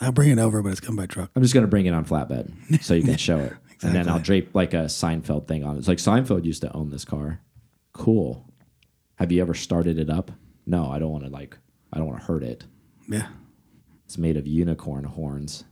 I'll 0.00 0.12
bring 0.12 0.30
it 0.30 0.38
over, 0.38 0.62
but 0.62 0.70
it's 0.72 0.80
come 0.80 0.96
by 0.96 1.06
truck. 1.06 1.30
I'm 1.36 1.42
just 1.42 1.52
going 1.54 1.64
to 1.64 1.68
bring 1.68 1.86
it 1.86 1.92
on 1.92 2.04
flatbed 2.04 2.82
so 2.82 2.94
you 2.94 3.02
can 3.02 3.16
show 3.18 3.38
it. 3.40 3.52
And 3.82 3.94
then 3.94 4.08
I'll 4.08 4.18
drape 4.18 4.54
like 4.54 4.74
a 4.74 4.84
Seinfeld 4.84 5.46
thing 5.48 5.64
on 5.64 5.76
it. 5.76 5.78
It's 5.78 5.88
like 5.88 5.98
Seinfeld 5.98 6.44
used 6.44 6.62
to 6.62 6.72
own 6.74 6.90
this 6.90 7.04
car. 7.04 7.40
Cool. 7.92 8.46
Have 9.16 9.32
you 9.32 9.40
ever 9.42 9.54
started 9.54 9.98
it 9.98 10.08
up? 10.10 10.30
No, 10.66 10.90
I 10.90 10.98
don't 10.98 11.10
want 11.10 11.24
to 11.24 11.30
like 11.30 11.56
I 11.92 11.98
don't 11.98 12.06
want 12.06 12.20
to 12.20 12.26
hurt 12.26 12.42
it. 12.42 12.64
Yeah, 13.08 13.26
It's 14.04 14.16
made 14.18 14.36
of 14.36 14.46
unicorn 14.46 15.04
horns. 15.04 15.64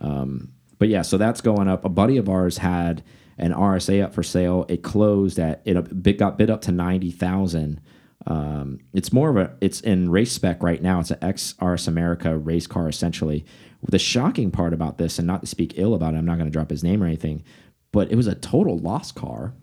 Um, 0.00 0.52
but 0.78 0.88
yeah, 0.88 1.02
so 1.02 1.18
that's 1.18 1.40
going 1.40 1.68
up. 1.68 1.84
A 1.84 1.88
buddy 1.88 2.16
of 2.16 2.28
ours 2.28 2.58
had 2.58 3.02
an 3.38 3.52
RSA 3.52 4.02
up 4.04 4.14
for 4.14 4.22
sale. 4.22 4.64
It 4.68 4.82
closed 4.82 5.38
at 5.38 5.62
it 5.64 6.02
bit, 6.02 6.18
got 6.18 6.38
bid 6.38 6.50
up 6.50 6.62
to 6.62 6.72
ninety 6.72 7.10
thousand. 7.10 7.80
Um, 8.26 8.80
it's 8.92 9.12
more 9.12 9.30
of 9.30 9.36
a 9.36 9.56
it's 9.60 9.80
in 9.80 10.10
race 10.10 10.32
spec 10.32 10.62
right 10.62 10.82
now. 10.82 11.00
It's 11.00 11.10
an 11.10 11.22
X 11.22 11.54
RS 11.60 11.86
America 11.86 12.36
race 12.36 12.66
car 12.66 12.88
essentially. 12.88 13.44
The 13.88 13.98
shocking 13.98 14.50
part 14.50 14.72
about 14.72 14.98
this, 14.98 15.18
and 15.18 15.26
not 15.26 15.42
to 15.42 15.46
speak 15.46 15.74
ill 15.76 15.94
about 15.94 16.14
it, 16.14 16.18
I'm 16.18 16.24
not 16.24 16.38
going 16.38 16.50
to 16.50 16.52
drop 16.52 16.70
his 16.70 16.82
name 16.82 17.02
or 17.02 17.06
anything, 17.06 17.44
but 17.92 18.10
it 18.10 18.16
was 18.16 18.26
a 18.26 18.34
total 18.34 18.78
loss 18.78 19.12
car. 19.12 19.54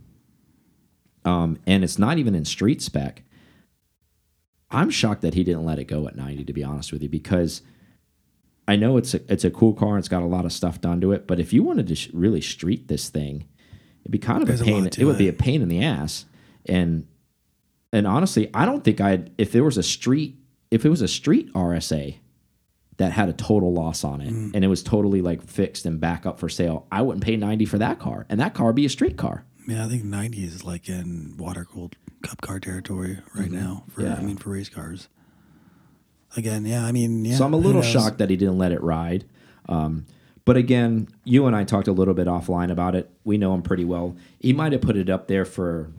Um, 1.26 1.58
and 1.66 1.84
it's 1.84 1.98
not 2.00 2.18
even 2.18 2.36
in 2.36 2.46
street 2.46 2.82
spec. 2.82 3.24
I'm 4.70 4.90
shocked 4.90 5.22
that 5.22 5.34
he 5.34 5.44
didn't 5.44 5.66
let 5.66 5.80
it 5.80 5.86
go 5.86 6.08
at 6.08 6.16
90 6.16 6.46
to 6.46 6.54
be 6.54 6.64
honest 6.64 6.92
with 6.92 7.04
you 7.04 7.10
because 7.10 7.62
I 8.68 8.76
know 8.76 8.98
it's 8.98 9.14
a, 9.14 9.22
it's 9.32 9.44
a 9.44 9.52
cool 9.52 9.74
car 9.74 9.90
and 9.90 10.00
it's 10.00 10.08
got 10.08 10.24
a 10.24 10.28
lot 10.28 10.46
of 10.46 10.54
stuff 10.54 10.80
done 10.82 11.02
to 11.02 11.12
it, 11.12 11.28
but 11.28 11.40
if 11.40 11.54
you 11.54 11.64
wanted 11.64 11.88
to 11.88 11.96
sh 11.96 12.10
really 12.14 12.42
street 12.42 12.88
this 12.88 13.10
thing, 13.10 13.46
it'd 14.02 14.12
be 14.12 14.20
kind 14.20 14.42
of 14.42 14.48
There's 14.48 14.62
a 14.62 14.64
a 14.64 14.68
pain. 14.68 14.84
lot 14.84 14.88
It 14.88 14.92
to 14.94 15.06
would 15.06 15.18
be 15.18 15.28
a 15.28 15.34
pain 15.34 15.62
in 15.62 15.68
the 15.70 15.84
ass. 15.84 16.26
And 16.66 17.08
and 17.94 18.06
honestly, 18.06 18.50
I 18.54 18.66
don't 18.66 18.84
think 18.84 19.00
I'd 19.00 19.32
if 19.38 19.54
there 19.54 19.64
was 19.64 19.78
a 19.78 19.84
street 19.84 20.36
if 20.72 20.84
it 20.86 20.90
was 20.90 21.02
a 21.02 21.08
street 21.08 21.54
RSA 21.54 22.18
that 22.98 23.12
had 23.14 23.30
a 23.30 23.34
total 23.34 23.72
loss 23.74 24.04
on 24.04 24.22
it 24.22 24.34
Mm. 24.34 24.52
and 24.54 24.64
it 24.66 24.68
was 24.68 24.84
totally 24.84 25.22
like 25.22 25.42
fixed 25.44 25.86
and 25.86 26.00
back 26.00 26.26
up 26.26 26.40
for 26.40 26.50
sale, 26.50 26.86
I 26.92 27.02
wouldn't 27.02 27.24
pay 27.24 27.36
90 27.38 27.66
for 27.66 27.78
that 27.80 28.00
car. 28.00 28.26
And 28.30 28.40
that 28.40 28.54
car 28.54 28.68
would 28.68 28.76
be 28.76 28.86
a 28.86 28.90
street 28.90 29.18
car. 29.18 29.46
yeah. 29.68 29.86
I 29.86 29.88
think 29.90 30.04
ninety 30.04 30.44
is 30.44 30.64
like 30.66 30.90
in 30.90 31.36
water 31.38 31.64
cooled 31.66 31.96
cup 32.22 32.42
car 32.42 32.60
territory 32.60 33.20
right 33.36 33.50
now. 33.52 33.84
For 33.90 34.02
Yeah. 34.04 34.16
I 34.16 34.22
mean, 34.22 34.38
for 34.38 34.50
race 34.52 34.70
cars. 34.70 35.08
Again, 36.36 36.66
yeah. 36.66 36.86
I 36.86 36.92
mean, 36.92 37.24
yeah. 37.26 37.36
So 37.38 37.46
I'm 37.46 37.54
a 37.54 37.58
little 37.58 37.82
shocked 37.84 38.18
that 38.18 38.30
he 38.30 38.36
didn't 38.36 38.58
let 38.58 38.72
it 38.72 38.82
ride. 38.82 39.26
Um, 39.70 40.06
but 40.46 40.58
again, 40.58 41.08
you 41.24 41.46
and 41.46 41.56
I 41.56 41.64
talked 41.64 41.88
a 41.88 41.92
little 41.94 42.14
bit 42.16 42.28
offline 42.28 42.72
about 42.72 42.96
it. 42.96 43.10
We 43.24 43.38
know 43.38 43.54
him 43.54 43.62
pretty 43.62 43.86
well. 43.86 44.16
He 44.40 44.52
might 44.52 44.72
have 44.72 44.82
put 44.82 44.98
it 44.98 45.10
up 45.10 45.28
there 45.28 45.46
for 45.46 45.92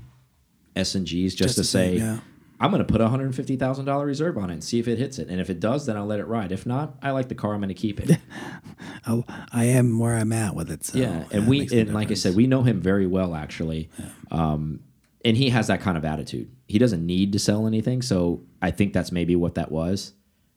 S 0.77 0.95
and 0.95 1.07
Gs 1.07 1.11
just, 1.11 1.39
Just 1.39 1.57
to 1.57 1.65
say, 1.65 1.97
yeah. 1.97 2.19
I'm 2.61 2.71
going 2.71 2.85
to 2.85 2.91
put 2.91 3.01
a 3.01 3.09
hundred 3.09 3.35
fifty 3.35 3.57
thousand 3.57 3.85
dollar 3.85 4.07
reserve 4.07 4.39
on 4.39 4.51
it 4.51 4.55
and 4.55 4.65
see 4.65 4.79
if 4.79 4.89
it 4.89 4.99
hits 4.99 5.19
it. 5.19 5.29
And 5.29 5.41
if 5.41 5.51
it 5.51 5.61
does, 5.61 5.87
then 5.87 5.97
I'll 5.97 6.07
let 6.07 6.21
it 6.21 6.27
ride. 6.27 6.53
If 6.53 6.67
not, 6.67 6.95
I 7.03 7.11
like 7.11 7.29
the 7.29 7.35
car. 7.35 7.53
I'm 7.53 7.61
going 7.61 7.69
to 7.69 7.75
keep 7.75 8.01
it. 8.01 8.19
I'll, 9.07 9.25
I 9.53 9.65
am 9.65 9.99
where 9.99 10.15
I'm 10.15 10.33
at 10.33 10.55
with 10.55 10.71
it. 10.71 10.85
So 10.85 10.99
yeah, 10.99 11.25
and 11.31 11.47
we 11.49 11.69
and 11.73 11.93
like 11.93 12.11
I 12.11 12.15
said, 12.15 12.35
we 12.35 12.47
know 12.47 12.63
him 12.63 12.81
very 12.81 13.07
well 13.07 13.35
actually. 13.35 13.91
Um, 14.31 14.81
and 15.25 15.37
he 15.37 15.51
has 15.51 15.67
that 15.67 15.81
kind 15.81 15.97
of 15.97 16.05
attitude. 16.05 16.55
He 16.69 16.79
doesn't 16.79 17.05
need 17.05 17.33
to 17.33 17.39
sell 17.39 17.67
anything, 17.67 18.03
so 18.03 18.43
I 18.63 18.71
think 18.71 18.93
that's 18.93 19.11
maybe 19.11 19.37
what 19.37 19.55
that 19.57 19.73
was. 19.73 20.13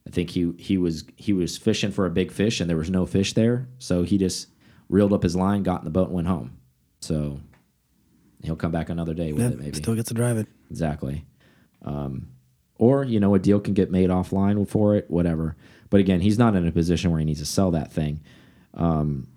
I 0.05 0.11
think 0.11 0.29
he 0.29 0.53
he 0.57 0.77
was 0.77 1.03
he 1.15 1.33
was 1.33 1.57
fishing 1.57 1.91
for 1.91 2.05
a 2.05 2.09
big 2.09 2.31
fish 2.31 2.61
and 2.61 2.69
there 2.69 2.77
was 2.77 2.89
no 2.89 3.05
fish 3.05 3.33
there, 3.33 3.67
so 3.79 4.03
he 4.03 4.17
just 4.17 4.47
reeled 4.87 5.13
up 5.13 5.23
his 5.23 5.35
line, 5.35 5.63
got 5.63 5.79
in 5.79 5.85
the 5.85 5.91
boat, 5.91 6.07
and 6.07 6.15
went 6.15 6.27
home. 6.27 6.57
So 7.01 7.39
he'll 8.43 8.55
come 8.55 8.71
back 8.71 8.89
another 8.89 9.13
day 9.13 9.31
with 9.33 9.41
Yeah, 9.41 9.49
it, 9.49 9.59
maybe. 9.59 9.77
still 9.77 9.95
gets 9.95 10.09
to 10.09 10.13
drive 10.13 10.37
it. 10.37 10.47
Exactly. 10.69 11.25
Um, 11.83 12.29
or 12.77 13.03
you 13.03 13.19
know, 13.19 13.33
a 13.35 13.39
deal 13.39 13.59
can 13.59 13.73
get 13.73 13.91
made 13.91 14.09
offline 14.09 14.67
for 14.67 14.95
it, 14.95 15.09
whatever. 15.09 15.55
But 15.89 15.99
again, 15.99 16.21
he's 16.21 16.37
not 16.37 16.55
in 16.55 16.67
a 16.67 16.71
position 16.71 17.11
where 17.11 17.19
he 17.19 17.25
needs 17.25 17.39
to 17.39 17.45
sell 17.45 17.71
that 17.71 17.91
thing. 17.91 18.21
Um, 18.73 19.27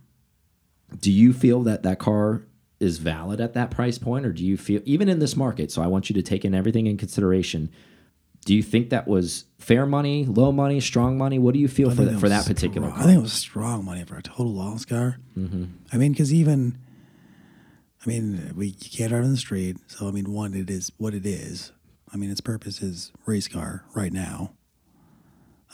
do 1.01 1.13
you 1.13 1.33
feel 1.33 1.63
that 1.63 1.83
that 1.85 1.99
car 1.99 2.43
is 2.81 2.99
valid 2.99 3.41
at 3.41 3.55
that 3.55 3.71
price 3.71 3.99
point, 3.99 4.27
or 4.27 4.33
do 4.33 4.45
you 4.45 4.57
feel 4.57 4.81
even 4.85 5.09
in 5.09 5.19
this 5.19 5.37
market? 5.37 5.71
So 5.71 5.83
I 5.83 5.87
want 5.87 6.11
you 6.11 6.15
to 6.15 6.23
take 6.23 6.45
in 6.45 6.55
everything 6.55 6.87
in 6.87 6.97
consideration. 6.97 7.71
Do 8.47 8.55
you 8.55 8.63
think 8.63 8.89
that 8.89 9.07
was 9.07 9.45
fair 9.59 9.85
money, 9.85 10.25
low 10.25 10.51
money, 10.51 10.81
strong 10.81 11.19
money? 11.19 11.39
What 11.39 11.53
do 11.53 11.61
you 11.61 11.69
feel 11.69 11.91
I 11.91 11.95
for 11.95 12.05
that, 12.07 12.19
for 12.21 12.29
that 12.31 12.47
particular 12.47 12.89
car? 12.89 13.01
I 13.01 13.03
think 13.05 13.19
it 13.19 13.23
was 13.23 13.35
strong 13.35 13.85
money 13.85 14.03
for 14.05 14.17
a 14.17 14.23
total 14.23 14.53
loss 14.55 14.87
car. 14.87 15.19
Mm-hmm. 15.39 15.65
I 15.93 15.97
mean, 15.99 16.13
because 16.13 16.33
even, 16.33 16.79
I 18.05 18.09
mean, 18.09 18.53
we 18.57 18.69
you 18.69 18.91
can't 18.91 19.11
drive 19.11 19.25
in 19.25 19.31
the 19.33 19.37
street. 19.37 19.77
So 19.87 20.09
I 20.09 20.11
mean, 20.11 20.33
one, 20.33 20.55
it 20.55 20.71
is 20.71 20.91
what 20.99 21.15
it 21.15 21.27
is. 21.27 21.73
I 22.13 22.17
mean, 22.17 22.31
its 22.31 22.41
purpose 22.41 22.83
is 22.83 23.13
race 23.27 23.47
car 23.49 23.85
right 23.95 24.13
now. 24.13 24.53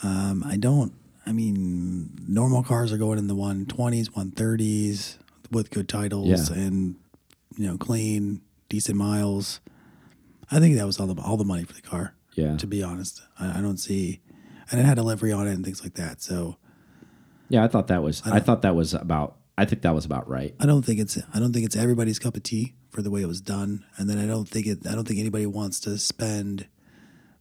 Um, 0.03 0.43
I 0.45 0.57
don't. 0.57 0.93
I 1.25 1.31
mean, 1.31 2.11
normal 2.27 2.63
cars 2.63 2.93
are 2.93 2.97
going 2.97 3.17
in 3.17 3.27
the 3.27 3.35
one 3.35 3.65
twenties, 3.65 4.13
one 4.15 4.31
thirties 4.31 5.17
with 5.51 5.71
good 5.71 5.89
titles 5.89 6.49
Yeah. 6.49 6.57
and 6.57 6.95
you 7.57 7.67
know 7.67 7.77
clean, 7.77 8.41
decent 8.69 8.97
miles. 8.97 9.59
I 10.51 10.59
think 10.59 10.77
that 10.77 10.85
was 10.85 10.99
all 10.99 11.07
the 11.07 11.21
all 11.21 11.37
the 11.37 11.45
money 11.45 11.63
for 11.63 11.73
the 11.73 11.81
car. 11.81 12.13
Yeah. 12.35 12.55
To 12.57 12.67
be 12.67 12.83
honest, 12.83 13.21
I, 13.39 13.59
I 13.59 13.61
don't 13.61 13.77
see, 13.77 14.21
and 14.69 14.79
it 14.79 14.83
had 14.83 14.97
a 14.97 15.03
livery 15.03 15.31
on 15.31 15.47
it 15.47 15.53
and 15.53 15.65
things 15.65 15.81
like 15.81 15.95
that. 15.95 16.21
So 16.21 16.57
yeah, 17.49 17.63
I 17.63 17.67
thought 17.67 17.87
that 17.87 18.03
was. 18.03 18.21
I, 18.25 18.39
thought 18.39 18.61
that 18.61 18.75
was 18.75 18.93
about. 18.93 19.37
I 19.57 19.65
think 19.65 19.81
that 19.81 19.95
was 19.95 20.05
about 20.05 20.29
right. 20.29 20.53
I 20.59 20.65
don't 20.65 20.83
think 20.85 20.99
it's 20.99 21.17
I 21.33 21.39
don't 21.39 21.51
think 21.53 21.65
it's 21.65 21.75
everybody's 21.75 22.19
cup 22.19 22.35
of 22.35 22.43
tea 22.43 22.75
for 22.91 23.01
the 23.01 23.09
way 23.09 23.21
it 23.21 23.27
was 23.27 23.41
done, 23.41 23.85
and 23.97 24.09
then 24.09 24.17
I 24.17 24.27
don't 24.27 24.47
think 24.47 24.67
it 24.67 24.85
I 24.87 24.93
don't 24.93 25.07
think 25.07 25.19
anybody 25.19 25.45
wants 25.45 25.79
to 25.81 25.97
spend 25.97 26.67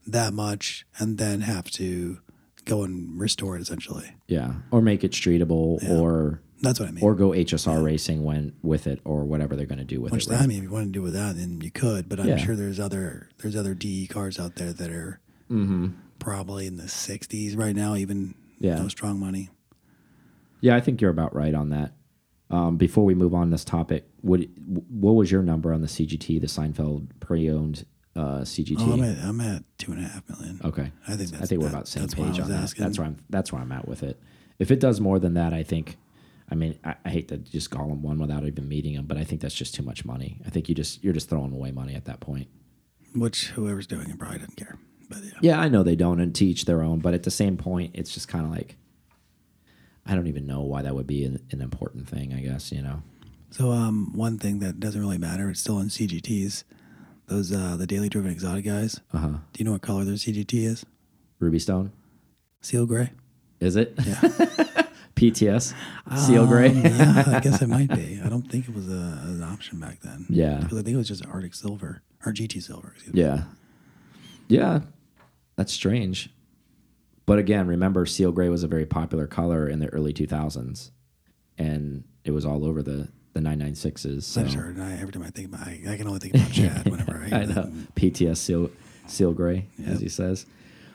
that 0.06 0.32
much 0.32 0.86
and 0.98 1.18
then 1.18 1.40
have 1.42 1.70
to 1.72 2.18
go 2.64 2.82
and 2.84 3.18
restore 3.20 3.56
it 3.56 3.60
essentially. 3.62 4.14
Yeah, 4.28 4.54
or 4.70 4.80
make 4.80 5.04
it 5.04 5.12
streetable, 5.12 5.88
or 5.90 6.40
That's 6.62 6.80
what 6.80 6.88
I 6.88 6.92
mean. 6.92 7.04
or 7.04 7.14
go 7.14 7.30
HSR 7.30 7.82
racing 7.84 8.24
when 8.24 8.54
with 8.62 8.86
it, 8.86 9.00
or 9.04 9.24
whatever 9.24 9.54
they're 9.56 9.66
going 9.66 9.78
to 9.78 9.84
do 9.84 10.00
with 10.00 10.12
Which 10.12 10.26
it. 10.26 10.30
right? 10.30 10.40
I 10.40 10.46
mean, 10.46 10.58
if 10.58 10.62
you 10.64 10.70
want 10.70 10.86
to 10.86 10.92
do 10.92 11.02
with 11.02 11.12
that, 11.12 11.36
then 11.36 11.60
you 11.60 11.70
could. 11.70 12.08
But 12.08 12.18
I'm 12.20 12.28
Yeah. 12.28 12.36
sure 12.38 12.56
there's 12.56 12.80
other 12.80 13.28
there's 13.38 13.56
other 13.56 13.74
DE 13.74 14.06
cars 14.06 14.38
out 14.38 14.54
there 14.56 14.72
that 14.72 14.90
are 14.90 15.20
Mm-hmm. 15.50 15.88
probably 16.18 16.66
in 16.66 16.76
the 16.76 16.88
60s 16.88 17.56
right 17.56 17.76
now, 17.76 17.94
even 17.94 18.34
Yeah. 18.58 18.76
no 18.80 18.88
strong 18.88 19.20
money. 19.20 19.50
Yeah, 20.60 20.74
I 20.74 20.80
think 20.80 21.00
you're 21.00 21.10
about 21.10 21.34
right 21.36 21.54
on 21.54 21.68
that. 21.70 21.92
Um, 22.48 22.76
before 22.76 23.04
we 23.04 23.14
move 23.14 23.34
on 23.34 23.50
this 23.50 23.64
topic, 23.64 24.06
what 24.20 24.40
what 24.88 25.12
was 25.12 25.30
your 25.32 25.42
number 25.42 25.72
on 25.72 25.80
the 25.80 25.88
CGT, 25.88 26.40
the 26.40 26.46
Seinfeld 26.46 27.08
pre-owned 27.18 27.84
uh, 28.14 28.40
CGT? 28.42 28.76
Oh, 28.80 28.92
I'm 28.92 29.02
at 29.02 29.18
I'm 29.24 29.40
at 29.40 29.64
two 29.78 29.92
and 29.92 30.04
a 30.04 30.08
half 30.08 30.28
million. 30.28 30.60
okay, 30.64 30.92
I 31.08 31.16
think 31.16 31.30
that's, 31.30 31.42
I 31.42 31.46
think 31.46 31.60
we're 31.60 31.68
that- 31.68 31.74
about 31.74 31.84
the 31.86 31.90
same 31.90 32.02
that's 32.04 32.16
why 32.16 32.24
I 32.26 32.30
page 32.30 32.40
on 32.40 32.50
that. 32.50 32.62
asking. 32.62 32.84
That's 32.84 32.98
where 32.98 33.06
I'm. 33.08 33.16
That's 33.30 33.52
where 33.52 33.60
I'm 33.62 33.72
at 33.72 33.88
with 33.88 34.02
it. 34.04 34.20
If 34.58 34.70
it 34.70 34.78
does 34.80 35.00
more 35.00 35.18
than 35.18 35.34
that, 35.34 35.52
I 35.52 35.62
think. 35.62 35.96
I 36.48 36.54
mean, 36.54 36.78
I, 36.84 36.94
I 37.04 37.08
hate 37.10 37.26
to 37.28 37.38
just 37.38 37.70
call 37.72 37.90
him 37.90 38.02
one 38.02 38.20
without 38.20 38.44
even 38.46 38.68
meeting 38.68 38.94
him, 38.94 39.06
but 39.06 39.16
I 39.16 39.24
think 39.24 39.40
that's 39.40 39.54
just 39.54 39.74
too 39.74 39.82
much 39.82 40.04
money. 40.04 40.40
I 40.46 40.50
think 40.50 40.68
you 40.68 40.76
just 40.76 41.02
you're 41.02 41.12
just 41.12 41.28
throwing 41.28 41.52
away 41.52 41.72
money 41.72 41.94
at 41.96 42.04
that 42.04 42.20
point. 42.20 42.46
which 43.16 43.48
whoever's 43.48 43.88
doing 43.88 44.08
it 44.08 44.18
probably 44.20 44.38
doesn't 44.38 44.56
care. 44.56 44.78
But 45.08 45.18
yeah. 45.24 45.30
Yeah, 45.40 45.60
I 45.60 45.68
know 45.68 45.82
they 45.82 45.96
don't 45.96 46.20
and 46.20 46.32
teach 46.32 46.64
their 46.64 46.82
own, 46.82 47.00
but 47.00 47.14
at 47.14 47.24
the 47.24 47.30
same 47.32 47.56
point, 47.56 47.90
it's 47.94 48.14
just 48.14 48.28
kind 48.28 48.44
of 48.44 48.52
like 48.52 48.76
I 50.06 50.14
don't 50.14 50.26
even 50.28 50.46
know 50.46 50.62
why 50.62 50.82
that 50.82 50.94
would 50.94 51.06
be 51.06 51.24
an, 51.24 51.40
an 51.50 51.60
important 51.60 52.08
thing. 52.08 52.32
I 52.32 52.40
guess 52.40 52.70
you 52.72 52.82
know. 52.82 53.02
So 53.50 53.70
um, 53.70 54.12
one 54.14 54.38
thing 54.38 54.58
that 54.60 54.80
doesn't 54.80 55.00
really 55.00 55.18
matter, 55.18 55.48
it's 55.50 55.60
still 55.60 55.78
in 55.78 55.88
CGTs. 55.88 56.64
Those 57.26 57.52
uh, 57.52 57.76
the 57.76 57.86
daily 57.86 58.08
driven 58.08 58.30
exotic 58.30 58.64
guys. 58.64 59.00
Uh 59.12 59.18
huh. 59.18 59.28
Do 59.28 59.58
you 59.58 59.64
know 59.64 59.72
what 59.72 59.82
color 59.82 60.04
their 60.04 60.14
CGT 60.14 60.64
is? 60.64 60.84
Ruby 61.38 61.58
Stone, 61.58 61.92
Seal 62.60 62.86
gray. 62.86 63.10
is 63.60 63.76
it? 63.76 63.94
Yeah. 64.04 64.20
PTS, 65.16 65.72
Seal 66.14 66.46
Gray. 66.46 66.68
Um, 66.68 66.76
yeah, 66.84 67.24
I 67.26 67.40
guess 67.42 67.62
it 67.62 67.68
might 67.68 67.88
be. 67.88 68.20
I 68.22 68.28
don't 68.28 68.42
think 68.42 68.68
it 68.68 68.74
was 68.74 68.86
a, 68.86 69.18
an 69.24 69.42
option 69.42 69.80
back 69.80 70.00
then. 70.02 70.26
Yeah. 70.28 70.58
Because 70.60 70.76
I 70.78 70.82
think 70.82 70.92
it 70.94 70.98
was 70.98 71.08
just 71.08 71.24
Arctic 71.24 71.54
Silver 71.54 72.02
or 72.26 72.32
GT 72.34 72.62
Silver. 72.62 72.92
Excuse 72.94 73.14
me. 73.14 73.22
Yeah. 73.22 73.44
Yeah. 74.48 74.80
That's 75.56 75.72
strange. 75.72 76.28
But 77.26 77.38
again, 77.38 77.66
remember 77.66 78.06
Seal 78.06 78.32
Gray 78.32 78.48
was 78.48 78.62
a 78.62 78.68
very 78.68 78.86
popular 78.86 79.26
color 79.26 79.68
in 79.68 79.80
the 79.80 79.88
early 79.88 80.12
2000s 80.12 80.90
and 81.58 82.04
it 82.24 82.30
was 82.30 82.44
all 82.44 82.64
over 82.64 82.82
the 82.82 83.08
the 83.32 83.40
996s. 83.42 84.22
So 84.22 84.46
sure. 84.48 84.74
I, 84.80 84.92
every 84.94 85.12
time 85.12 85.22
I 85.22 85.28
think 85.28 85.48
about, 85.48 85.66
I, 85.66 85.82
I 85.90 85.96
can 85.98 86.06
only 86.06 86.20
think 86.20 86.34
about 86.34 86.52
Chad 86.52 86.88
whenever 86.90 87.22
I. 87.30 87.40
I 87.40 87.44
know. 87.44 87.70
PTS 87.94 88.38
Seal 88.38 88.70
Seal 89.06 89.32
Gray 89.32 89.66
as 89.84 90.00
he 90.00 90.08
says. 90.08 90.46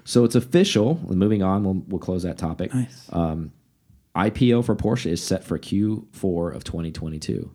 So 0.04 0.24
it's 0.24 0.34
official. 0.34 1.00
Moving 1.08 1.44
on, 1.44 1.64
we'll 1.64 1.84
we'll 1.88 2.00
close 2.00 2.24
that 2.24 2.38
topic. 2.38 2.74
Nice. 2.74 3.10
IPO 4.16 4.66
for 4.66 4.76
Porsche 4.76 5.10
is 5.10 5.24
set 5.24 5.44
for 5.44 5.58
Q4 5.58 6.54
of 6.56 6.64
2022. 6.64 7.50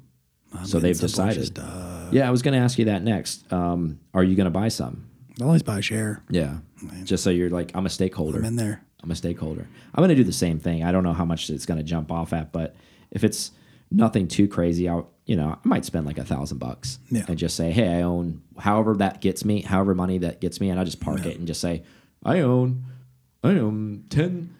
I'm 0.54 0.64
so 0.64 0.78
they've 0.78 0.98
decided. 0.98 1.58
Yeah, 2.12 2.26
I 2.26 2.30
was 2.30 2.42
going 2.42 2.54
to 2.54 2.60
ask 2.60 2.78
you 2.78 2.86
that 2.86 3.02
next. 3.02 3.52
Um, 3.52 4.00
are 4.14 4.22
you 4.24 4.36
going 4.36 4.46
to 4.46 4.50
buy 4.50 4.68
some? 4.68 5.08
I'll 5.40 5.48
always 5.48 5.62
buy 5.62 5.78
a 5.78 5.82
share. 5.82 6.22
Yeah. 6.30 6.58
Just 7.04 7.22
so 7.24 7.30
you're 7.30 7.50
like, 7.50 7.72
I'm 7.74 7.86
a 7.86 7.90
stakeholder. 7.90 8.38
I'm 8.38 8.44
in 8.44 8.56
there. 8.56 8.82
I'm 9.02 9.10
a 9.10 9.16
stakeholder. 9.16 9.68
I'm 9.94 10.00
going 10.00 10.08
to 10.08 10.14
do 10.14 10.24
the 10.24 10.32
same 10.32 10.58
thing. 10.58 10.82
I 10.82 10.92
don't 10.92 11.04
know 11.04 11.12
how 11.12 11.24
much 11.24 11.50
it's 11.50 11.66
going 11.66 11.78
to 11.78 11.84
jump 11.84 12.10
off 12.10 12.32
at, 12.32 12.52
but 12.52 12.74
if 13.10 13.22
it's 13.22 13.52
nothing 13.90 14.26
too 14.28 14.48
crazy, 14.48 14.88
I'll, 14.88 15.10
you 15.26 15.36
know, 15.36 15.58
I 15.64 15.68
might 15.68 15.84
spend 15.84 16.06
like 16.06 16.18
a 16.18 16.24
thousand 16.24 16.58
bucks 16.58 16.98
Yeah. 17.10 17.24
and 17.28 17.38
just 17.38 17.56
say, 17.56 17.70
hey, 17.70 17.98
I 17.98 18.02
own 18.02 18.42
however 18.58 18.94
that 18.96 19.20
gets 19.20 19.44
me, 19.44 19.60
however 19.62 19.94
money 19.94 20.18
that 20.18 20.40
gets 20.40 20.60
me, 20.60 20.70
and 20.70 20.78
I'll 20.78 20.84
just 20.84 21.00
park 21.00 21.24
it 21.26 21.38
and 21.38 21.46
just 21.46 21.60
say, 21.60 21.82
I 22.24 22.40
own, 22.40 22.84
I 23.44 23.50
own 23.50 24.04
ten 24.08 24.56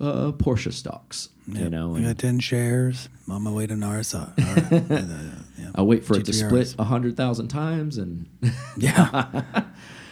uh, 0.00 0.32
Porsche 0.32 0.72
stocks. 0.72 1.30
You 1.48 1.70
know, 1.70 1.94
I 1.96 2.00
got 2.00 2.18
10 2.18 2.40
shares. 2.40 3.08
I'm 3.26 3.34
on 3.34 3.42
my 3.42 3.52
way 3.52 3.68
to 3.68 3.74
RSI. 3.74 4.36
Or, 4.36 4.94
uh, 4.94 5.44
yeah. 5.56 5.70
I'll 5.76 5.86
wait 5.86 6.04
for 6.04 6.16
it 6.16 6.24
to 6.26 6.32
split 6.32 6.74
a 6.76 6.82
hundred 6.84 7.16
thousand 7.16 7.48
times 7.48 7.96
and. 7.98 8.28
Yeah. 8.76 9.42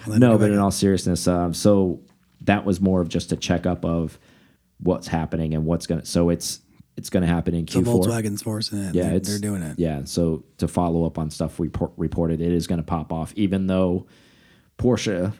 No, 0.06 0.38
but 0.38 0.50
in 0.50 0.58
all 0.58 0.70
seriousness, 0.70 1.26
um, 1.28 1.54
so 1.54 2.00
that 2.42 2.64
was 2.64 2.80
more 2.80 3.00
of 3.00 3.08
just 3.08 3.32
a 3.32 3.36
checkup 3.36 3.84
of 3.84 4.18
what's 4.78 5.06
happening 5.06 5.54
and 5.54 5.64
what's 5.64 5.86
gonna. 5.86 6.04
So 6.04 6.30
it's 6.30 6.60
it's 6.96 7.10
gonna 7.10 7.26
happen 7.26 7.54
in 7.54 7.66
So 7.66 7.80
Q4. 7.80 7.84
Volkswagen's 8.06 8.42
forcing 8.42 8.78
it. 8.78 8.94
yeah, 8.94 9.04
they're, 9.04 9.14
it's 9.14 9.28
they're 9.28 9.38
doing 9.38 9.62
it. 9.62 9.78
Yeah, 9.78 10.02
so 10.04 10.44
to 10.58 10.68
follow 10.68 11.04
up 11.06 11.18
on 11.18 11.30
stuff 11.30 11.58
we 11.58 11.68
por- 11.68 11.92
reported, 11.96 12.40
it 12.40 12.52
is 12.52 12.66
gonna 12.66 12.82
pop 12.82 13.12
off, 13.12 13.32
even 13.36 13.66
though 13.66 14.06
Porsche 14.78 15.32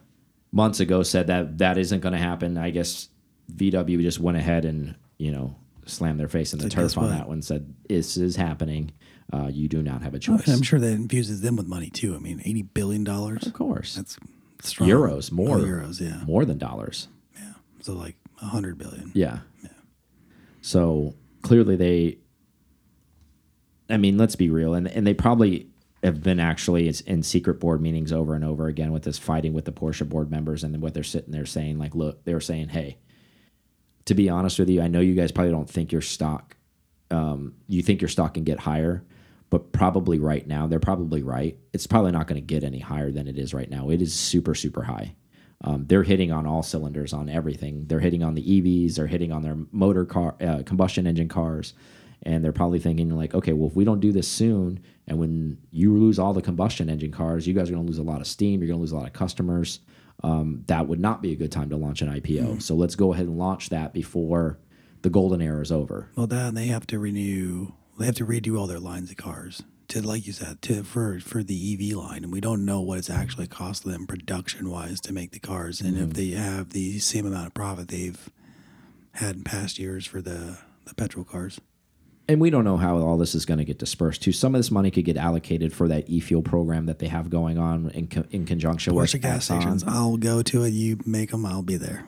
months 0.53 0.81
ago 0.81 1.03
said 1.03 1.27
that 1.29 1.59
that 1.59 1.79
isn't 1.79 2.01
gonna 2.01 2.19
happen. 2.19 2.57
I 2.59 2.71
guess 2.71 3.09
VW 3.55 4.01
just 4.03 4.21
went 4.21 4.37
ahead 4.39 4.65
and 4.65 4.95
you 5.19 5.31
know 5.33 5.55
slammed 5.87 6.19
their 6.19 6.29
face 6.29 6.53
in 6.55 6.59
the 6.59 6.65
So 6.65 6.69
turf 6.71 6.97
on 6.99 7.11
that 7.11 7.29
one. 7.29 7.43
Said 7.43 7.75
this 7.89 8.17
is 8.17 8.37
happening. 8.37 8.93
Uh, 9.33 9.49
you 9.53 9.69
do 9.69 9.83
not 9.83 10.03
have 10.03 10.15
a 10.15 10.17
Oh, 10.17 10.21
choice. 10.21 10.47
and 10.47 10.55
I'm 10.57 10.63
sure 10.63 10.79
that 10.79 10.93
infuses 10.93 11.41
them 11.41 11.57
with 11.57 11.67
money 11.67 11.91
too. 11.91 12.15
I 12.15 12.19
mean, 12.19 12.41
eighty 12.45 12.63
billion 12.63 13.05
dollars. 13.05 13.47
of 13.47 13.53
course, 13.53 13.95
That's 13.97 14.17
strong. 14.63 14.89
euros 14.89 15.31
more 15.33 15.59
Oh, 15.59 15.63
euros, 15.63 16.01
yeah, 16.01 16.23
more 16.25 16.45
than 16.45 16.59
dollars. 16.59 17.09
yeah. 17.37 17.53
So 17.81 17.93
like 17.95 18.17
a 18.41 18.47
hundred 18.47 18.79
billion. 18.79 19.11
Yeah. 19.15 19.41
Yeah. 19.63 19.69
So 20.63 21.15
clearly 21.43 21.77
they 21.77 22.19
I 23.91 23.97
mean, 23.99 24.17
let's 24.17 24.37
be 24.37 24.51
real 24.51 24.75
and 24.75 24.89
and 24.89 25.07
they 25.07 25.15
probably 25.15 25.69
have 26.03 26.23
been 26.23 26.41
actually 26.41 26.93
in 27.07 27.23
secret 27.23 27.59
board 27.61 27.81
meetings 27.81 28.13
over 28.13 28.35
and 28.35 28.45
over 28.45 28.67
again 28.69 28.93
with 28.93 29.05
this 29.05 29.19
fighting 29.19 29.55
with 29.55 29.65
the 29.65 29.73
Porsche 29.73 30.07
board 30.09 30.31
members 30.31 30.63
and 30.63 30.81
what 30.83 30.93
they're 30.95 31.03
sitting 31.03 31.33
there 31.33 31.47
saying 31.47 31.79
like, 31.79 31.95
look, 31.95 32.25
they 32.25 32.35
were 32.35 32.41
saying, 32.41 32.69
"Hey, 32.69 32.99
to 34.05 34.15
be 34.15 34.29
honest 34.29 34.59
with 34.59 34.69
you, 34.69 34.83
I 34.83 34.89
know 34.89 35.01
you 35.01 35.15
guys 35.15 35.33
probably 35.33 35.53
don't 35.53 35.69
think 35.69 35.93
your 35.93 36.03
stock 36.03 36.57
um, 37.11 37.55
you 37.69 37.83
think 37.83 38.01
your 38.03 38.09
stock 38.09 38.35
can 38.35 38.45
get 38.45 38.59
higher, 38.61 39.05
but 39.55 39.71
probably 39.71 40.19
right 40.19 40.49
now 40.49 40.67
they're 40.67 40.81
probably 40.81 41.23
right. 41.23 41.57
It's 41.73 41.87
probably 41.87 42.11
not 42.11 42.27
going 42.27 42.41
to 42.41 42.45
get 42.45 42.65
any 42.65 42.81
higher 42.81 43.13
than 43.13 43.29
it 43.29 43.39
is 43.39 43.55
right 43.55 43.71
now. 43.71 43.89
It 43.89 44.03
is 44.03 44.13
super 44.13 44.53
super 44.53 44.83
high. 44.83 45.15
Um, 45.63 45.87
they're 45.87 46.03
hitting 46.03 46.33
on 46.33 46.45
all 46.45 46.65
cylinders 46.65 47.13
on 47.13 47.29
everything. 47.29 47.87
They're 47.87 48.01
hitting 48.01 48.25
on 48.25 48.35
the 48.35 48.43
EVs. 48.43 48.97
They're 48.97 49.07
hitting 49.07 49.31
on 49.31 49.43
their 49.43 49.57
motor 49.71 50.07
car, 50.07 50.35
uh, 50.41 50.65
combustion 50.67 51.07
engine 51.07 51.29
cars, 51.29 51.73
and 52.25 52.45
they're 52.45 52.51
probably 52.51 52.81
thinking 52.81 53.11
like, 53.11 53.33
okay, 53.33 53.53
well, 53.53 53.69
if 53.69 53.77
we 53.77 53.85
don't 53.85 54.01
do 54.01 54.11
this 54.11 54.27
soon, 54.27 54.81
and 55.07 55.21
when 55.21 55.59
you 55.71 55.97
lose 55.97 56.19
all 56.19 56.33
the 56.33 56.43
combustion 56.43 56.91
engine 56.91 57.13
cars, 57.13 57.47
you 57.47 57.55
guys 57.55 57.71
are 57.71 57.75
going 57.75 57.87
to 57.87 57.89
lose 57.89 58.01
a 58.01 58.03
lot 58.03 58.21
of 58.21 58.27
steam. 58.27 58.61
You're 58.61 58.67
going 58.67 58.79
to 58.79 58.83
lose 58.83 58.91
a 58.91 58.97
lot 58.97 59.07
of 59.07 59.13
customers. 59.13 59.79
Um, 60.25 60.65
that 60.67 60.89
would 60.89 60.99
not 60.99 61.23
be 61.23 61.31
a 61.31 61.37
good 61.37 61.53
time 61.53 61.71
to 61.71 61.77
launch 61.77 62.03
an 62.03 62.09
IPO. 62.09 62.61
So 62.61 62.75
let's 62.75 62.97
go 62.97 63.13
ahead 63.13 63.29
and 63.29 63.39
launch 63.39 63.69
that 63.69 63.93
before 63.93 64.59
the 65.03 65.11
golden 65.11 65.41
era 65.41 65.61
is 65.61 65.71
over. 65.71 66.11
Well, 66.17 66.27
and 66.33 66.57
they 66.57 66.67
have 66.67 66.89
to 66.89 66.99
renew. 66.99 67.73
They 67.99 68.07
have 68.07 68.15
to 68.17 68.27
redo 68.27 68.59
all 68.59 68.67
their 68.67 68.81
lines 68.81 69.11
of 69.11 69.17
cars 69.17 69.63
to, 69.89 70.03
like 70.03 70.27
you 70.27 70.33
said, 70.33 70.61
to 70.63 70.83
for 70.83 71.21
for 71.21 71.43
the 71.43 71.75
EV 71.93 71.97
line, 71.97 72.25
and 72.25 72.33
we 72.33 72.41
don't 72.41 72.65
know 72.65 72.81
what 72.81 72.99
it's 72.99 73.11
actually 73.11 73.47
cost 73.47 73.85
them 73.85 74.07
production 74.07 74.71
wise 74.71 75.01
to 75.03 75.13
make 75.13 75.31
the 75.33 75.39
cars, 75.39 75.81
and 75.81 75.95
Mm-hmm. 75.97 76.05
if 76.05 76.13
they 76.15 76.31
have 76.31 76.71
the 76.71 76.99
same 76.99 77.27
amount 77.27 77.47
of 77.47 77.55
profit 77.55 77.89
they've 77.89 78.31
had 79.13 79.37
in 79.37 79.45
past 79.45 79.79
years 79.79 80.07
for 80.07 80.21
the 80.21 80.59
the 80.87 80.95
petrol 80.95 81.25
cars. 81.25 81.61
and 82.29 82.41
we 82.41 82.51
don't 82.51 82.65
know 82.65 82.77
how 82.79 82.99
all 82.99 83.17
this 83.19 83.35
is 83.35 83.45
going 83.47 83.59
to 83.59 83.65
get 83.65 83.79
dispersed 83.79 84.23
too. 84.23 84.33
Some 84.33 84.55
of 84.55 84.59
this 84.59 84.71
money 84.71 84.91
could 84.91 85.05
get 85.05 85.17
allocated 85.17 85.73
for 85.73 85.89
that 85.89 86.09
e-fuel 86.11 86.43
program 86.43 86.87
that 86.87 86.99
they 86.99 87.09
have 87.09 87.31
going 87.31 87.59
on 87.59 87.91
in, 87.91 88.07
co 88.09 88.25
in 88.31 88.45
conjunction 88.47 88.95
with 88.95 89.21
gas 89.23 89.45
stations. 89.47 89.85
I'll 89.87 90.17
go 90.17 90.43
to 90.43 90.65
it. 90.65 90.71
You 90.71 90.99
make 91.07 91.31
them. 91.31 91.47
I'll 91.47 91.63
be 91.63 91.77
there. 91.77 92.05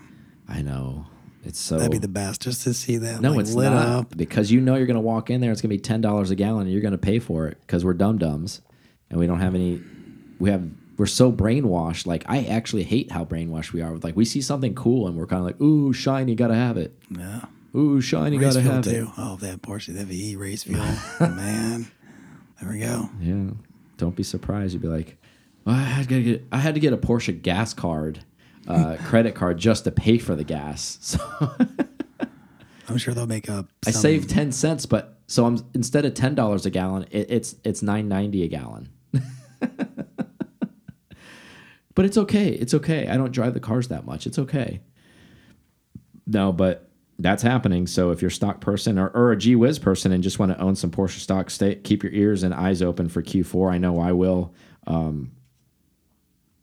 I 0.48 0.62
know 0.62 1.06
it's 1.46 1.58
so. 1.60 1.76
That'd 1.78 1.92
be 1.92 1.98
the 1.98 2.08
best, 2.08 2.42
just 2.42 2.64
to 2.64 2.74
see 2.74 2.96
that. 2.98 3.20
no, 3.20 3.32
like, 3.32 3.40
it's 3.40 3.54
lit 3.54 3.70
not 3.72 3.86
up. 3.88 4.16
because 4.16 4.50
you 4.50 4.60
know 4.60 4.74
you're 4.74 4.86
going 4.86 4.96
to 4.96 5.00
walk 5.00 5.30
in 5.30 5.40
there. 5.40 5.52
It's 5.52 5.60
going 5.60 5.70
to 5.70 5.76
be 5.76 5.80
ten 5.80 6.00
dollars 6.00 6.30
a 6.30 6.34
gallon, 6.34 6.62
and 6.62 6.72
you're 6.72 6.82
going 6.82 6.92
to 6.92 6.98
pay 6.98 7.18
for 7.18 7.46
it 7.46 7.58
because 7.60 7.84
we're 7.84 7.94
dum 7.94 8.18
dums, 8.18 8.60
and 9.10 9.18
we 9.18 9.26
don't 9.26 9.40
have 9.40 9.54
any. 9.54 9.80
We 10.38 10.50
have 10.50 10.68
we're 10.96 11.06
so 11.06 11.30
brainwashed. 11.30 12.06
Like 12.06 12.24
I 12.26 12.44
actually 12.44 12.82
hate 12.84 13.10
how 13.10 13.24
brainwashed 13.24 13.72
we 13.72 13.82
are. 13.82 13.92
With 13.92 14.04
like 14.04 14.16
we 14.16 14.24
see 14.24 14.40
something 14.40 14.74
cool 14.74 15.06
and 15.06 15.16
we're 15.16 15.26
kind 15.26 15.40
of 15.40 15.46
like, 15.46 15.60
ooh, 15.60 15.92
shiny, 15.92 16.34
gotta 16.34 16.54
have 16.54 16.76
it. 16.76 16.94
Yeah. 17.10 17.44
Ooh, 17.74 18.00
shiny, 18.00 18.38
Race 18.38 18.54
gotta 18.54 18.62
have 18.70 18.84
too. 18.84 18.90
it. 18.90 19.08
Oh, 19.18 19.36
that 19.36 19.60
Porsche, 19.60 19.94
that 19.94 20.06
VE 20.06 20.36
race 20.36 20.62
fuel, 20.62 20.78
man. 21.20 21.90
There 22.60 22.70
we 22.70 22.78
go. 22.78 23.10
Yeah. 23.20 23.50
Don't 23.98 24.16
be 24.16 24.22
surprised. 24.22 24.72
You'd 24.72 24.82
be 24.82 24.88
like, 24.88 25.18
well, 25.64 25.76
I 25.76 25.80
had 25.82 26.08
to 26.08 26.22
get 26.22 26.44
I 26.50 26.58
had 26.58 26.74
to 26.74 26.80
get 26.80 26.92
a 26.92 26.96
Porsche 26.98 27.40
gas 27.40 27.74
card, 27.74 28.24
uh, 28.68 28.96
credit 29.04 29.34
card 29.34 29.58
just 29.58 29.84
to 29.84 29.90
pay 29.90 30.18
for 30.18 30.34
the 30.34 30.44
gas. 30.44 31.18
So 32.86 32.92
I'm 32.92 32.98
sure 32.98 33.14
they'll 33.14 33.26
make 33.26 33.50
up. 33.50 33.66
I 33.84 33.90
saved 33.90 34.30
ten 34.30 34.52
cents, 34.52 34.86
but 34.86 35.18
so 35.26 35.44
I'm 35.44 35.58
instead 35.74 36.04
of 36.04 36.14
ten 36.14 36.36
dollars 36.36 36.66
a 36.66 36.70
gallon, 36.70 37.04
it, 37.10 37.26
it's 37.28 37.56
it's 37.64 37.82
nine 37.82 38.08
ninety 38.08 38.44
a 38.44 38.48
gallon. 38.48 38.90
but 41.96 42.04
it's 42.04 42.16
okay. 42.16 42.50
It's 42.50 42.74
okay. 42.74 43.08
I 43.08 43.16
don't 43.16 43.32
drive 43.32 43.54
the 43.54 43.60
cars 43.60 43.88
that 43.88 44.06
much. 44.06 44.24
It's 44.28 44.38
okay. 44.38 44.82
No, 46.28 46.52
but 46.52 46.88
that's 47.18 47.42
happening. 47.42 47.86
So 47.86 48.10
if 48.10 48.22
you're 48.22 48.28
a 48.28 48.32
stock 48.32 48.60
person 48.60 48.98
or, 48.98 49.08
or 49.08 49.32
a 49.32 49.36
G 49.36 49.56
Wiz 49.56 49.80
person 49.80 50.12
and 50.12 50.22
just 50.22 50.38
want 50.38 50.52
to 50.52 50.60
own 50.60 50.76
some 50.76 50.92
Porsche 50.92 51.18
stock, 51.18 51.50
stay 51.50 51.74
keep 51.74 52.04
your 52.04 52.12
ears 52.12 52.42
and 52.42 52.54
eyes 52.54 52.82
open 52.82 53.08
for 53.08 53.20
Q4. 53.20 53.72
I 53.72 53.78
know 53.78 53.98
I 53.98 54.12
will. 54.12 54.54
Um, 54.86 55.32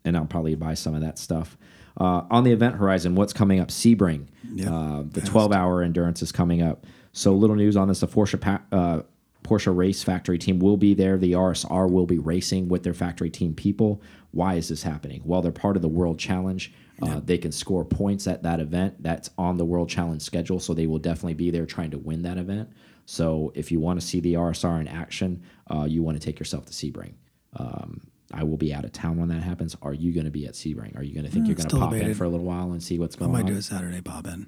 and 0.06 0.16
I'll 0.16 0.26
probably 0.26 0.56
buy 0.56 0.74
some 0.74 0.95
of 0.95 1.01
that 1.01 1.18
stuff. 1.18 1.58
Uh, 2.00 2.24
on 2.32 2.44
the 2.44 2.52
event 2.52 2.76
horizon, 2.76 3.16
what's 3.16 3.34
coming 3.34 3.60
up? 3.60 3.70
Sebring. 3.70 4.28
Yep. 4.54 4.68
Uh, 4.68 5.04
the 5.10 5.22
12 5.22 5.52
hour 5.52 5.82
endurance 5.82 6.22
is 6.22 6.32
coming 6.32 6.62
up. 6.62 6.86
So, 7.12 7.34
little 7.34 7.56
news 7.56 7.78
on 7.78 7.88
this 7.88 8.00
the 8.00 8.08
Porsche, 8.08 8.39
pa 8.41 8.62
uh, 8.72 9.02
Porsche 9.44 9.76
race 9.76 10.02
factory 10.04 10.38
team 10.38 10.60
will 10.60 10.78
be 10.78 10.94
there. 10.94 11.18
The 11.18 11.34
RSR 11.34 11.89
will 11.91 12.06
be 12.08 12.18
racing 12.18 12.70
with 12.70 12.84
their 12.84 12.94
factory 12.94 13.30
team 13.30 13.54
people. 13.54 14.02
Why 14.32 14.56
is 14.56 14.70
this 14.70 14.82
happening? 14.82 15.22
Well, 15.24 15.41
they're 15.41 15.52
part 15.52 15.76
of 15.76 15.82
the 15.82 15.89
World 15.89 16.18
Challenge. 16.18 16.74
Uh, 17.02 17.20
They 17.24 17.38
can 17.38 17.52
score 17.52 17.84
points 17.86 18.26
at 18.28 18.44
that 18.44 18.60
event. 18.60 19.04
That's 19.04 19.30
on 19.38 19.58
the 19.58 19.66
World 19.66 19.89
Challenge 19.89 20.22
schedule. 20.22 20.60
So, 20.60 20.74
they 20.74 20.88
will 20.88 21.00
definitely 21.00 21.36
be 21.36 21.52
there 21.52 21.66
trying 21.68 21.91
to 21.91 22.00
win 22.00 22.24
that 22.24 22.38
event. 22.38 22.70
So, 23.06 23.52
if 23.54 23.72
you 23.72 23.80
want 23.80 24.00
to 24.02 24.06
see 24.06 24.20
the 24.20 24.34
RSR 24.36 24.80
in 24.82 24.88
action, 24.88 25.44
uh, 25.70 25.84
you 25.84 26.02
want 26.02 26.20
to 26.20 26.26
take 26.26 26.39
yourself 26.39 26.66
to 26.66 26.74
Sebring. 26.74 27.14
Um, 27.56 28.02
I 28.34 28.44
will 28.44 28.58
be 28.58 28.74
out 28.74 28.84
of 28.84 28.92
town 28.92 29.18
when 29.18 29.30
that 29.30 29.44
happens. 29.44 29.76
Are 29.82 29.94
you 29.94 30.12
going 30.12 30.26
to 30.26 30.32
be 30.32 30.46
at 30.48 30.54
Sebring? 30.54 30.98
Are 30.98 31.04
you 31.04 31.14
going 31.14 31.26
to 31.26 31.32
think 31.32 31.46
Uh, 31.46 31.48
you're 31.50 31.56
going 31.56 31.70
to 31.70 31.78
pop 31.78 31.94
in 31.94 32.14
for 32.16 32.24
a 32.24 32.30
little 32.30 32.46
while 32.46 32.72
and 32.72 32.82
see 32.82 32.98
what's 33.00 33.16
going 33.16 33.30
on? 33.32 33.36
I 33.36 33.40
might 33.44 33.48
on? 33.48 33.54
do 33.54 33.60
a 33.60 33.62
Saturday 33.62 34.02
pop 34.02 34.26
in. 34.28 34.48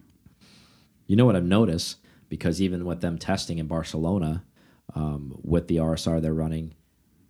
You 1.08 1.16
know 1.16 1.26
what 1.26 1.36
I've 1.36 1.44
noticed 1.46 1.98
because 2.30 2.62
even 2.62 2.84
with 2.86 3.02
them 3.02 3.18
testing 3.18 3.60
in 3.60 3.68
Barcelona 3.68 4.44
um, 4.96 5.40
with 5.44 5.68
the 5.68 5.78
RSR 5.78 6.22
they're 6.22 6.34
running, 6.34 6.74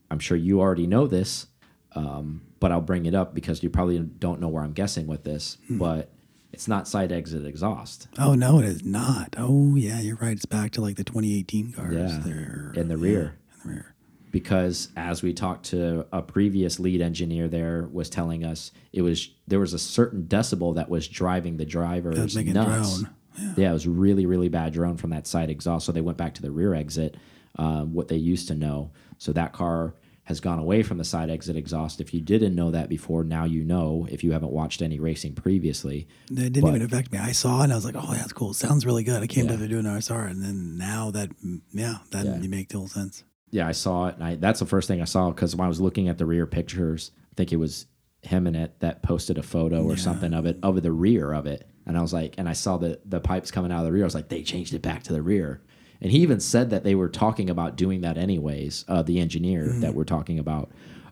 I'm 0.10 0.20
sure 0.20 0.38
you 0.38 0.62
already 0.62 0.88
know 0.88 1.08
this. 1.08 1.48
Um, 1.94 2.42
but 2.60 2.72
I'll 2.72 2.82
bring 2.82 3.06
it 3.06 3.14
up 3.16 3.34
because 3.34 3.64
you 3.64 3.70
probably 3.70 4.00
don't 4.00 4.40
know 4.42 4.48
where 4.50 4.64
I'm 4.64 4.74
guessing 4.74 5.08
with 5.08 5.24
this, 5.24 5.58
Hmm. 5.68 5.78
but 5.78 6.12
it's 6.52 6.68
not 6.68 6.88
side 6.88 7.12
exit 7.12 7.46
exhaust. 7.46 8.08
Oh 8.18 8.34
no, 8.34 8.60
it 8.60 8.66
is 8.66 8.84
not. 8.84 9.36
Oh 9.38 9.76
yeah, 9.76 10.00
you're 10.02 10.16
right. 10.18 10.36
It's 10.36 10.46
back 10.46 10.72
to 10.72 10.82
like 10.82 10.96
the 10.96 11.04
2018 11.04 11.72
cars. 11.74 11.94
Yeah, 11.96 12.20
They're, 12.24 12.72
in 12.76 12.88
the 12.88 12.96
yeah, 12.98 13.04
rear. 13.04 13.38
In 13.64 13.70
the 13.70 13.76
rear. 13.76 13.95
Because 14.36 14.90
as 14.98 15.24
we 15.24 15.32
talked 15.32 15.64
to 15.68 16.06
a 16.12 16.22
previous 16.22 16.78
lead 16.78 17.00
engineer 17.00 17.48
there 17.48 17.88
was 17.94 18.10
telling 18.10 18.44
us 18.44 18.74
it 18.92 19.02
was 19.02 19.30
there 19.48 19.62
was 19.62 19.74
a 19.74 19.80
certain 19.80 20.24
decibel 20.24 20.76
that 20.76 20.90
was 20.90 21.08
driving 21.08 21.56
the 21.56 21.64
drivers 21.64 22.36
nuts. 22.36 23.00
drone. 23.00 23.10
Yeah. 23.56 23.70
it 23.70 23.74
was 23.74 23.88
really 23.88 24.26
really 24.26 24.50
bad 24.50 24.74
drone 24.74 24.98
from 24.98 25.12
that 25.12 25.26
side 25.26 25.50
exhaust. 25.50 25.86
So 25.86 25.94
they 25.94 26.02
went 26.02 26.18
back 26.18 26.34
to 26.34 26.42
the 26.42 26.52
rear 26.52 26.74
exit, 26.74 27.16
um, 27.58 27.94
what 27.94 28.10
they 28.10 28.18
used 28.18 28.50
to 28.50 28.56
know. 28.56 28.92
So 29.20 29.32
that 29.32 29.54
car 29.54 29.94
has 30.26 30.42
gone 30.42 30.60
away 30.60 30.84
from 30.84 30.98
the 30.98 31.06
side 31.06 31.30
exit 31.30 31.56
exhaust. 31.56 32.02
If 32.02 32.14
you 32.14 32.20
didn't 32.20 32.56
know 32.56 32.72
that 32.72 32.90
before, 32.90 33.24
now 33.24 33.46
you 33.46 33.64
know. 33.64 34.06
If 34.12 34.22
you 34.22 34.34
haven't 34.34 34.52
watched 34.52 34.82
any 34.82 35.00
racing 35.00 35.36
previously, 35.36 36.08
It 36.30 36.36
didn't 36.36 36.62
But- 36.62 36.70
even 36.76 36.82
affect 36.82 37.14
me. 37.14 37.20
I 37.20 37.32
saw 37.32 37.62
it 37.62 37.66
and 37.66 37.72
I 37.72 37.76
was 37.76 37.86
like, 37.86 37.96
"Oh, 37.98 38.12
that's 38.14 38.34
cool. 38.34 38.54
Sounds 38.54 38.86
really 38.86 39.04
good." 39.06 39.24
I 39.24 39.28
can't 39.28 39.46
Yeah. 39.46 39.56
believe 39.56 39.60
they're 39.60 39.82
doing 39.82 39.86
it. 39.86 40.12
I 40.12 40.26
and 40.28 40.44
then 40.44 40.78
now 40.78 41.12
that, 41.12 41.30
mm, 41.42 41.62
yeah, 41.72 42.00
that 42.12 42.26
Yeah. 42.26 42.42
you 42.42 42.50
make 42.50 42.68
total 42.68 42.90
sense. 42.90 43.24
Yeah, 43.56 43.66
I 43.66 43.72
saw 43.72 44.08
it, 44.08 44.16
and 44.16 44.24
I 44.24 44.36
that's 44.36 44.60
the 44.60 44.66
first 44.66 44.88
thing 44.90 45.02
I 45.02 45.06
saw 45.06 45.30
because 45.30 45.56
when 45.56 45.66
I 45.66 45.70
was 45.70 45.80
looking 45.80 46.10
at 46.10 46.18
the 46.18 46.26
rear 46.26 46.46
pictures, 46.46 47.12
I 47.32 47.36
think 47.38 47.54
it 47.54 47.56
was 47.56 47.86
him 48.22 48.48
in 48.48 48.56
it 48.56 48.80
that 48.82 49.02
posted 49.02 49.38
a 49.38 49.44
photo 49.44 49.84
or 49.84 49.96
something 49.96 50.34
of 50.34 50.46
it 50.46 50.58
of 50.62 50.82
the 50.84 50.92
rear 50.92 51.32
of 51.32 51.48
it, 51.48 51.66
and 51.86 51.98
I 51.98 52.02
was 52.02 52.12
like, 52.12 52.36
and 52.38 52.50
I 52.50 52.54
saw 52.54 52.76
the 52.78 53.00
the 53.06 53.22
pipes 53.22 53.52
coming 53.52 53.72
out 53.72 53.80
of 53.80 53.86
the 53.86 53.94
rear. 53.94 54.04
I 54.04 54.06
was 54.06 54.14
like, 54.16 54.28
they 54.28 54.44
changed 54.44 54.74
it 54.74 54.82
back 54.82 55.04
to 55.04 55.14
the 55.14 55.22
rear, 55.22 55.62
and 56.02 56.12
he 56.12 56.20
even 56.20 56.42
said 56.42 56.70
that 56.72 56.84
they 56.84 56.96
were 56.96 57.08
talking 57.08 57.50
about 57.50 57.78
doing 57.78 58.02
that 58.02 58.18
anyways. 58.18 58.84
Uh, 58.90 59.04
the 59.04 59.20
engineer 59.22 59.68
that 59.80 59.94
we're 59.94 60.04
talking 60.04 60.38
about, 60.38 60.70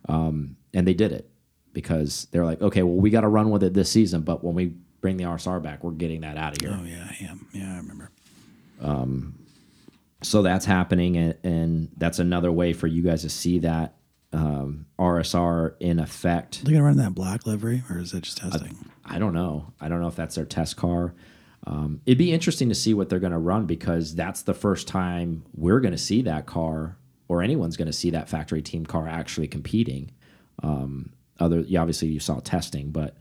um, 0.09 0.57
and 0.73 0.85
they 0.85 0.93
did 0.93 1.13
it 1.13 1.29
because 1.71 2.27
they're 2.31 2.45
like, 2.45 2.61
okay, 2.61 2.83
well, 2.83 2.95
we 2.95 3.09
got 3.09 3.21
to 3.21 3.29
run 3.29 3.51
with 3.51 3.63
it 3.63 3.73
this 3.73 3.89
season, 3.89 4.21
but 4.21 4.43
when 4.43 4.53
we 4.53 4.73
bring 4.99 5.15
the 5.15 5.23
RSR 5.23 5.63
back, 5.63 5.81
we're 5.81 5.91
getting 5.91 6.21
that 6.21 6.35
out 6.35 6.57
of 6.57 6.61
here. 6.61 6.77
Oh 6.77 6.83
yeah, 6.83 7.07
I 7.09 7.23
am. 7.23 7.47
Yeah, 7.53 7.73
I 7.73 7.77
remember. 7.77 8.11
So 10.23 10.41
that's 10.41 10.65
happening 10.65 11.17
and, 11.17 11.35
and 11.43 11.89
that's 11.97 12.19
another 12.19 12.51
way 12.51 12.73
for 12.73 12.87
you 12.87 13.03
guys 13.03 13.21
to 13.21 13.29
see 13.29 13.59
that 13.59 13.95
um, 14.31 14.87
rsr 14.97 15.75
in 15.79 15.99
effect. 15.99 16.63
They're 16.63 16.73
gonna 16.73 16.85
run 16.85 16.97
that 16.97 17.13
black 17.13 17.45
livery, 17.45 17.83
or 17.89 17.99
is 17.99 18.13
it 18.13 18.23
just 18.23 18.37
testing? 18.37 18.75
i 19.05 19.19
don't 19.19 19.33
know. 19.33 19.73
I 19.79 19.89
don't 19.89 20.01
know 20.01 20.07
if 20.07 20.15
that's 20.15 20.35
their 20.35 20.45
test 20.45 20.77
car. 20.77 21.13
Um, 21.65 22.01
it'd 22.05 22.17
be 22.17 22.33
interesting 22.33 22.69
to 22.69 22.75
see 22.75 22.93
what 22.93 23.09
they're 23.09 23.19
going 23.19 23.31
to 23.31 23.37
run 23.37 23.65
because 23.65 24.15
that's 24.15 24.41
the 24.41 24.53
first 24.53 24.87
time 24.87 25.45
we're 25.53 25.79
going 25.79 25.93
to 25.93 25.97
see 25.97 26.21
that 26.23 26.45
car 26.45 26.97
or 27.29 27.41
anyone's 27.41 27.77
going 27.77 27.87
to 27.87 27.93
see 27.93 28.09
that 28.09 28.27
factory 28.27 28.61
team 28.61 28.85
car 28.85 29.07
actually 29.07 29.47
competing. 29.47 30.11
Um, 30.61 31.13
other 31.39 31.61
yeah, 31.61 31.79
obviously 31.79 32.09
you 32.09 32.19
saw 32.19 32.39
testing 32.39 32.91
but 32.91 33.17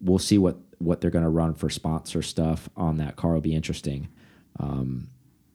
we'll 0.00 0.18
see 0.18 0.38
what 0.38 0.58
what 0.78 1.00
they're 1.00 1.10
going 1.10 1.24
to 1.24 1.30
run 1.30 1.54
for 1.54 1.70
sponsor 1.70 2.22
stuff 2.22 2.68
on 2.76 2.96
that 2.96 3.16
car. 3.16 3.34
Will 3.34 3.40
be 3.40 3.54
interesting. 3.54 4.08
Um, 4.58 5.08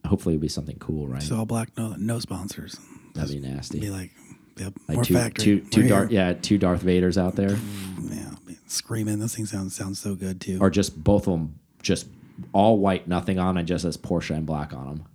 hopefully 0.08 0.36
it'll 0.36 0.41
be 0.41 0.47
something 0.47 0.78
cool 0.80 1.08
right 1.08 1.22
It's 1.22 1.32
all 1.32 1.45
black, 1.45 1.70
no, 1.78 1.95
no 1.97 2.20
sponsors. 2.20 2.78
that'd 3.14 3.30
be 3.41 3.47
nasty 3.47 3.80
Be 3.80 3.89
like, 3.89 4.12
yep, 4.58 4.74
like 4.88 4.95
more 4.95 5.03
two, 5.03 5.14
factory. 5.14 5.43
two, 5.43 5.60
two 5.62 5.88
Darth, 5.88 6.12
yeah, 6.12 6.34
two 6.34 6.58
Darth 6.58 6.84
Vaders 6.84 7.18
out 7.22 7.36
there, 7.36 7.49
mm, 7.49 8.16
yeah, 8.16 8.55
screaming. 8.68 9.20
This 9.20 9.36
thing 9.36 9.45
sounds 9.45 9.76
sounds 9.76 9.99
so 9.99 10.16
good 10.16 10.41
too. 10.41 10.58
or 10.62 10.70
just 10.70 11.03
both 11.03 11.28
of 11.28 11.34
them, 11.34 11.60
just 11.82 12.08
all 12.53 12.78
white, 12.80 13.08
nothing 13.08 13.39
on, 13.39 13.58
and 13.58 13.68
just 13.68 13.84
as 13.86 13.97
Porsche 13.97 14.36
and 14.36 14.45
black 14.45 14.74
on 14.74 14.86
them. 14.88 15.05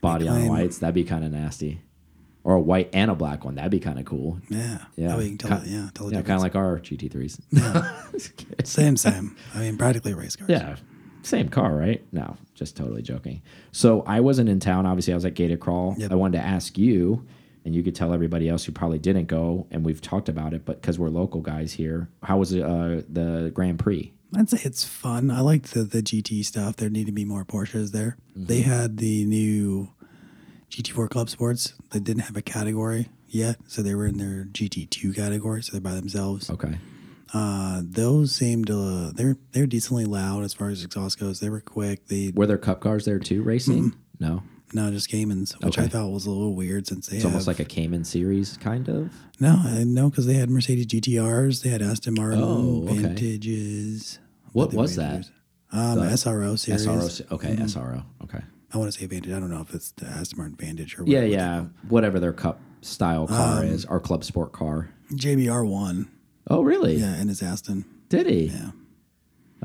Body 0.00 0.28
on 0.28 0.46
whites, 0.46 0.78
that'd 0.78 0.94
be 0.94 1.02
kind 1.02 1.24
of 1.24 1.32
nasty, 1.32 1.80
or 2.44 2.54
a 2.54 2.60
white 2.60 2.88
and 2.92 3.10
a 3.10 3.16
black 3.16 3.44
one, 3.44 3.56
that'd 3.56 3.70
be 3.72 3.80
kind 3.80 3.98
of 3.98 4.04
cool. 4.04 4.38
yeah, 4.48 4.78
Yeah, 4.94 5.08
That 5.08 5.18
way 5.18 5.24
you 5.24 5.36
can 5.36 5.38
tell. 5.48 5.60
Ki- 5.60 5.70
yeah, 5.70 5.88
tell 5.92 6.06
the 6.06 6.14
yeah, 6.14 6.22
kind 6.22 6.36
of 6.36 6.42
like 6.42 6.54
our 6.54 6.78
GT3s. 6.78 7.40
same, 8.64 8.96
same. 8.96 9.36
I 9.54 9.58
mean, 9.60 9.76
practically 9.76 10.14
race 10.14 10.36
cars. 10.36 10.48
yeah, 10.48 10.76
same 11.22 11.48
car, 11.48 11.74
right? 11.74 12.02
No, 12.12 12.36
just 12.54 12.76
totally 12.76 13.02
joking. 13.02 13.42
So 13.72 14.02
I 14.06 14.20
wasn't 14.20 14.48
in 14.48 14.60
town. 14.60 14.86
Obviously, 14.86 15.12
I 15.12 15.16
was 15.16 15.24
at 15.24 15.34
Gated 15.34 15.60
Crawl. 15.60 15.94
Yep. 15.98 16.12
I 16.12 16.14
wanted 16.14 16.38
to 16.38 16.44
ask 16.44 16.78
you, 16.78 17.24
and 17.64 17.74
you 17.74 17.82
could 17.82 17.94
tell 17.94 18.12
everybody 18.14 18.48
else 18.48 18.64
who 18.64 18.72
probably 18.72 18.98
didn't 18.98 19.26
go, 19.26 19.66
and 19.70 19.84
we've 19.84 20.00
talked 20.00 20.28
about 20.28 20.54
it, 20.54 20.64
but 20.64 20.80
because 20.80 20.98
we're 20.98 21.08
local 21.10 21.40
guys 21.40 21.72
here, 21.72 22.08
how 22.22 22.38
was 22.38 22.52
it, 22.52 22.62
uh, 22.62 23.02
the 23.08 23.50
Grand 23.54 23.78
Prix? 23.78 24.12
I'd 24.36 24.48
say 24.50 24.60
it's 24.64 24.84
fun. 24.84 25.30
I 25.30 25.40
liked 25.40 25.72
the, 25.74 25.84
the 25.84 26.02
GT 26.02 26.44
stuff. 26.44 26.76
There 26.76 26.90
need 26.90 27.06
to 27.06 27.12
be 27.12 27.24
more 27.24 27.44
Porsches 27.44 27.92
there. 27.92 28.16
They 28.36 28.60
Mm-hmm. 28.60 28.70
had 28.70 28.96
the 28.98 29.24
new 29.24 29.88
GT4 30.70 31.08
Club 31.10 31.30
Sports 31.30 31.72
that 31.90 32.04
didn't 32.04 32.22
have 32.24 32.36
a 32.36 32.42
category 32.42 33.08
yet, 33.26 33.56
so 33.66 33.82
they 33.82 33.94
were 33.94 34.06
in 34.06 34.18
their 34.18 34.44
GT2 34.44 35.14
category, 35.16 35.62
so 35.62 35.72
they're 35.72 35.80
by 35.80 35.94
themselves. 35.94 36.50
Okay. 36.50 36.78
Uh, 37.34 37.82
those 37.84 38.34
seemed 38.34 38.66
to 38.68 39.10
they're 39.12 39.36
they're 39.52 39.66
decently 39.66 40.04
loud 40.04 40.44
as 40.44 40.54
far 40.54 40.68
as 40.70 40.82
exhaust 40.84 41.18
goes. 41.20 41.40
They 41.40 41.50
were 41.50 41.60
quick. 41.60 42.06
They 42.06 42.32
Were 42.34 42.46
there 42.46 42.58
cup 42.58 42.80
cars 42.80 43.04
there 43.04 43.18
too, 43.18 43.42
racing? 43.42 43.94
No. 44.20 44.42
no 44.72 44.90
just 44.90 45.08
Caymans, 45.08 45.52
which 45.62 45.78
I 45.78 45.86
thought 45.88 46.10
was 46.10 46.26
a 46.26 46.30
little 46.30 46.54
weird 46.54 46.86
since 46.86 47.06
they 47.06 47.16
It's 47.16 47.24
have 47.24 47.32
almost 47.32 47.46
like 47.46 47.60
a 47.60 47.64
Cayman 47.64 48.04
series, 48.04 48.56
kind 48.56 48.88
of. 48.88 49.12
no 49.40 49.56
no 49.84 50.08
because 50.10 50.26
they 50.26 50.34
had 50.34 50.48
Mercedes 50.50 50.86
GTRs, 50.86 51.62
they 51.62 51.68
had 51.70 51.82
Aston 51.82 52.14
Martin 52.14 52.40
Oh, 52.42 52.86
okay. 52.88 53.02
Vantages. 53.02 54.18
What 54.52 54.72
was 54.72 54.96
that? 54.96 55.28
Um, 55.70 55.98
The 56.00 56.06
SRO 56.06 56.58
series. 56.58 56.86
SRO. 56.86 57.32
Okay, 57.32 57.48
Mm-hmm. 57.56 57.64
SRO. 57.64 58.04
Okay. 58.24 58.40
I 58.72 58.78
want 58.78 58.90
to 58.92 58.98
say 58.98 59.06
Vantage. 59.06 59.32
I 59.32 59.38
don't 59.38 59.50
know 59.50 59.60
if 59.60 59.74
it's 59.74 59.92
the 59.92 60.06
Aston 60.06 60.38
Martin 60.38 60.56
Vantage 60.56 60.98
or 60.98 61.04
Yeah, 61.06 61.18
whatever. 61.20 61.32
yeah. 61.32 61.64
Whatever 61.88 62.20
their 62.20 62.32
cup 62.32 62.60
style 62.80 63.26
car 63.26 63.60
Um, 63.60 63.66
is, 63.66 63.84
our 63.86 64.00
club 64.00 64.24
sport 64.24 64.52
car. 64.52 64.90
JBR 65.12 65.66
won. 65.68 66.10
Oh, 66.48 66.62
really? 66.62 66.96
Yeah, 66.96 67.20
in 67.20 67.28
his 67.28 67.42
Aston. 67.42 67.84
Did 68.08 68.26
he? 68.26 68.46
Yeah, 68.46 68.70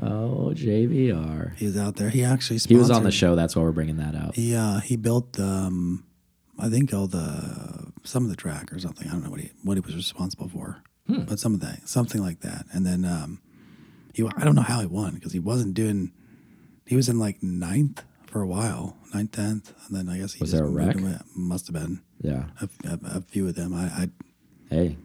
Oh, 0.02 0.52
JVR. 0.54 1.56
he 1.56 1.66
was 1.66 1.76
out 1.78 1.96
there. 1.96 2.10
He 2.10 2.24
actually 2.24 2.58
He 2.58 2.74
was 2.76 2.90
on 2.90 3.04
the 3.04 3.10
show. 3.12 3.34
That's 3.34 3.54
why 3.56 3.62
we're 3.62 3.72
bringing 3.72 3.96
that 3.98 4.14
out. 4.14 4.34
He 4.34 4.54
uh 4.54 4.80
he 4.80 4.96
built 4.96 5.38
um 5.40 6.04
I 6.58 6.68
think 6.68 6.92
all 6.92 7.06
the 7.06 7.92
some 8.02 8.24
of 8.24 8.30
the 8.30 8.36
track 8.36 8.72
or 8.72 8.78
something. 8.78 9.08
I 9.08 9.12
don't 9.12 9.22
know 9.24 9.30
what 9.30 9.40
he 9.40 9.50
what 9.62 9.76
he 9.76 9.80
was 9.80 9.94
responsible 9.96 10.48
for, 10.48 10.82
Hmm. 11.06 11.22
but 11.22 11.38
some 11.38 11.54
of 11.54 11.60
that 11.60 11.88
something 11.88 12.20
like 12.20 12.40
that. 12.40 12.66
And 12.72 12.84
then 12.84 13.04
um 13.04 13.40
he 14.12 14.22
I 14.36 14.44
don't 14.44 14.54
know 14.56 14.62
how 14.62 14.80
he 14.80 14.86
won 14.86 15.14
because 15.14 15.32
he 15.32 15.38
wasn't 15.40 15.74
doing. 15.74 16.12
He 16.86 16.96
was 16.96 17.08
in 17.08 17.18
like 17.18 17.42
ninth 17.42 18.02
for 18.26 18.42
a 18.42 18.46
while, 18.46 18.96
ninth 19.14 19.32
tenth, 19.32 19.72
and 19.86 19.96
then 19.96 20.08
I 20.08 20.18
guess 20.18 20.34
he 20.34 20.40
Was 20.42 20.50
there 20.52 20.64
a 20.64 20.68
wreck? 20.68 20.96
Must 21.36 21.66
have 21.68 21.74
been 21.74 22.02
Yeah. 22.20 22.46
a, 22.60 22.68
a, 22.86 22.98
a 23.18 23.20
few 23.22 23.46
of 23.48 23.54
them. 23.54 23.72
I, 23.72 23.84
I 23.86 24.08
Hey, 24.68 24.96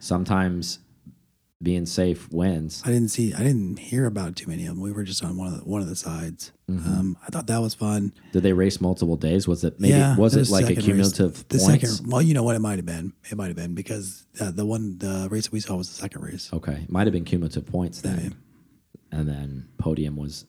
sometimes 0.00 0.78
being 1.62 1.84
safe 1.84 2.30
wins. 2.32 2.82
I 2.86 2.88
didn't 2.88 3.08
see 3.08 3.34
I 3.34 3.38
didn't 3.42 3.78
hear 3.78 4.06
about 4.06 4.34
too 4.36 4.48
many 4.48 4.64
of 4.66 4.74
them. 4.74 4.80
We 4.80 4.92
were 4.92 5.04
just 5.04 5.22
on 5.24 5.36
one 5.36 5.48
of 5.48 5.58
the 5.58 5.64
one 5.68 5.82
of 5.82 5.88
the 5.88 5.96
sides. 5.96 6.52
Mm-hmm. 6.70 6.88
Um, 6.90 7.16
I 7.22 7.26
thought 7.30 7.46
that 7.48 7.60
was 7.60 7.74
fun. 7.74 8.12
Did 8.32 8.42
they 8.44 8.52
race 8.52 8.80
multiple 8.80 9.16
days? 9.16 9.46
Was 9.46 9.62
it 9.64 9.78
maybe 9.78 9.92
yeah, 9.94 10.16
was 10.16 10.36
it 10.36 10.48
like 10.50 10.64
a 10.64 10.66
second 10.68 10.76
race- 10.76 10.84
cumulative 10.86 11.48
the 11.48 11.58
points? 11.58 11.90
second? 11.96 12.10
Well, 12.10 12.22
you 12.22 12.32
know 12.34 12.42
what 12.42 12.56
it 12.56 12.60
might 12.60 12.76
have 12.78 12.86
been. 12.86 13.12
It 13.30 13.36
might 13.36 13.48
have 13.48 13.56
been 13.56 13.74
because 13.74 14.26
uh, 14.40 14.50
the 14.50 14.64
one 14.64 14.98
the 14.98 15.28
race 15.30 15.52
we 15.52 15.60
saw 15.60 15.76
was 15.76 15.88
the 15.88 15.94
second 15.96 16.22
race. 16.22 16.48
Okay, 16.52 16.86
might 16.88 17.06
have 17.06 17.12
been 17.12 17.24
cumulative 17.24 17.66
points 17.66 18.00
then, 18.00 18.16
Maybe. 18.16 18.34
and 19.12 19.28
then 19.28 19.68
podium 19.78 20.16
was. 20.16 20.46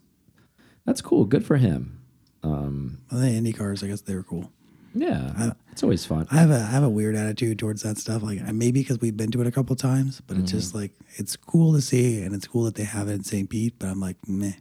That's 0.85 1.01
cool. 1.01 1.25
Good 1.25 1.45
for 1.45 1.57
him. 1.57 2.01
Um, 2.43 3.01
Well, 3.11 3.21
the 3.21 3.27
Indy 3.27 3.53
cars, 3.53 3.83
I 3.83 3.87
guess 3.87 4.01
they 4.01 4.15
were 4.15 4.23
cool. 4.23 4.51
yeah, 4.95 5.51
it's 5.71 5.83
always 5.83 6.05
fun. 6.05 6.27
I 6.31 6.35
have 6.37 6.51
a 6.51 6.55
I 6.59 6.65
have 6.71 6.83
a 6.83 6.89
weird 6.89 7.15
attitude 7.15 7.57
towards 7.59 7.81
that 7.83 7.97
stuff. 7.97 8.21
Like 8.23 8.41
maybe 8.53 8.81
because 8.81 8.99
we've 8.99 9.15
been 9.17 9.31
to 9.31 9.41
it 9.41 9.47
a 9.47 9.51
couple 9.51 9.75
times, 9.75 10.21
but 10.27 10.37
it's 10.37 10.51
Mm-hmm. 10.51 10.57
just 10.59 10.75
like 10.75 10.91
it's 11.15 11.35
cool 11.35 11.73
to 11.73 11.81
see 11.81 12.21
and 12.21 12.35
it's 12.35 12.47
cool 12.47 12.63
that 12.65 12.75
they 12.75 12.83
have 12.83 13.07
it 13.07 13.13
in 13.13 13.23
St. 13.23 13.49
Pete. 13.49 13.75
But 13.79 13.87
I'm 13.89 13.99
like, 13.99 14.17
meh. 14.27 14.53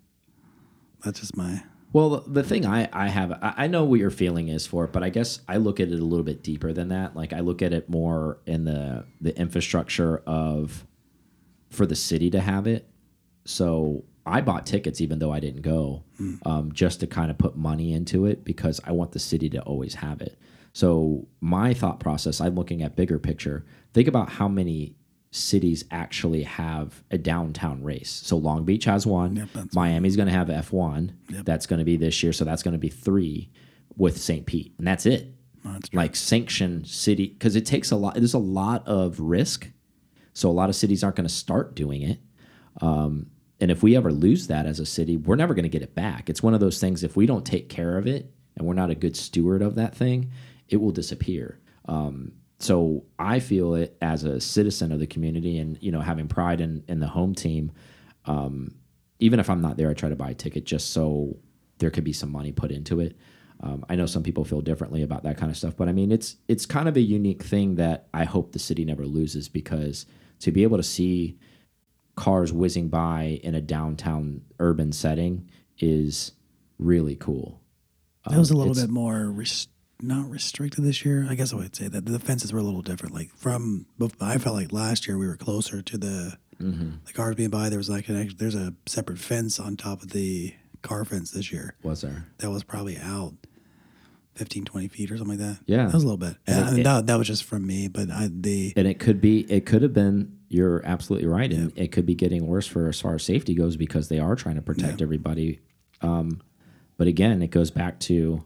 That's 1.05 1.21
just 1.21 1.37
my 1.37 1.63
Well, 1.93 2.21
the- 2.27 2.43
thing 2.43 2.67
I, 2.67 2.89
I 2.93 3.09
have, 3.09 3.33
I 3.33 3.55
I 3.59 3.67
know 3.67 3.85
what 3.85 3.99
your 3.99 4.11
feeling 4.11 4.49
is 4.49 4.67
for 4.67 4.85
it, 4.85 4.93
but 4.93 5.03
I 5.03 5.09
guess 5.11 5.41
I 5.49 5.57
look 5.57 5.81
at 5.81 5.89
it 5.89 5.99
a 5.99 6.05
little 6.05 6.25
bit 6.25 6.43
deeper 6.43 6.73
than 6.73 6.89
that. 6.89 7.17
Like 7.17 7.33
I 7.33 7.41
look 7.41 7.63
at 7.63 7.73
it 7.73 7.89
more 7.89 8.39
in 8.47 8.65
the 8.65 9.05
the 9.21 9.37
infrastructure 9.39 10.19
of 10.27 10.87
for 11.71 11.87
the 11.87 11.97
city 11.97 12.31
to 12.31 12.41
have 12.41 12.67
it. 12.67 12.87
So 13.45 14.05
I 14.27 14.43
bought 14.43 14.67
tickets 14.67 15.01
even 15.01 15.19
though 15.19 15.33
I 15.33 15.41
didn't 15.41 15.63
go, 15.63 16.05
um, 16.45 16.71
just 16.73 17.01
to 17.01 17.07
kind 17.07 17.31
of 17.31 17.39
put 17.39 17.57
money 17.57 17.93
into 17.95 18.27
it 18.27 18.45
because 18.45 18.81
I 18.85 18.93
want 18.93 19.13
the 19.13 19.19
city 19.19 19.49
to 19.51 19.63
always 19.63 19.95
have 19.95 20.21
it. 20.21 20.39
So 20.73 21.27
my 21.41 21.75
thought 21.75 22.01
process, 22.01 22.41
I'm 22.41 22.55
looking 22.55 22.83
at 22.83 22.97
bigger 22.97 23.19
picture. 23.19 23.65
Think 23.93 24.09
about 24.09 24.31
how 24.31 24.49
many 24.49 24.95
cities 25.33 25.85
actually 25.91 26.43
have 26.43 27.03
a 27.11 27.19
downtown 27.19 27.83
race. 27.83 28.11
So 28.11 28.37
Long 28.37 28.65
Beach 28.65 28.85
has 28.85 29.07
one. 29.07 29.37
Yep, 29.37 29.49
that's 29.53 29.75
Miami's 29.75 30.17
going 30.17 30.29
to 30.29 30.35
have 30.35 30.49
F1. 30.49 31.13
Yep. 31.29 31.45
That's 31.45 31.67
going 31.67 31.79
to 31.79 31.85
be 31.85 31.97
this 31.97 32.23
year. 32.23 32.33
So 32.33 32.45
that's 32.45 32.63
going 32.63 32.73
to 32.73 32.79
be 32.79 32.89
three 32.89 33.51
with 33.97 34.21
St. 34.21 34.47
Pete. 34.47 34.75
And 34.79 34.87
that's 34.87 35.07
it. 35.07 35.33
no, 35.65 35.75
it's. 35.77 35.93
Like 35.93 36.17
sanction 36.17 36.85
city, 36.85 37.29
because 37.29 37.57
it 37.57 37.67
takes 37.67 37.91
a 37.91 37.97
lot, 37.97 38.15
there's 38.15 38.35
a 38.35 38.39
lot 38.39 38.87
of 38.87 39.21
risk. 39.21 39.69
So 40.33 40.49
a 40.49 40.53
lot 40.53 40.69
of 40.69 40.77
cities 40.77 41.05
aren't 41.05 41.17
going 41.17 41.29
to 41.29 41.35
start 41.35 41.75
doing 41.75 42.03
it. 42.03 42.19
Um, 42.81 43.27
and 43.61 43.71
if 43.71 43.83
we 43.83 43.97
ever 43.97 44.11
lose 44.11 44.47
that 44.47 44.67
as 44.67 44.81
a 44.81 44.87
city, 44.87 45.17
we're 45.17 45.37
never 45.37 45.55
going 45.55 45.65
to 45.65 45.69
get 45.69 45.83
it 45.83 45.95
back. 45.95 46.31
It's 46.31 46.43
one 46.43 46.55
of 46.55 46.61
those 46.61 46.81
things, 46.81 47.05
if 47.05 47.15
we 47.15 47.27
don't 47.27 47.45
take 47.45 47.69
care 47.69 47.99
of 47.99 48.07
it 48.07 48.33
and 48.57 48.67
we're 48.67 48.75
not 48.75 48.91
a 48.91 48.95
good 48.95 49.17
steward 49.17 49.61
of 49.61 49.75
that 49.75 49.95
thing, 49.95 50.31
it 50.71 50.77
will 50.81 50.93
disappear. 50.93 51.61
Um, 51.87 52.33
so 52.59 53.05
I 53.19 53.41
feel 53.41 53.75
it 53.75 53.97
as 54.01 54.25
a 54.25 54.41
citizen 54.41 54.93
of 54.93 55.01
the 55.01 55.07
community, 55.07 55.59
and 55.59 55.77
you 55.83 55.91
know, 55.93 56.01
having 56.01 56.29
pride 56.29 56.61
in 56.61 56.85
in 56.89 57.01
the 57.01 57.09
home 57.09 57.35
team. 57.35 57.73
Um, 58.27 58.75
even 59.19 59.41
if 59.41 59.51
I'm 59.51 59.61
not 59.61 59.77
there, 59.77 59.91
I 59.91 59.95
try 59.95 60.09
to 60.09 60.17
buy 60.17 60.31
a 60.31 60.35
ticket 60.35 60.65
just 60.65 60.91
so 60.91 61.37
there 61.79 61.91
could 61.91 62.05
be 62.05 62.13
some 62.13 62.31
money 62.31 62.53
put 62.53 62.71
into 62.71 63.01
it. 63.01 63.17
Um, 63.63 63.85
I 63.91 63.97
know 63.97 64.07
some 64.07 64.23
people 64.23 64.45
feel 64.45 64.63
differently 64.63 65.03
about 65.03 65.23
that 65.25 65.37
kind 65.37 65.51
of 65.51 65.57
stuff, 65.59 65.77
but 65.77 65.89
I 65.89 65.93
mean, 65.93 66.11
it's 66.13 66.37
it's 66.49 66.65
kind 66.67 66.89
of 66.89 66.97
a 66.97 67.01
unique 67.01 67.43
thing 67.43 67.75
that 67.77 68.09
I 68.15 68.25
hope 68.25 68.53
the 68.53 68.59
city 68.59 68.85
never 68.85 69.05
loses 69.07 69.49
because 69.49 70.07
to 70.41 70.53
be 70.53 70.63
able 70.63 70.79
to 70.79 70.83
see 70.83 71.39
cars 72.17 72.53
whizzing 72.53 72.89
by 72.89 73.41
in 73.43 73.55
a 73.55 73.61
downtown 73.61 74.43
urban 74.59 74.93
setting 74.93 75.49
is 75.79 76.33
really 76.79 77.17
cool. 77.17 77.61
That 78.29 78.39
was 78.39 78.51
a 78.51 78.55
Um, 78.55 78.59
little 78.61 78.75
bit 78.75 78.91
more 78.91 79.31
not 80.03 80.29
restricted 80.31 80.85
this 80.85 81.05
year. 81.05 81.27
I 81.29 81.35
guess 81.35 81.53
I 81.53 81.57
would 81.57 81.75
say 81.77 81.89
that 81.89 82.07
the 82.07 82.19
fences 82.19 82.53
were 82.53 82.59
a 82.59 82.63
little 82.63 82.83
different. 82.83 83.15
Like 83.15 83.31
from, 83.37 83.87
I 84.21 84.39
felt 84.39 84.57
like 84.57 84.73
last 84.73 85.07
year 85.09 85.19
we 85.19 85.27
were 85.27 85.37
closer 85.37 85.83
to 85.83 85.99
the 85.99 86.37
Mm-hmm. 86.61 86.91
the 87.07 87.13
cars 87.15 87.37
being 87.37 87.49
by. 87.49 87.71
There 87.71 87.79
was 87.79 87.89
like 87.89 88.11
an 88.11 88.33
there's 88.37 88.55
a 88.55 88.75
separate 88.85 89.19
fence 89.19 89.59
on 89.59 89.79
top 89.79 90.03
of 90.03 90.11
the 90.11 90.53
car 90.83 91.07
fence 91.07 91.31
this 91.31 91.51
year 91.51 91.75
Was 91.83 92.03
there? 92.03 92.27
that 92.37 92.51
was 92.51 92.65
probably 92.65 92.99
out 92.99 93.33
15, 94.35 94.67
20 94.67 94.89
feet 94.89 95.11
or 95.11 95.17
something 95.17 95.39
like 95.39 95.47
that. 95.57 95.61
Yeah. 95.65 95.87
that 95.87 95.95
was 95.95 96.03
a 96.03 96.07
little 96.07 96.19
bit. 96.19 96.37
And 96.47 96.57
Yeah, 96.57 96.61
it- 96.61 96.67
I 96.67 96.71
mean, 96.73 96.81
it- 96.81 96.85
that, 96.85 97.07
that 97.07 97.17
was 97.19 97.27
just 97.27 97.45
from 97.45 97.67
me, 97.67 97.89
but 97.89 98.11
I 98.11 98.29
the 98.31 98.75
and 98.77 98.87
it 98.87 98.99
could 98.99 99.23
be 99.23 99.51
it 99.51 99.65
could 99.65 99.81
have 99.83 99.95
been 99.95 100.37
you're 100.49 100.85
absolutely 100.85 101.29
right 101.29 101.51
and 101.51 101.73
it 101.77 101.93
could 101.93 102.05
be 102.05 102.15
getting 102.15 102.47
worse 102.47 102.67
for 102.67 102.89
as 102.89 103.01
far 103.01 103.15
as 103.15 103.23
safety 103.23 103.55
goes 103.55 103.77
because 103.79 104.09
they 104.09 104.19
are 104.19 104.37
trying 104.37 104.57
to 104.57 104.63
protect 104.63 105.01
everybody 105.01 105.61
um, 106.03 106.43
but 106.99 107.07
again 107.07 107.41
it 107.41 107.51
goes 107.51 107.71
back 107.71 107.99
to 108.01 108.45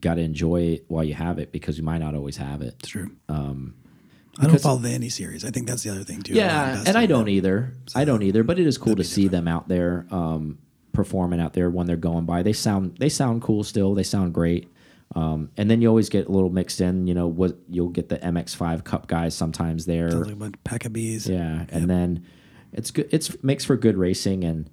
got 0.00 0.14
to 0.14 0.20
enjoy 0.22 0.60
it 0.62 0.84
while 0.88 1.04
you 1.04 1.14
have 1.14 1.38
it 1.38 1.52
because 1.52 1.76
you 1.78 1.84
might 1.84 1.98
not 1.98 2.14
always 2.14 2.36
have 2.36 2.62
it 2.62 2.74
it's 2.80 2.88
true. 2.88 3.10
um, 3.28 3.74
I 4.40 4.46
don't 4.46 4.60
follow 4.60 4.78
the 4.78 4.92
Indy 4.92 5.08
series. 5.08 5.44
I 5.44 5.50
think 5.50 5.66
that's 5.66 5.82
the 5.82 5.90
other 5.90 6.04
thing 6.04 6.22
too. 6.22 6.34
yeah 6.34 6.82
and 6.86 6.96
i 6.96 7.06
don't 7.06 7.28
either 7.28 7.72
i 7.94 8.04
don't 8.04 8.22
either 8.22 8.44
but 8.44 8.58
it 8.58 8.66
is 8.66 8.78
cool 8.78 8.94
to 8.96 9.04
see 9.04 9.26
them 9.28 9.48
out 9.48 9.66
there 9.68 10.06
um, 10.10 10.58
performing 10.92 11.40
out 11.40 11.52
there 11.54 11.70
when 11.70 11.86
they're 11.86 11.96
going 11.96 12.24
by 12.24 12.42
they 12.42 12.52
sound 12.52 12.96
they 12.98 13.08
sound 13.08 13.42
cool 13.42 13.64
still 13.64 13.94
they 13.94 14.02
sound 14.04 14.32
great 14.34 14.68
um, 15.14 15.50
and 15.56 15.70
then 15.70 15.80
you 15.80 15.88
always 15.88 16.08
get 16.10 16.26
a 16.28 16.30
little 16.30 16.50
mixed 16.50 16.80
in 16.80 17.06
you 17.06 17.14
know 17.14 17.26
what 17.26 17.56
you'll 17.68 17.88
get 17.88 18.08
the 18.10 18.18
mx5 18.18 18.84
cup 18.84 19.06
guys 19.08 19.34
sometimes 19.34 19.86
there 19.86 20.10
Sounds 20.10 20.26
like 20.26 20.34
a 20.34 20.38
bunch 20.38 20.54
of 20.54 20.64
pack 20.64 20.84
of 20.84 20.92
bees. 20.92 21.26
Yeah, 21.28 21.64
and 21.70 21.88
then 21.88 22.24
it's 22.72 22.90
good. 22.90 23.08
It's 23.10 23.42
makes 23.42 23.64
for 23.64 23.76
good 23.76 23.96
racing, 23.96 24.44
and 24.44 24.68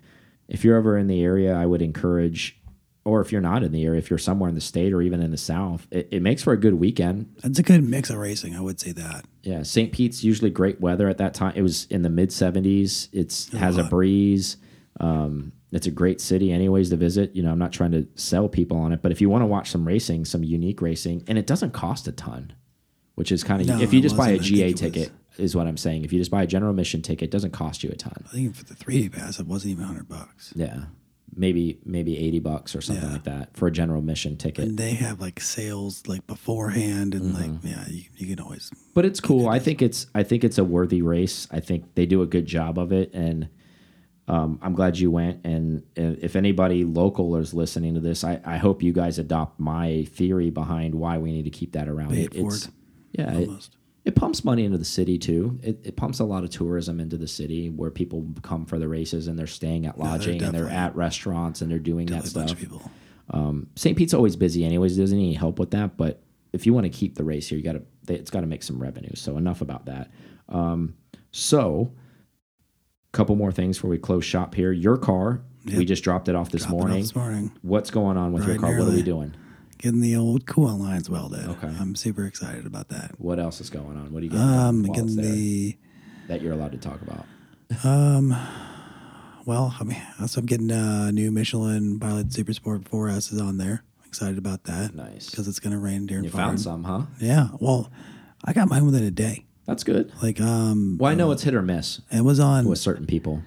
if 0.49 0.65
you're 0.65 0.76
ever 0.76 0.97
in 0.97 1.07
the 1.07 1.23
area, 1.23 1.55
I 1.55 1.65
would 1.65 1.82
encourage, 1.82 2.59
or 3.06 3.22
if 3.22 3.32
you're 3.32 3.39
not 3.39 3.64
in 3.64 3.72
the 3.72 3.86
area, 3.86 3.99
if 3.99 4.10
you're 4.10 4.20
somewhere 4.20 4.49
in 4.49 4.56
the 4.56 4.62
state 4.62 4.91
or 4.91 5.01
even 5.01 5.22
in 5.22 5.30
the 5.30 5.38
south, 5.38 5.88
it, 5.91 6.10
it 6.12 6.22
makes 6.22 6.43
for 6.43 6.53
a 6.53 6.58
good 6.58 6.74
weekend. 6.74 7.34
It's 7.43 7.60
a 7.60 7.64
good 7.64 7.84
mix 7.84 8.10
of 8.10 8.18
racing. 8.18 8.56
I 8.56 8.62
would 8.62 8.80
say 8.80 8.91
that. 8.93 9.26
Yeah, 9.43 9.62
St. 9.62 9.91
Pete's 9.91 10.24
usually 10.24 10.49
great 10.49 10.82
weather 10.82 11.08
at 11.08 11.20
that 11.20 11.36
time. 11.36 11.53
It 11.56 11.62
was 11.62 11.86
in 11.86 12.01
the 12.01 12.10
mid 12.10 12.30
70s. 12.30 13.10
It's 13.14 13.51
has 13.53 13.78
a 13.78 13.84
breeze. 13.84 14.58
Um, 14.99 15.51
it's 15.72 15.88
a 15.88 15.91
great 15.91 16.20
city, 16.20 16.51
anyways, 16.51 16.89
to 16.89 16.95
visit. 16.97 17.36
You 17.36 17.43
know, 17.43 17.51
I'm 17.51 17.60
not 17.60 17.74
trying 17.74 17.91
to 17.91 18.08
sell 18.16 18.47
people 18.49 18.78
on 18.78 18.91
it, 18.91 19.01
but 19.01 19.12
if 19.12 19.22
you 19.22 19.30
want 19.30 19.43
to 19.43 19.45
watch 19.45 19.70
some 19.70 19.86
racing, 19.88 20.26
some 20.26 20.43
unique 20.43 20.82
racing, 20.82 21.24
and 21.28 21.38
it 21.38 21.45
doesn't 21.45 21.72
cost 21.72 22.08
a 22.08 22.12
ton, 22.12 22.53
which 23.16 23.32
is 23.32 23.43
kind 23.43 23.62
of 23.62 23.68
No, 23.68 23.80
if 23.80 23.93
you 23.93 24.01
just 24.01 24.18
buy 24.18 24.30
a 24.30 24.38
wasn't. 24.38 24.56
I 24.56 24.64
think 24.64 24.78
GA 24.78 24.89
ticket, 24.89 25.12
is 25.38 25.56
what 25.56 25.68
I'm 25.68 25.78
saying. 25.78 26.06
If 26.06 26.14
you 26.14 26.20
just 26.20 26.32
buy 26.32 26.43
a 26.43 26.47
general 26.47 26.72
admission 26.72 27.01
ticket, 27.01 27.28
it 27.28 27.32
doesn't 27.32 27.51
cost 27.51 27.84
you 27.84 27.89
a 27.91 27.95
ton. 27.95 28.14
I 28.26 28.32
think 28.32 28.56
for 28.56 28.64
the 28.64 28.74
3D 28.74 29.12
pass, 29.12 29.39
it 29.39 29.47
wasn't 29.47 29.74
even 29.74 29.84
100 29.84 30.08
bucks. 30.08 30.53
Yeah, 30.56 30.86
maybe 31.36 31.79
maybe 31.86 32.17
80 32.17 32.39
bucks 32.39 32.75
or 32.75 32.81
something 32.81 33.03
Yeah. 33.05 33.11
like 33.13 33.23
that 33.25 33.55
for 33.57 33.67
a 33.67 33.71
general 33.71 34.01
mission 34.01 34.38
ticket. 34.38 34.65
And 34.67 34.77
they 34.77 34.91
have 34.93 35.19
like 35.19 35.39
sales 35.39 36.03
like 36.07 36.25
beforehand, 36.27 37.13
and 37.13 37.33
like 37.33 37.45
Mm-hmm. 37.51 37.67
yeah, 37.67 37.86
you, 37.89 38.03
you 38.15 38.27
can 38.36 38.43
always 38.43 38.71
but 38.93 39.05
it's 39.05 39.19
cool. 39.19 39.49
I 39.49 39.59
think 39.59 39.81
it's 39.81 40.07
I 40.15 40.23
think 40.23 40.43
it's 40.43 40.57
a 40.57 40.63
worthy 40.63 41.01
race. 41.01 41.47
I 41.51 41.59
think 41.59 41.95
they 41.95 42.05
do 42.05 42.21
a 42.21 42.25
good 42.25 42.45
job 42.45 42.79
of 42.79 42.91
it, 42.93 43.13
and 43.13 43.49
um, 44.27 44.57
I'm 44.63 44.73
glad 44.73 44.97
you 44.97 45.11
went. 45.11 45.45
And, 45.45 45.83
if 45.95 46.36
anybody 46.36 46.83
local 46.83 47.36
is 47.36 47.53
listening 47.53 47.93
to 47.93 47.99
this, 47.99 48.23
I, 48.23 48.41
I 48.43 48.57
hope 48.57 48.81
you 48.81 48.91
guys 48.91 49.19
adopt 49.19 49.59
my 49.59 50.05
theory 50.11 50.49
behind 50.49 50.95
why 50.95 51.19
we 51.19 51.31
need 51.31 51.43
to 51.43 51.51
keep 51.51 51.73
that 51.73 51.88
around. 51.88 52.09
Pay 52.11 52.21
it 52.23 52.31
it's 52.33 52.38
forward, 52.39 52.61
yeah, 53.11 53.36
almost. 53.36 53.73
it 53.73 53.77
pumps 54.12 54.43
money 54.43 54.66
into 54.66 54.78
the 54.78 54.86
city 54.86 55.18
too. 55.18 55.60
It, 55.64 55.80
it 55.84 55.95
pumps 55.95 56.20
a 56.20 56.26
lot 56.26 56.43
of 56.43 56.51
tourism 56.51 56.99
into 56.99 57.18
the 57.18 57.28
city 57.28 57.70
where 57.70 57.89
people 57.89 58.28
come 58.43 58.66
for 58.66 58.78
the 58.78 58.88
races 58.88 59.28
and 59.28 59.38
they're 59.39 59.47
staying 59.47 59.88
at 59.88 59.97
lodging 59.97 60.43
and 60.43 60.53
they're 60.53 60.70
at 60.70 60.95
restaurants 60.95 61.62
and 61.62 61.72
they're 61.72 61.80
doing 61.80 62.06
that 62.08 62.26
a 62.26 62.28
stuff. 62.28 62.56
Um, 63.32 63.68
St. 63.76 63.97
Pete's 63.97 64.14
always 64.14 64.36
busy, 64.36 64.64
anyways. 64.64 64.95
Doesn't 64.97 65.18
need 65.18 65.38
help 65.38 65.58
with 65.58 65.72
that. 65.72 65.97
But 65.97 66.22
if 66.53 66.68
you 66.68 66.74
want 66.74 66.84
to 66.86 66.91
keep 66.91 67.16
the 67.16 67.24
race 67.24 67.47
here, 67.47 67.58
you 67.58 67.64
got 67.64 67.74
to. 67.74 68.14
It's 68.14 68.30
got 68.30 68.41
to 68.41 68.47
make 68.47 68.62
some 68.62 68.80
revenue. 68.80 69.16
So 69.16 69.38
enough 69.38 69.62
about 69.62 69.88
that. 69.88 70.12
Um, 70.47 70.95
so, 71.32 71.91
couple 73.12 73.36
more 73.36 73.51
things 73.51 73.78
before 73.78 73.89
we 73.89 73.97
close 73.97 74.24
shop 74.24 74.53
here. 74.53 74.72
Your 74.72 74.97
car, 74.97 75.41
we 75.66 75.84
just 75.86 76.03
dropped 76.03 76.30
it 76.30 76.36
off 76.36 76.51
this 76.51 76.62
Dropping 76.62 76.78
off 76.80 76.84
morning. 76.88 77.01
This 77.01 77.16
morning, 77.16 77.51
What's 77.64 77.89
going 77.89 78.18
on 78.18 78.32
with 78.34 78.45
your 78.45 78.58
car? 78.60 78.70
and 78.72 78.80
What 78.80 78.88
are 78.89 78.95
we 78.95 79.01
doing? 79.01 79.36
Getting 79.78 80.01
the 80.01 80.15
old 80.15 80.45
coolant 80.45 80.80
lines 80.80 81.09
welded. 81.09 81.47
Okay. 81.47 81.67
I'm 81.80 81.95
super 81.95 82.26
excited 82.26 82.65
about 82.65 82.89
that. 82.89 83.11
What 83.19 83.39
else 83.39 83.59
is 83.61 83.69
going 83.69 83.97
on? 83.97 84.11
What 84.13 84.21
are 84.21 84.26
you 84.26 84.32
getting 84.32 84.45
Um, 84.47 84.84
while 84.84 84.91
it's 85.03 85.15
getting 85.15 85.21
the 85.34 85.78
that 86.28 86.41
you're 86.41 86.53
allowed 86.53 86.71
to 86.73 86.78
talk 86.78 87.01
about? 87.01 87.26
um. 87.84 88.36
Well, 89.45 89.76
I 89.80 89.84
mean, 89.84 90.01
so 90.28 90.39
I'm 90.39 90.45
getting 90.47 90.71
a 90.71 91.11
new 91.11 91.32
Michelin 91.32 91.99
Pilot 91.99 92.34
Super 92.34 92.53
Sport 92.53 92.84
4S 92.86 93.32
is 93.32 93.39
on 93.39 93.57
there. 93.57 93.84
Excited 94.07 94.38
about 94.38 94.63
that 94.63 94.95
Nice. 94.95 95.30
because 95.30 95.47
it's 95.47 95.59
gonna 95.59 95.78
rain 95.78 96.05
during 96.07 96.23
You 96.23 96.30
found 96.32 96.59
some, 96.59 96.84
huh? 96.84 97.01
Yeah. 97.19 97.49
Well, 97.59 97.91
I 98.43 98.53
got 98.53 98.69
mine 98.69 98.86
within 98.86 99.03
a 99.03 99.11
day. 99.11 99.45
That's 99.67 99.84
good. 99.84 100.11
Like 100.21 100.39
um, 100.41 100.97
Well, 100.99 101.11
I 101.11 101.15
know 101.15 101.32
it's 101.32 101.43
hit 101.43 101.53
or 101.53 101.61
miss 101.61 102.01
it 102.11 102.21
was 102.21 102.39
on. 102.39 102.65
with 102.67 102.80
certain 102.80 103.05
people. 103.05 103.41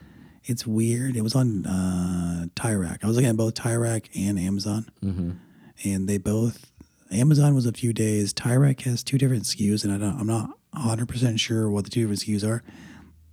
It's 0.45 0.67
weird. 0.67 1.17
It 1.17 1.23
was 1.23 1.35
on 1.35 1.67
uh, 1.67 2.47
Tire 2.55 2.79
Rack. 2.81 3.01
I 3.03 3.07
was 3.07 3.17
looking 3.17 3.31
at 3.31 3.37
both 3.37 3.55
Tire 3.55 3.81
Rack 3.81 4.09
and 4.17 4.39
Amazon, 4.39 4.87
Mm-hmm. 5.03 5.31
And 5.85 6.09
they 6.09 6.19
both. 6.19 6.71
Amazon 7.11 7.55
was 7.55 7.67
a 7.67 7.73
few 7.73 7.93
days. 7.93 8.33
Tire 8.33 8.61
Rack 8.61 8.81
has 8.83 9.03
two 9.03 9.17
different 9.19 9.45
SKUs, 9.45 9.85
and 9.85 9.93
I 9.93 9.99
don't. 9.99 10.21
I'm 10.21 10.27
not 10.27 10.51
100 10.73 11.09
percent 11.09 11.41
sure 11.41 11.71
what 11.71 11.85
the 11.85 11.91
two 11.91 12.01
different 12.07 12.21
SKUs 12.21 12.47
are. 12.47 12.63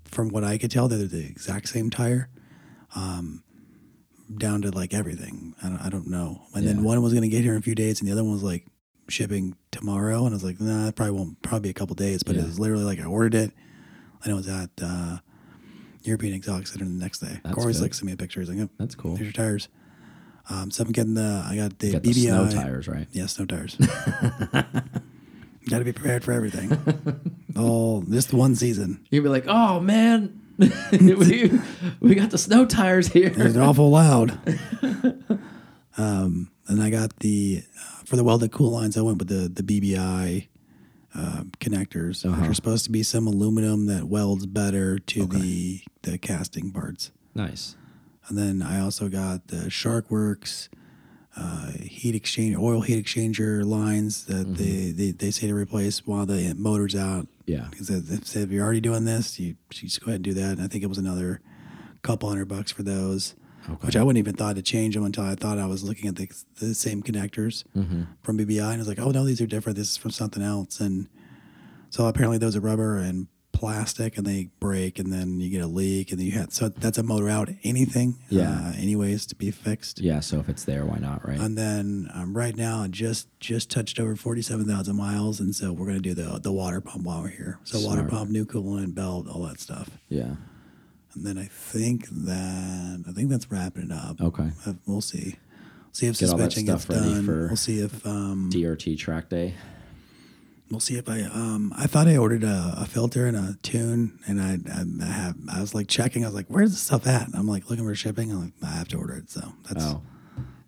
From 0.06 0.30
what 0.30 0.44
I 0.44 0.58
could 0.58 0.72
tell, 0.72 0.88
they're 0.88 1.00
the 1.08 1.26
exact 1.26 1.68
same 1.68 1.90
tire, 1.90 2.30
um, 2.96 3.44
down 4.38 4.62
to 4.62 4.72
like 4.72 4.94
everything. 4.94 5.56
I 5.62 5.68
don't, 5.70 5.82
I 5.82 5.90
don't 5.90 6.08
know. 6.08 6.44
And 6.54 6.64
Yeah. 6.64 6.74
then 6.74 6.84
one 6.84 7.02
was 7.02 7.12
going 7.12 7.24
to 7.24 7.28
get 7.30 7.44
here 7.44 7.52
in 7.54 7.60
a 7.60 7.62
few 7.62 7.76
days, 7.76 8.00
and 8.00 8.08
the 8.08 8.14
other 8.14 8.24
one 8.24 8.32
was 8.34 8.44
like 8.44 8.66
shipping 9.10 9.56
tomorrow. 9.72 10.20
And 10.26 10.30
I 10.30 10.36
was 10.36 10.44
like, 10.44 10.60
nah, 10.62 10.88
it 10.88 10.96
probably 10.96 11.18
won't. 11.18 11.42
Probably 11.42 11.68
be 11.68 11.70
a 11.70 11.74
couple 11.74 11.96
days. 11.96 12.24
But 12.24 12.36
Yeah. 12.36 12.44
it 12.44 12.46
was 12.46 12.60
literally 12.60 12.86
like 12.86 13.00
I 13.00 13.06
ordered 13.06 13.36
it, 13.36 13.52
and 14.24 14.32
it 14.32 14.36
was 14.36 14.48
at 14.48 14.70
uh, 14.82 15.18
European 16.04 16.34
Exotic 16.34 16.68
Center 16.68 16.86
the 16.86 16.92
next 16.92 17.20
day. 17.20 17.42
That's 17.44 17.56
Corey's 17.56 17.78
good. 17.78 17.84
like 17.84 17.94
sent 17.94 18.06
me 18.06 18.14
a 18.14 18.18
picture. 18.18 18.40
He's 18.40 18.48
like, 18.50 18.58
yep, 18.60 18.70
That's 18.80 18.96
cool. 18.96 19.16
there's 19.16 19.26
your 19.26 19.34
tires. 19.34 19.68
Um, 20.50 20.70
so 20.72 20.84
I'm 20.84 20.92
getting 20.92 21.16
the. 21.16 21.44
I 21.50 21.56
got 21.56 21.80
the 21.80 21.92
got 21.94 22.04
the 22.04 22.12
BBI. 22.12 22.24
snow 22.26 22.50
tires, 22.52 22.88
right? 22.88 23.08
Yeah, 23.12 23.26
snow 23.26 23.46
tires. 23.46 23.76
got 25.70 25.80
to 25.80 25.84
be 25.86 25.92
prepared 25.94 26.24
for 26.24 26.32
everything. 26.34 26.72
oh, 27.56 28.04
just 28.10 28.34
one 28.34 28.56
season. 28.56 29.06
You'd 29.10 29.24
be 29.24 29.30
like, 29.30 29.46
"Oh 29.48 29.80
man, 29.80 30.40
we, 30.92 31.52
we 32.00 32.16
got 32.16 32.30
the 32.30 32.38
snow 32.38 32.66
tires 32.66 33.08
here." 33.08 33.30
They're 33.32 33.64
awful 33.64 33.90
loud. 33.90 34.38
um, 35.98 36.52
and 36.68 36.82
I 36.82 36.90
got 36.90 37.18
the 37.20 37.64
uh, 37.80 38.04
for 38.06 38.16
the 38.16 38.24
welded 38.24 38.52
cool 38.52 38.72
lines. 38.72 38.98
I 38.98 39.02
went 39.02 39.18
with 39.18 39.28
the 39.30 39.50
the 39.50 39.64
BBI 39.64 40.48
uh, 41.16 41.44
connectors, 41.60 42.26
Uh-huh. 42.26 42.42
which 42.42 42.50
are 42.52 42.54
supposed 42.54 42.86
to 42.86 42.92
be 42.92 43.04
some 43.04 43.26
aluminum 43.28 43.86
that 43.88 44.06
welds 44.06 44.46
better 44.46 45.00
to 45.00 45.26
the 45.26 45.82
the 46.04 46.18
casting 46.18 46.72
parts. 46.72 47.12
Nice. 47.34 47.76
And 48.28 48.38
then 48.38 48.62
I 48.62 48.80
also 48.80 49.08
got 49.10 49.48
the 49.48 49.68
SharkWerks 49.70 50.70
uh, 51.38 51.72
heat 51.82 52.16
exchange, 52.16 52.56
oil 52.56 52.82
heat 52.82 53.04
exchanger 53.04 53.66
lines 53.66 54.26
that 54.26 54.48
Mm-hmm. 54.48 54.54
they, 54.54 54.92
they, 54.92 55.12
they 55.12 55.32
say 55.32 55.48
to 55.48 55.54
replace 55.54 56.06
while 56.08 56.26
the 56.26 56.54
motor's 56.58 56.96
out. 56.96 57.28
Yeah. 57.46 57.68
Because 57.70 57.88
they 57.90 58.00
they 58.00 58.24
said 58.24 58.44
if 58.44 58.52
you're 58.52 58.64
already 58.64 58.82
doing 58.82 59.06
this, 59.06 59.40
you, 59.40 59.48
you 59.48 59.56
just 59.90 60.00
go 60.02 60.06
ahead 60.08 60.16
and 60.16 60.24
do 60.24 60.34
that. 60.36 60.54
And 60.54 60.62
I 60.62 60.68
think 60.68 60.84
it 60.84 60.88
was 60.88 60.98
another 60.98 61.42
couple 62.02 62.30
hundred 62.30 62.48
bucks 62.48 62.72
for 62.72 62.84
those, 62.84 63.36
Okay. 63.70 63.86
which 63.88 63.96
I 63.96 64.04
wouldn't 64.04 64.20
even 64.20 64.36
thought 64.36 64.56
to 64.56 64.62
change 64.62 64.96
them 64.96 65.04
until 65.04 65.24
I 65.26 65.36
thought 65.36 65.58
I 65.60 65.66
was 65.66 65.84
looking 65.84 66.08
at 66.08 66.16
the, 66.16 66.30
the 66.60 66.74
same 66.74 67.04
connectors 67.04 67.64
Mm-hmm. 67.76 68.04
from 68.24 68.38
BBI. 68.38 68.62
And 68.62 68.74
I 68.74 68.78
was 68.78 68.88
like, 68.88 69.00
oh, 69.00 69.12
no, 69.12 69.26
these 69.26 69.42
are 69.42 69.48
different. 69.48 69.78
This 69.78 69.92
is 69.92 69.98
from 69.98 70.12
something 70.12 70.42
else. 70.42 70.80
And 70.80 71.08
so 71.90 72.06
apparently 72.08 72.38
those 72.38 72.56
are 72.56 72.60
rubber 72.62 72.98
and 72.98 73.28
plastic 73.56 74.18
and 74.18 74.26
they 74.28 74.50
break 74.60 75.00
and 75.00 75.12
then 75.12 75.40
you 75.40 75.50
get 75.50 75.64
a 75.64 75.68
leak 75.68 76.12
and 76.12 76.20
then 76.20 76.26
you 76.28 76.34
have, 76.34 76.54
so 76.54 76.70
that's 76.70 76.98
a 76.98 77.04
motor 77.04 77.30
out 77.30 77.50
anything. 77.64 78.16
Yeah. 78.30 78.52
Uh, 78.52 78.74
anyways, 78.78 79.26
to 79.28 79.36
be 79.36 79.50
fixed. 79.52 80.00
Yeah. 80.00 80.20
So 80.20 80.40
if 80.40 80.50
it's 80.50 80.66
there, 80.66 80.86
why 80.86 80.98
not? 80.98 81.28
Right. 81.28 81.40
And 81.40 81.58
then 81.58 82.10
um, 82.14 82.36
right 82.36 82.56
now, 82.56 82.82
I 82.84 82.88
just 82.88 83.28
just 83.40 83.72
touched 83.72 84.00
over 84.00 84.16
forty 84.16 84.42
seven 84.42 84.66
thousand 84.68 84.96
miles, 84.96 85.40
and 85.40 85.56
so 85.56 85.72
we're 85.74 85.88
gonna 85.88 86.00
do 86.00 86.14
the 86.14 86.40
the 86.42 86.52
water 86.52 86.82
pump 86.82 87.04
while 87.06 87.22
we're 87.22 87.30
here. 87.30 87.60
So 87.64 87.80
water 87.80 88.04
pump, 88.04 88.30
new 88.30 88.46
coolant, 88.46 88.94
belt, 88.94 89.28
all 89.28 89.44
that 89.44 89.60
stuff. 89.60 89.90
yeah. 90.10 90.36
And 91.16 91.26
then 91.26 91.38
I 91.38 91.46
think 91.46 92.10
that 92.10 93.04
I 93.08 93.12
think 93.14 93.30
that's 93.30 93.50
wrapping 93.50 93.84
it 93.86 93.92
up. 93.94 94.20
Okay. 94.22 94.50
Uh, 94.66 94.74
We'll 94.86 95.00
see. 95.02 95.38
See 95.94 96.08
if 96.08 96.20
Get 96.20 96.28
suspension 96.28 96.66
gets 96.66 96.84
done. 96.84 97.24
for 97.26 97.48
We'll 97.48 97.56
see 97.56 97.80
if 97.80 98.06
um, 98.06 98.50
DRT 98.52 98.98
track 98.98 99.30
day. 99.30 99.54
We'll 100.72 100.80
see 100.80 100.98
if 100.98 101.08
I 101.08 101.22
um 101.22 101.74
I 101.78 101.86
thought 101.88 102.08
I 102.08 102.18
ordered 102.18 102.44
a, 102.44 102.74
a 102.78 102.86
filter 102.86 103.28
and 103.28 103.38
a 103.38 103.58
tune 103.62 104.20
and 104.28 104.42
I, 104.42 104.58
I 104.72 104.84
I 105.04 105.12
have 105.12 105.36
I 105.52 105.62
was 105.62 105.76
like 105.76 105.88
checking. 105.88 106.24
I 106.24 106.28
was 106.28 106.36
like 106.36 106.48
where's 106.48 106.72
the 106.72 106.78
stuff 106.78 107.06
at? 107.08 107.30
I'm 107.34 107.48
like 107.48 107.70
looking 107.70 107.86
for 107.86 107.94
shipping. 107.96 108.32
I'm 108.32 108.42
like 108.46 108.54
I 108.64 108.68
have 108.78 108.88
to 108.90 108.98
order 108.98 109.16
it. 109.16 109.30
So 109.30 109.54
that's 109.70 109.86
Oh, 109.86 110.02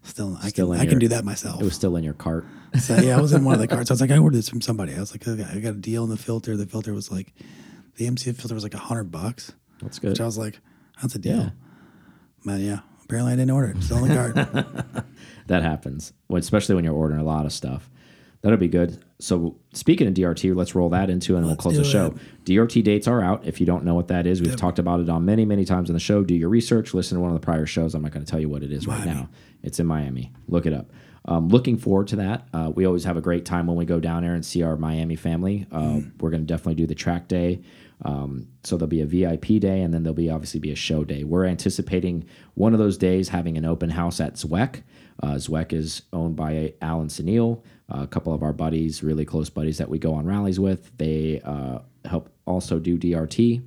still 0.04 0.38
I 0.42 0.50
Still 0.50 0.68
can 0.72 0.80
I 0.80 0.84
your- 0.84 0.90
can 0.92 1.00
do 1.00 1.08
that 1.10 1.26
myself. 1.26 1.60
It 1.62 1.64
was 1.66 1.74
still 1.76 1.96
in 1.96 2.04
your 2.04 2.14
cart. 2.14 2.46
so 2.80 2.96
yeah 2.98 3.18
I 3.18 3.22
was 3.22 3.34
in 3.34 3.44
one 3.44 3.56
of 3.56 3.60
the 3.62 3.68
carts. 3.76 3.90
I 3.90 3.94
was 3.94 4.02
like 4.02 4.12
I 4.12 4.18
ordered 4.20 4.38
this 4.38 4.50
from 4.50 4.62
somebody. 4.62 4.94
I 4.94 5.00
was 5.00 5.12
like 5.12 5.28
okay, 5.28 5.44
I 5.52 5.60
got 5.60 5.70
a 5.74 5.78
deal 5.78 6.04
on 6.04 6.10
the 6.10 6.18
filter. 6.18 6.56
The 6.56 6.68
filter 6.68 6.94
was 6.94 7.12
like 7.12 7.34
the 7.96 8.06
MC 8.06 8.32
filter 8.34 8.54
was 8.54 8.64
like 8.64 8.76
a 8.76 8.80
hundred 8.80 9.12
bucks. 9.12 9.52
That's 9.82 9.98
good. 9.98 10.12
Which. 10.12 10.22
I 10.22 10.26
was 10.26 10.38
like 10.38 10.60
that's 11.02 11.16
a 11.16 11.20
deal. 11.20 11.38
Yeah. 11.38 11.50
but 12.46 12.60
yeah 12.60 12.80
apparently 13.04 13.34
I 13.34 13.36
didn't 13.36 13.52
order 13.52 13.70
it. 13.76 13.82
Still 13.84 14.04
in 14.06 14.10
the 14.10 14.44
cart. 14.94 15.06
That 15.48 15.64
happens, 15.64 16.12
well, 16.28 16.40
especially 16.40 16.76
when 16.76 16.84
you're 16.84 16.94
ordering 16.94 17.22
a 17.22 17.24
lot 17.24 17.46
of 17.46 17.54
stuff. 17.54 17.90
That'll 18.48 18.58
be 18.60 18.70
good. 18.70 19.04
So 19.20 19.58
speaking 19.74 20.08
of 20.08 20.14
DRT, 20.14 20.56
let's 20.56 20.74
roll 20.74 20.88
that 20.92 21.10
into 21.10 21.36
and 21.36 21.46
we'll 21.46 21.58
close 21.58 21.76
the 21.76 21.84
show. 21.84 22.08
it. 22.08 22.46
DRT 22.46 22.82
dates 22.82 23.06
are 23.06 23.22
out. 23.22 23.46
If 23.46 23.60
you 23.60 23.66
don't 23.66 23.84
know 23.84 23.94
what 23.94 24.08
that 24.08 24.26
is, 24.26 24.42
we've 24.42 24.56
talked 24.56 24.80
about 24.80 25.02
it 25.02 25.10
on 25.10 25.26
many, 25.26 25.44
many 25.44 25.66
times 25.66 25.90
on 25.90 25.94
the 25.96 26.00
show. 26.00 26.24
Do 26.24 26.34
your 26.34 26.48
research. 26.48 26.94
Listen 26.94 27.18
to 27.18 27.22
one 27.22 27.32
of 27.32 27.36
the 27.40 27.44
prior 27.44 27.66
shows. 27.66 27.94
I'm 27.94 28.04
not 28.04 28.12
going 28.12 28.24
to 28.26 28.32
tell 28.32 28.40
you 28.40 28.48
what 28.48 28.64
it 28.64 28.72
is 28.72 28.88
right 28.88 29.06
now. 29.06 29.28
It's 29.64 29.80
in 29.82 29.86
Miami. 29.86 30.32
Look 30.48 30.66
it 30.66 30.72
up. 30.72 30.90
Um, 31.26 31.50
looking 31.50 31.76
forward 31.78 32.08
to 32.08 32.16
that. 32.18 32.48
Uh, 32.54 32.72
we 32.74 32.86
always 32.86 33.04
have 33.04 33.18
a 33.18 33.22
great 33.22 33.44
time 33.44 33.68
when 33.68 33.76
we 33.76 33.84
go 33.84 34.00
down 34.00 34.24
there 34.24 34.34
and 34.34 34.46
see 34.46 34.64
our 34.64 34.78
Miami 34.78 35.18
family. 35.18 35.68
Uh, 35.70 35.80
Mm-hmm. 35.82 36.10
We're 36.22 36.30
going 36.30 36.44
to 36.44 36.48
definitely 36.48 36.76
do 36.76 36.88
the 36.88 36.96
track 36.96 37.28
day. 37.28 37.62
Um, 38.06 38.48
so 38.64 38.78
there'll 38.78 38.88
be 38.88 39.02
a 39.02 39.06
VIP 39.06 39.60
day, 39.60 39.82
and 39.82 39.94
then 39.94 40.04
there'll 40.04 40.14
be 40.16 40.30
obviously 40.30 40.60
be 40.62 40.72
a 40.72 40.76
show 40.76 41.04
day. 41.04 41.24
We're 41.26 41.46
anticipating 41.46 42.26
one 42.54 42.72
of 42.74 42.80
those 42.80 42.98
days 42.98 43.30
having 43.30 43.58
an 43.58 43.66
open 43.66 43.90
house 43.90 44.22
at 44.22 44.36
Zweck. 44.36 44.84
Uh, 45.22 45.34
Zweck 45.34 45.74
is 45.74 46.04
owned 46.14 46.36
by 46.36 46.74
Alan 46.82 47.08
Sunil, 47.08 47.64
a 47.90 48.08
couple 48.08 48.34
of 48.34 48.44
our 48.44 48.54
buddies, 48.54 49.02
really 49.04 49.26
close 49.26 49.50
buddies 49.50 49.78
that 49.80 49.90
we 49.90 49.98
go 49.98 50.14
on 50.14 50.26
rallies 50.26 50.60
with. 50.60 50.96
They 50.98 51.42
uh, 51.44 51.80
help 52.06 52.30
also 52.46 52.80
do 52.80 52.98
DRT. 52.98 53.64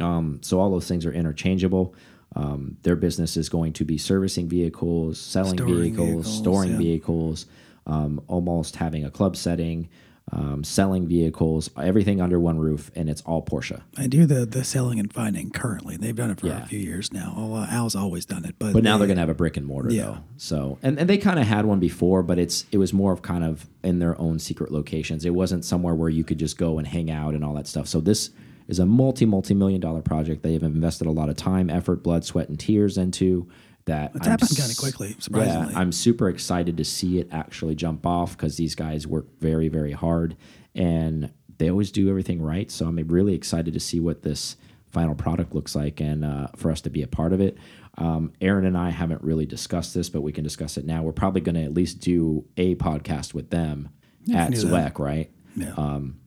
Um, 0.00 0.40
so 0.42 0.60
all 0.60 0.70
those 0.70 0.88
things 0.88 1.06
are 1.06 1.12
interchangeable. 1.12 1.94
Um, 2.34 2.76
their 2.82 2.96
business 2.96 3.36
is 3.36 3.48
going 3.48 3.74
to 3.74 3.84
be 3.84 3.98
servicing 3.98 4.48
vehicles, 4.48 5.20
selling 5.20 5.56
Storing 5.56 5.74
vehicles, 5.74 6.06
vehicles, 6.08 6.38
storing 6.38 6.70
yeah. 6.72 6.78
vehicles, 6.78 7.46
um, 7.86 8.20
almost 8.26 8.76
having 8.76 9.04
a 9.04 9.10
club 9.10 9.36
setting, 9.36 9.88
um, 10.30 10.62
selling 10.64 11.06
vehicles, 11.08 11.68
everything 11.76 12.20
under 12.20 12.38
one 12.38 12.58
roof, 12.58 12.90
and 12.94 13.10
it's 13.10 13.20
all 13.22 13.42
Porsche. 13.44 13.82
I 13.98 14.06
do 14.06 14.24
the 14.24 14.46
the 14.46 14.62
selling 14.64 15.00
and 15.00 15.12
finding 15.12 15.50
currently 15.50 15.96
they've 15.96 16.14
done 16.14 16.30
it 16.30 16.40
for 16.40 16.46
Yeah. 16.46 16.62
a 16.62 16.66
few 16.66 16.78
years 16.78 17.12
now 17.12 17.34
oh, 17.36 17.54
uh, 17.54 17.66
Al's 17.70 17.94
always 17.96 18.24
done 18.24 18.44
it 18.44 18.54
but 18.58 18.72
But 18.72 18.84
now 18.84 18.92
they- 18.96 19.00
they're 19.00 19.08
going 19.08 19.16
to 19.16 19.20
have 19.22 19.28
a 19.28 19.34
brick 19.34 19.56
and 19.56 19.66
mortar 19.66 19.90
Yeah. 19.90 20.02
though. 20.04 20.18
So 20.36 20.78
and, 20.82 20.98
and 20.98 21.10
they 21.10 21.18
kind 21.18 21.38
of 21.40 21.46
had 21.46 21.66
one 21.66 21.80
before, 21.80 22.22
but 22.22 22.38
it's 22.38 22.64
it 22.70 22.78
was 22.78 22.92
more 22.92 23.12
of 23.12 23.20
kind 23.22 23.42
of 23.44 23.68
in 23.82 23.98
their 23.98 24.18
own 24.20 24.38
secret 24.38 24.70
locations. 24.70 25.24
It 25.24 25.34
wasn't 25.34 25.64
somewhere 25.64 25.94
where 25.94 26.08
you 26.08 26.24
could 26.24 26.38
just 26.38 26.56
go 26.56 26.78
and 26.78 26.86
hang 26.86 27.10
out 27.10 27.34
and 27.34 27.44
all 27.44 27.54
that 27.54 27.66
stuff. 27.66 27.88
So 27.88 28.00
this 28.00 28.30
is 28.68 28.78
a 28.78 28.86
multi 28.86 29.26
multi 29.26 29.54
million 29.54 29.80
dollar 29.80 30.00
project. 30.02 30.42
They 30.44 30.52
have 30.52 30.62
invested 30.62 31.08
a 31.08 31.10
lot 31.10 31.28
of 31.28 31.36
time, 31.36 31.68
effort, 31.68 32.02
blood, 32.04 32.24
sweat, 32.24 32.48
and 32.48 32.58
tears 32.58 32.96
into 32.96 33.48
that. 33.86 34.12
It's 34.14 34.26
I'm 34.26 34.32
happened 34.32 34.56
kinda 34.56 34.74
quickly, 34.76 35.16
surprisingly. 35.18 35.72
Yeah, 35.72 35.78
I'm 35.78 35.92
super 35.92 36.28
excited 36.28 36.76
to 36.76 36.84
see 36.84 37.18
it 37.18 37.28
actually 37.32 37.74
jump 37.74 38.06
off 38.06 38.36
because 38.36 38.56
these 38.56 38.74
guys 38.74 39.06
work 39.06 39.26
very 39.40 39.68
very 39.68 39.92
hard 39.92 40.36
and 40.74 41.32
they 41.58 41.70
always 41.70 41.90
do 41.92 42.08
everything 42.08 42.40
right. 42.42 42.70
So 42.70 42.86
I'm 42.86 42.96
really 43.08 43.34
excited 43.34 43.74
to 43.74 43.80
see 43.80 44.00
what 44.00 44.22
this 44.22 44.56
final 44.90 45.14
product 45.14 45.54
looks 45.54 45.74
like 45.74 46.00
and 46.00 46.24
uh, 46.24 46.48
for 46.56 46.70
us 46.70 46.80
to 46.82 46.90
be 46.90 47.02
a 47.02 47.06
part 47.06 47.32
of 47.32 47.40
it. 47.40 47.56
Um, 47.98 48.32
Aaron 48.40 48.64
and 48.64 48.76
I 48.76 48.90
haven't 48.90 49.22
really 49.22 49.46
discussed 49.46 49.94
this, 49.94 50.08
but 50.08 50.22
we 50.22 50.32
can 50.32 50.44
discuss 50.44 50.76
it 50.76 50.84
now. 50.84 51.02
We're 51.02 51.12
probably 51.12 51.40
going 51.40 51.54
to 51.56 51.62
at 51.62 51.74
least 51.74 52.00
do 52.00 52.44
a 52.56 52.74
podcast 52.76 53.34
with 53.34 53.50
them 53.50 53.90
at 54.32 54.50
can 54.50 54.60
do 54.60 54.66
Zweck, 54.66 54.98
right? 54.98 55.30
yeah. 55.56 55.74
Um, 55.76 56.18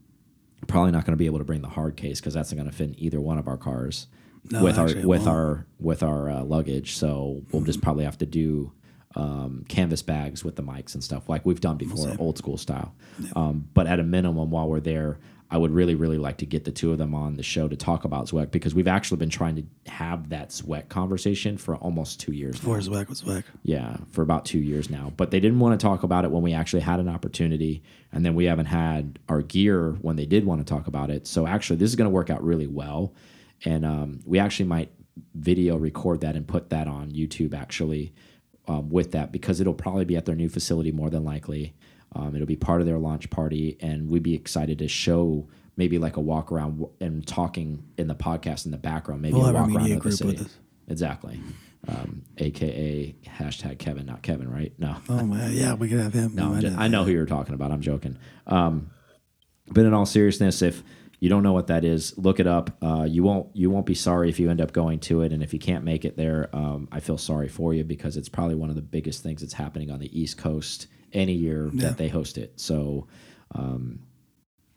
Probably 0.67 0.91
not 0.91 1.05
going 1.05 1.13
to 1.13 1.17
be 1.17 1.27
able 1.27 1.37
to 1.37 1.43
bring 1.43 1.61
the 1.61 1.67
hard 1.69 1.95
case 1.95 2.19
because 2.19 2.33
that's 2.33 2.51
not 2.51 2.57
going 2.57 2.69
to 2.69 2.75
fit 2.75 2.89
in 2.89 2.99
either 2.99 3.21
one 3.21 3.37
of 3.37 3.47
our 3.47 3.57
cars 3.57 4.07
No, 4.51 4.63
with 4.63 4.77
our 4.77 4.93
with 5.05 5.27
our 5.27 5.65
with 5.79 6.03
our 6.03 6.29
uh, 6.29 6.43
luggage. 6.43 6.95
So 6.95 7.41
we'll 7.51 7.63
just 7.63 7.79
Mm-hmm. 7.79 7.83
probably 7.83 8.05
have 8.05 8.17
to 8.19 8.25
do 8.25 8.71
um, 9.15 9.65
canvas 9.69 10.01
bags 10.01 10.43
with 10.43 10.55
the 10.55 10.63
mics 10.63 10.93
and 10.93 11.03
stuff 11.03 11.29
like 11.29 11.45
we've 11.45 11.61
done 11.61 11.77
before, 11.77 12.11
see. 12.11 12.17
old 12.17 12.37
school 12.37 12.57
style. 12.57 12.93
Um, 13.35 13.67
but 13.73 13.87
at 13.87 13.99
a 13.99 14.03
minimum, 14.03 14.51
while 14.51 14.67
we're 14.67 14.81
there, 14.81 15.19
I 15.49 15.57
would 15.57 15.71
really, 15.71 15.95
really 15.95 16.17
like 16.17 16.37
to 16.39 16.45
get 16.45 16.65
the 16.65 16.71
two 16.71 16.91
of 16.91 16.97
them 16.97 17.13
on 17.13 17.37
the 17.37 17.43
show 17.43 17.67
to 17.69 17.75
talk 17.77 18.03
about 18.03 18.25
Zweck 18.27 18.51
because 18.51 18.75
we've 18.75 18.87
actually 18.89 19.17
been 19.17 19.29
trying 19.29 19.55
to 19.55 19.91
have 19.91 20.29
that 20.29 20.49
Zweck 20.49 20.89
conversation 20.89 21.57
for 21.57 21.75
almost 21.77 22.19
two 22.19 22.33
years. 22.33 22.55
now. 22.55 22.59
before 22.59 22.79
Zweck 22.79 23.07
was 23.07 23.21
Zweck 23.21 23.43
Yeah, 23.63 23.97
for 24.11 24.21
about 24.21 24.43
two 24.43 24.59
years 24.59 24.89
now. 24.89 25.13
But 25.15 25.31
they 25.31 25.39
didn't 25.39 25.59
want 25.59 25.79
to 25.79 25.83
talk 25.85 26.03
about 26.03 26.25
it 26.25 26.31
when 26.31 26.41
we 26.43 26.51
actually 26.53 26.81
had 26.81 26.99
an 26.99 27.07
opportunity. 27.07 27.83
And 28.11 28.25
then 28.25 28.35
we 28.35 28.45
haven't 28.45 28.65
had 28.65 29.19
our 29.29 29.41
gear 29.41 29.91
when 30.01 30.15
they 30.17 30.25
did 30.25 30.45
want 30.45 30.59
to 30.59 30.65
talk 30.65 30.87
about 30.87 31.09
it. 31.09 31.25
So 31.27 31.47
actually, 31.47 31.77
this 31.77 31.89
is 31.89 31.95
going 31.95 32.09
to 32.09 32.13
work 32.13 32.29
out 32.29 32.43
really 32.43 32.67
well. 32.67 33.13
And 33.65 33.85
um, 33.85 34.19
we 34.25 34.39
actually 34.39 34.67
might 34.67 34.91
video 35.33 35.75
record 35.77 36.21
that 36.21 36.35
and 36.35 36.47
put 36.47 36.69
that 36.69 36.87
on 36.87 37.11
YouTube 37.11 37.53
actually 37.53 38.13
um, 38.67 38.89
with 38.89 39.11
that 39.11 39.31
because 39.31 39.59
it'll 39.59 39.73
probably 39.73 40.05
be 40.05 40.15
at 40.15 40.25
their 40.25 40.35
new 40.35 40.49
facility 40.49 40.91
more 40.91 41.09
than 41.09 41.23
likely. 41.23 41.75
Um, 42.15 42.35
it'll 42.35 42.47
be 42.47 42.55
part 42.55 42.79
of 42.81 42.87
their 42.87 42.99
launch 42.99 43.29
party. 43.29 43.77
And 43.81 44.09
we'd 44.09 44.23
be 44.23 44.35
excited 44.35 44.79
to 44.79 44.87
show 44.87 45.49
maybe 45.77 45.97
like 45.97 46.15
a 46.17 46.21
walk 46.21 46.51
around 46.51 46.85
and 47.01 47.25
talking 47.25 47.83
in 47.97 48.07
the 48.07 48.15
podcast 48.15 48.65
in 48.65 48.71
the 48.71 48.77
background, 48.77 49.21
maybe 49.21 49.35
We'll 49.35 49.47
a 49.47 49.53
walk 49.53 49.69
around 49.69 49.91
of 49.91 50.03
the 50.03 50.11
city. 50.11 50.45
Exactly. 50.87 51.41
Um, 51.87 52.23
AKA 52.37 53.15
hashtag 53.25 53.77
Kevin, 53.79 54.05
not 54.05 54.21
Kevin, 54.21 54.49
right? 54.49 54.73
No. 54.79 54.95
oh 55.07 55.23
man 55.23 55.53
yeah 55.53 55.75
we 55.75 55.87
could 55.87 55.99
have 55.99 56.13
him 56.13 56.33
No, 56.33 56.59
just-. 56.59 56.77
I 56.77 56.87
know 56.87 57.03
who 57.03 57.11
you're 57.11 57.27
talking 57.27 57.53
about. 57.53 57.71
I'm 57.71 57.81
joking. 57.81 58.17
Um, 58.47 58.89
but 59.67 59.85
in 59.85 59.93
all 59.93 60.05
seriousness, 60.05 60.61
if 60.61 60.83
you 61.19 61.29
don't 61.29 61.43
know 61.43 61.53
what 61.53 61.67
that 61.67 61.83
is, 61.85 62.17
look 62.17 62.39
it 62.39 62.47
up. 62.47 62.77
Uh, 62.83 63.03
you 63.09 63.23
won't 63.23 63.55
you 63.55 63.69
won't 63.69 63.85
be 63.85 63.93
sorry 63.95 64.29
if 64.29 64.39
you 64.39 64.49
end 64.49 64.61
up 64.61 64.73
going 64.73 64.99
to 65.01 65.21
it, 65.21 65.31
and 65.31 65.41
if 65.43 65.53
you 65.53 65.59
can't 65.59 65.83
make 65.83 66.05
it 66.05 66.17
there, 66.17 66.49
um, 66.53 66.87
I 66.91 66.99
feel 66.99 67.17
sorry 67.17 67.47
for 67.47 67.73
you 67.73 67.83
because 67.83 68.17
it's 68.17 68.29
probably 68.29 68.55
one 68.55 68.69
of 68.69 68.75
the 68.75 68.81
biggest 68.81 69.23
things 69.23 69.41
that's 69.41 69.53
happening 69.53 69.89
on 69.91 69.99
the 69.99 70.19
East 70.19 70.37
Coast 70.37 70.87
any 71.13 71.33
year 71.33 71.69
Yeah. 71.73 71.87
that 71.89 71.97
they 71.97 72.07
host 72.09 72.37
it. 72.37 72.59
So. 72.59 73.07
Um, 73.53 73.99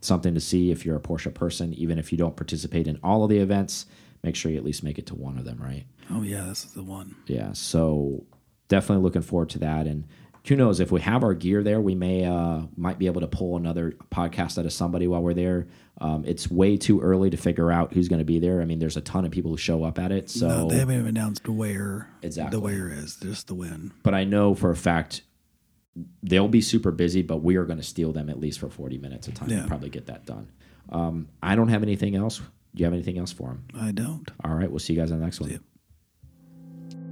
something 0.01 0.35
to 0.35 0.41
see 0.41 0.71
if 0.71 0.87
you're 0.87 0.95
a 0.97 1.01
Porsche 1.01 1.35
person, 1.35 1.75
even 1.75 1.99
if 1.99 2.13
you 2.13 2.19
don't 2.19 2.37
participate 2.37 2.87
in 2.87 3.01
all 3.03 3.25
of 3.25 3.31
the 3.31 3.39
events. 3.39 3.87
Make 4.23 4.37
sure 4.37 4.53
you 4.53 4.57
at 4.59 4.65
least 4.65 4.85
make 4.85 4.97
it 4.99 5.07
to 5.07 5.17
one 5.17 5.39
of 5.39 5.45
them, 5.45 5.59
right? 5.61 5.87
oh 6.11 6.23
yeah 6.23 6.45
this 6.47 6.65
is 6.65 6.73
the 6.73 6.83
one 6.83 7.15
yeah 7.27 7.53
so 7.53 8.25
definitely 8.69 9.03
looking 9.03 9.21
forward 9.21 9.51
to 9.51 9.59
that 9.59 9.87
and 9.87 10.05
who 10.47 10.57
knows 10.57 10.81
if 10.81 10.91
we 10.91 11.03
have 11.03 11.23
our 11.23 11.35
gear 11.35 11.63
there 11.63 11.83
we 11.83 11.95
may 11.95 12.25
uh 12.25 12.63
might 12.79 12.99
be 12.99 13.05
able 13.05 13.21
to 13.21 13.27
pull 13.27 13.59
another 13.59 13.93
podcast 14.11 14.57
out 14.59 14.65
of 14.65 14.73
somebody 14.73 15.07
while 15.07 15.23
we're 15.23 15.35
there 15.35 15.67
um, 16.01 16.25
it's 16.27 16.49
way 16.51 16.77
too 16.77 17.01
early 17.01 17.29
to 17.31 17.37
figure 17.37 17.71
out 17.73 17.93
who's 17.93 18.09
going 18.09 18.19
to 18.21 18.25
be 18.25 18.39
there 18.39 18.61
i 18.63 18.65
mean 18.65 18.79
there's 18.79 18.97
a 18.97 19.01
ton 19.01 19.25
of 19.25 19.31
people 19.31 19.51
who 19.51 19.57
show 19.57 19.85
up 19.85 19.99
at 19.99 20.13
it 20.13 20.31
so 20.31 20.49
no, 20.49 20.69
they 20.69 20.79
haven't 20.79 20.95
even 20.95 21.07
announced 21.09 21.49
where 21.49 22.09
Exactly. 22.23 22.57
the 22.57 22.61
where 22.61 22.89
is 22.91 23.17
just 23.17 23.47
the 23.49 23.55
win 23.55 23.93
but 24.03 24.15
i 24.15 24.25
know 24.25 24.55
for 24.55 24.71
a 24.71 24.77
fact 24.77 25.23
they'll 26.23 26.47
be 26.49 26.61
super 26.61 26.91
busy 26.93 27.23
but 27.23 27.39
we 27.43 27.57
are 27.57 27.65
going 27.65 27.79
to 27.79 27.85
steal 27.85 28.13
them 28.13 28.29
at 28.31 28.39
least 28.39 28.61
for 28.61 28.69
40 28.71 28.99
minutes 28.99 29.27
of 29.29 29.35
time 29.35 29.51
Yeah. 29.51 29.59
and 29.59 29.69
probably 29.69 29.91
get 29.91 30.07
that 30.07 30.25
done 30.27 30.51
um, 30.91 31.29
i 31.43 31.55
don't 31.57 31.69
have 31.69 31.83
anything 31.83 32.15
else 32.15 32.39
do 32.39 32.45
you 32.81 32.85
have 32.85 32.93
anything 32.95 33.19
else 33.19 33.33
for 33.33 33.49
them 33.49 33.65
I 33.75 33.91
don't 33.93 34.31
all 34.45 34.55
right 34.55 34.71
we'll 34.71 34.79
see 34.79 34.93
you 34.93 35.01
guys 35.01 35.11
on 35.11 35.19
the 35.19 35.25
next 35.25 35.41
one. 35.41 35.59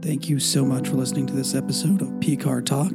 Thank 0.03 0.29
you 0.29 0.39
so 0.39 0.65
much 0.65 0.87
for 0.89 0.95
listening 0.97 1.27
to 1.27 1.33
this 1.35 1.55
episode 1.55 2.01
of 2.03 2.09
PCAR 2.21 2.65
Talk. 2.65 2.95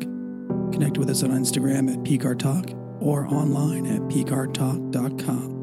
Connect 0.72 0.98
with 0.98 1.10
us 1.10 1.24
on 1.24 1.32
Instagram 1.32 1.92
at 1.92 2.00
PCAR 2.04 2.38
Talk 2.39 2.70
or 3.02 3.26
online 3.28 3.86
at 3.88 4.00
PCARTalk.com. 4.04 5.61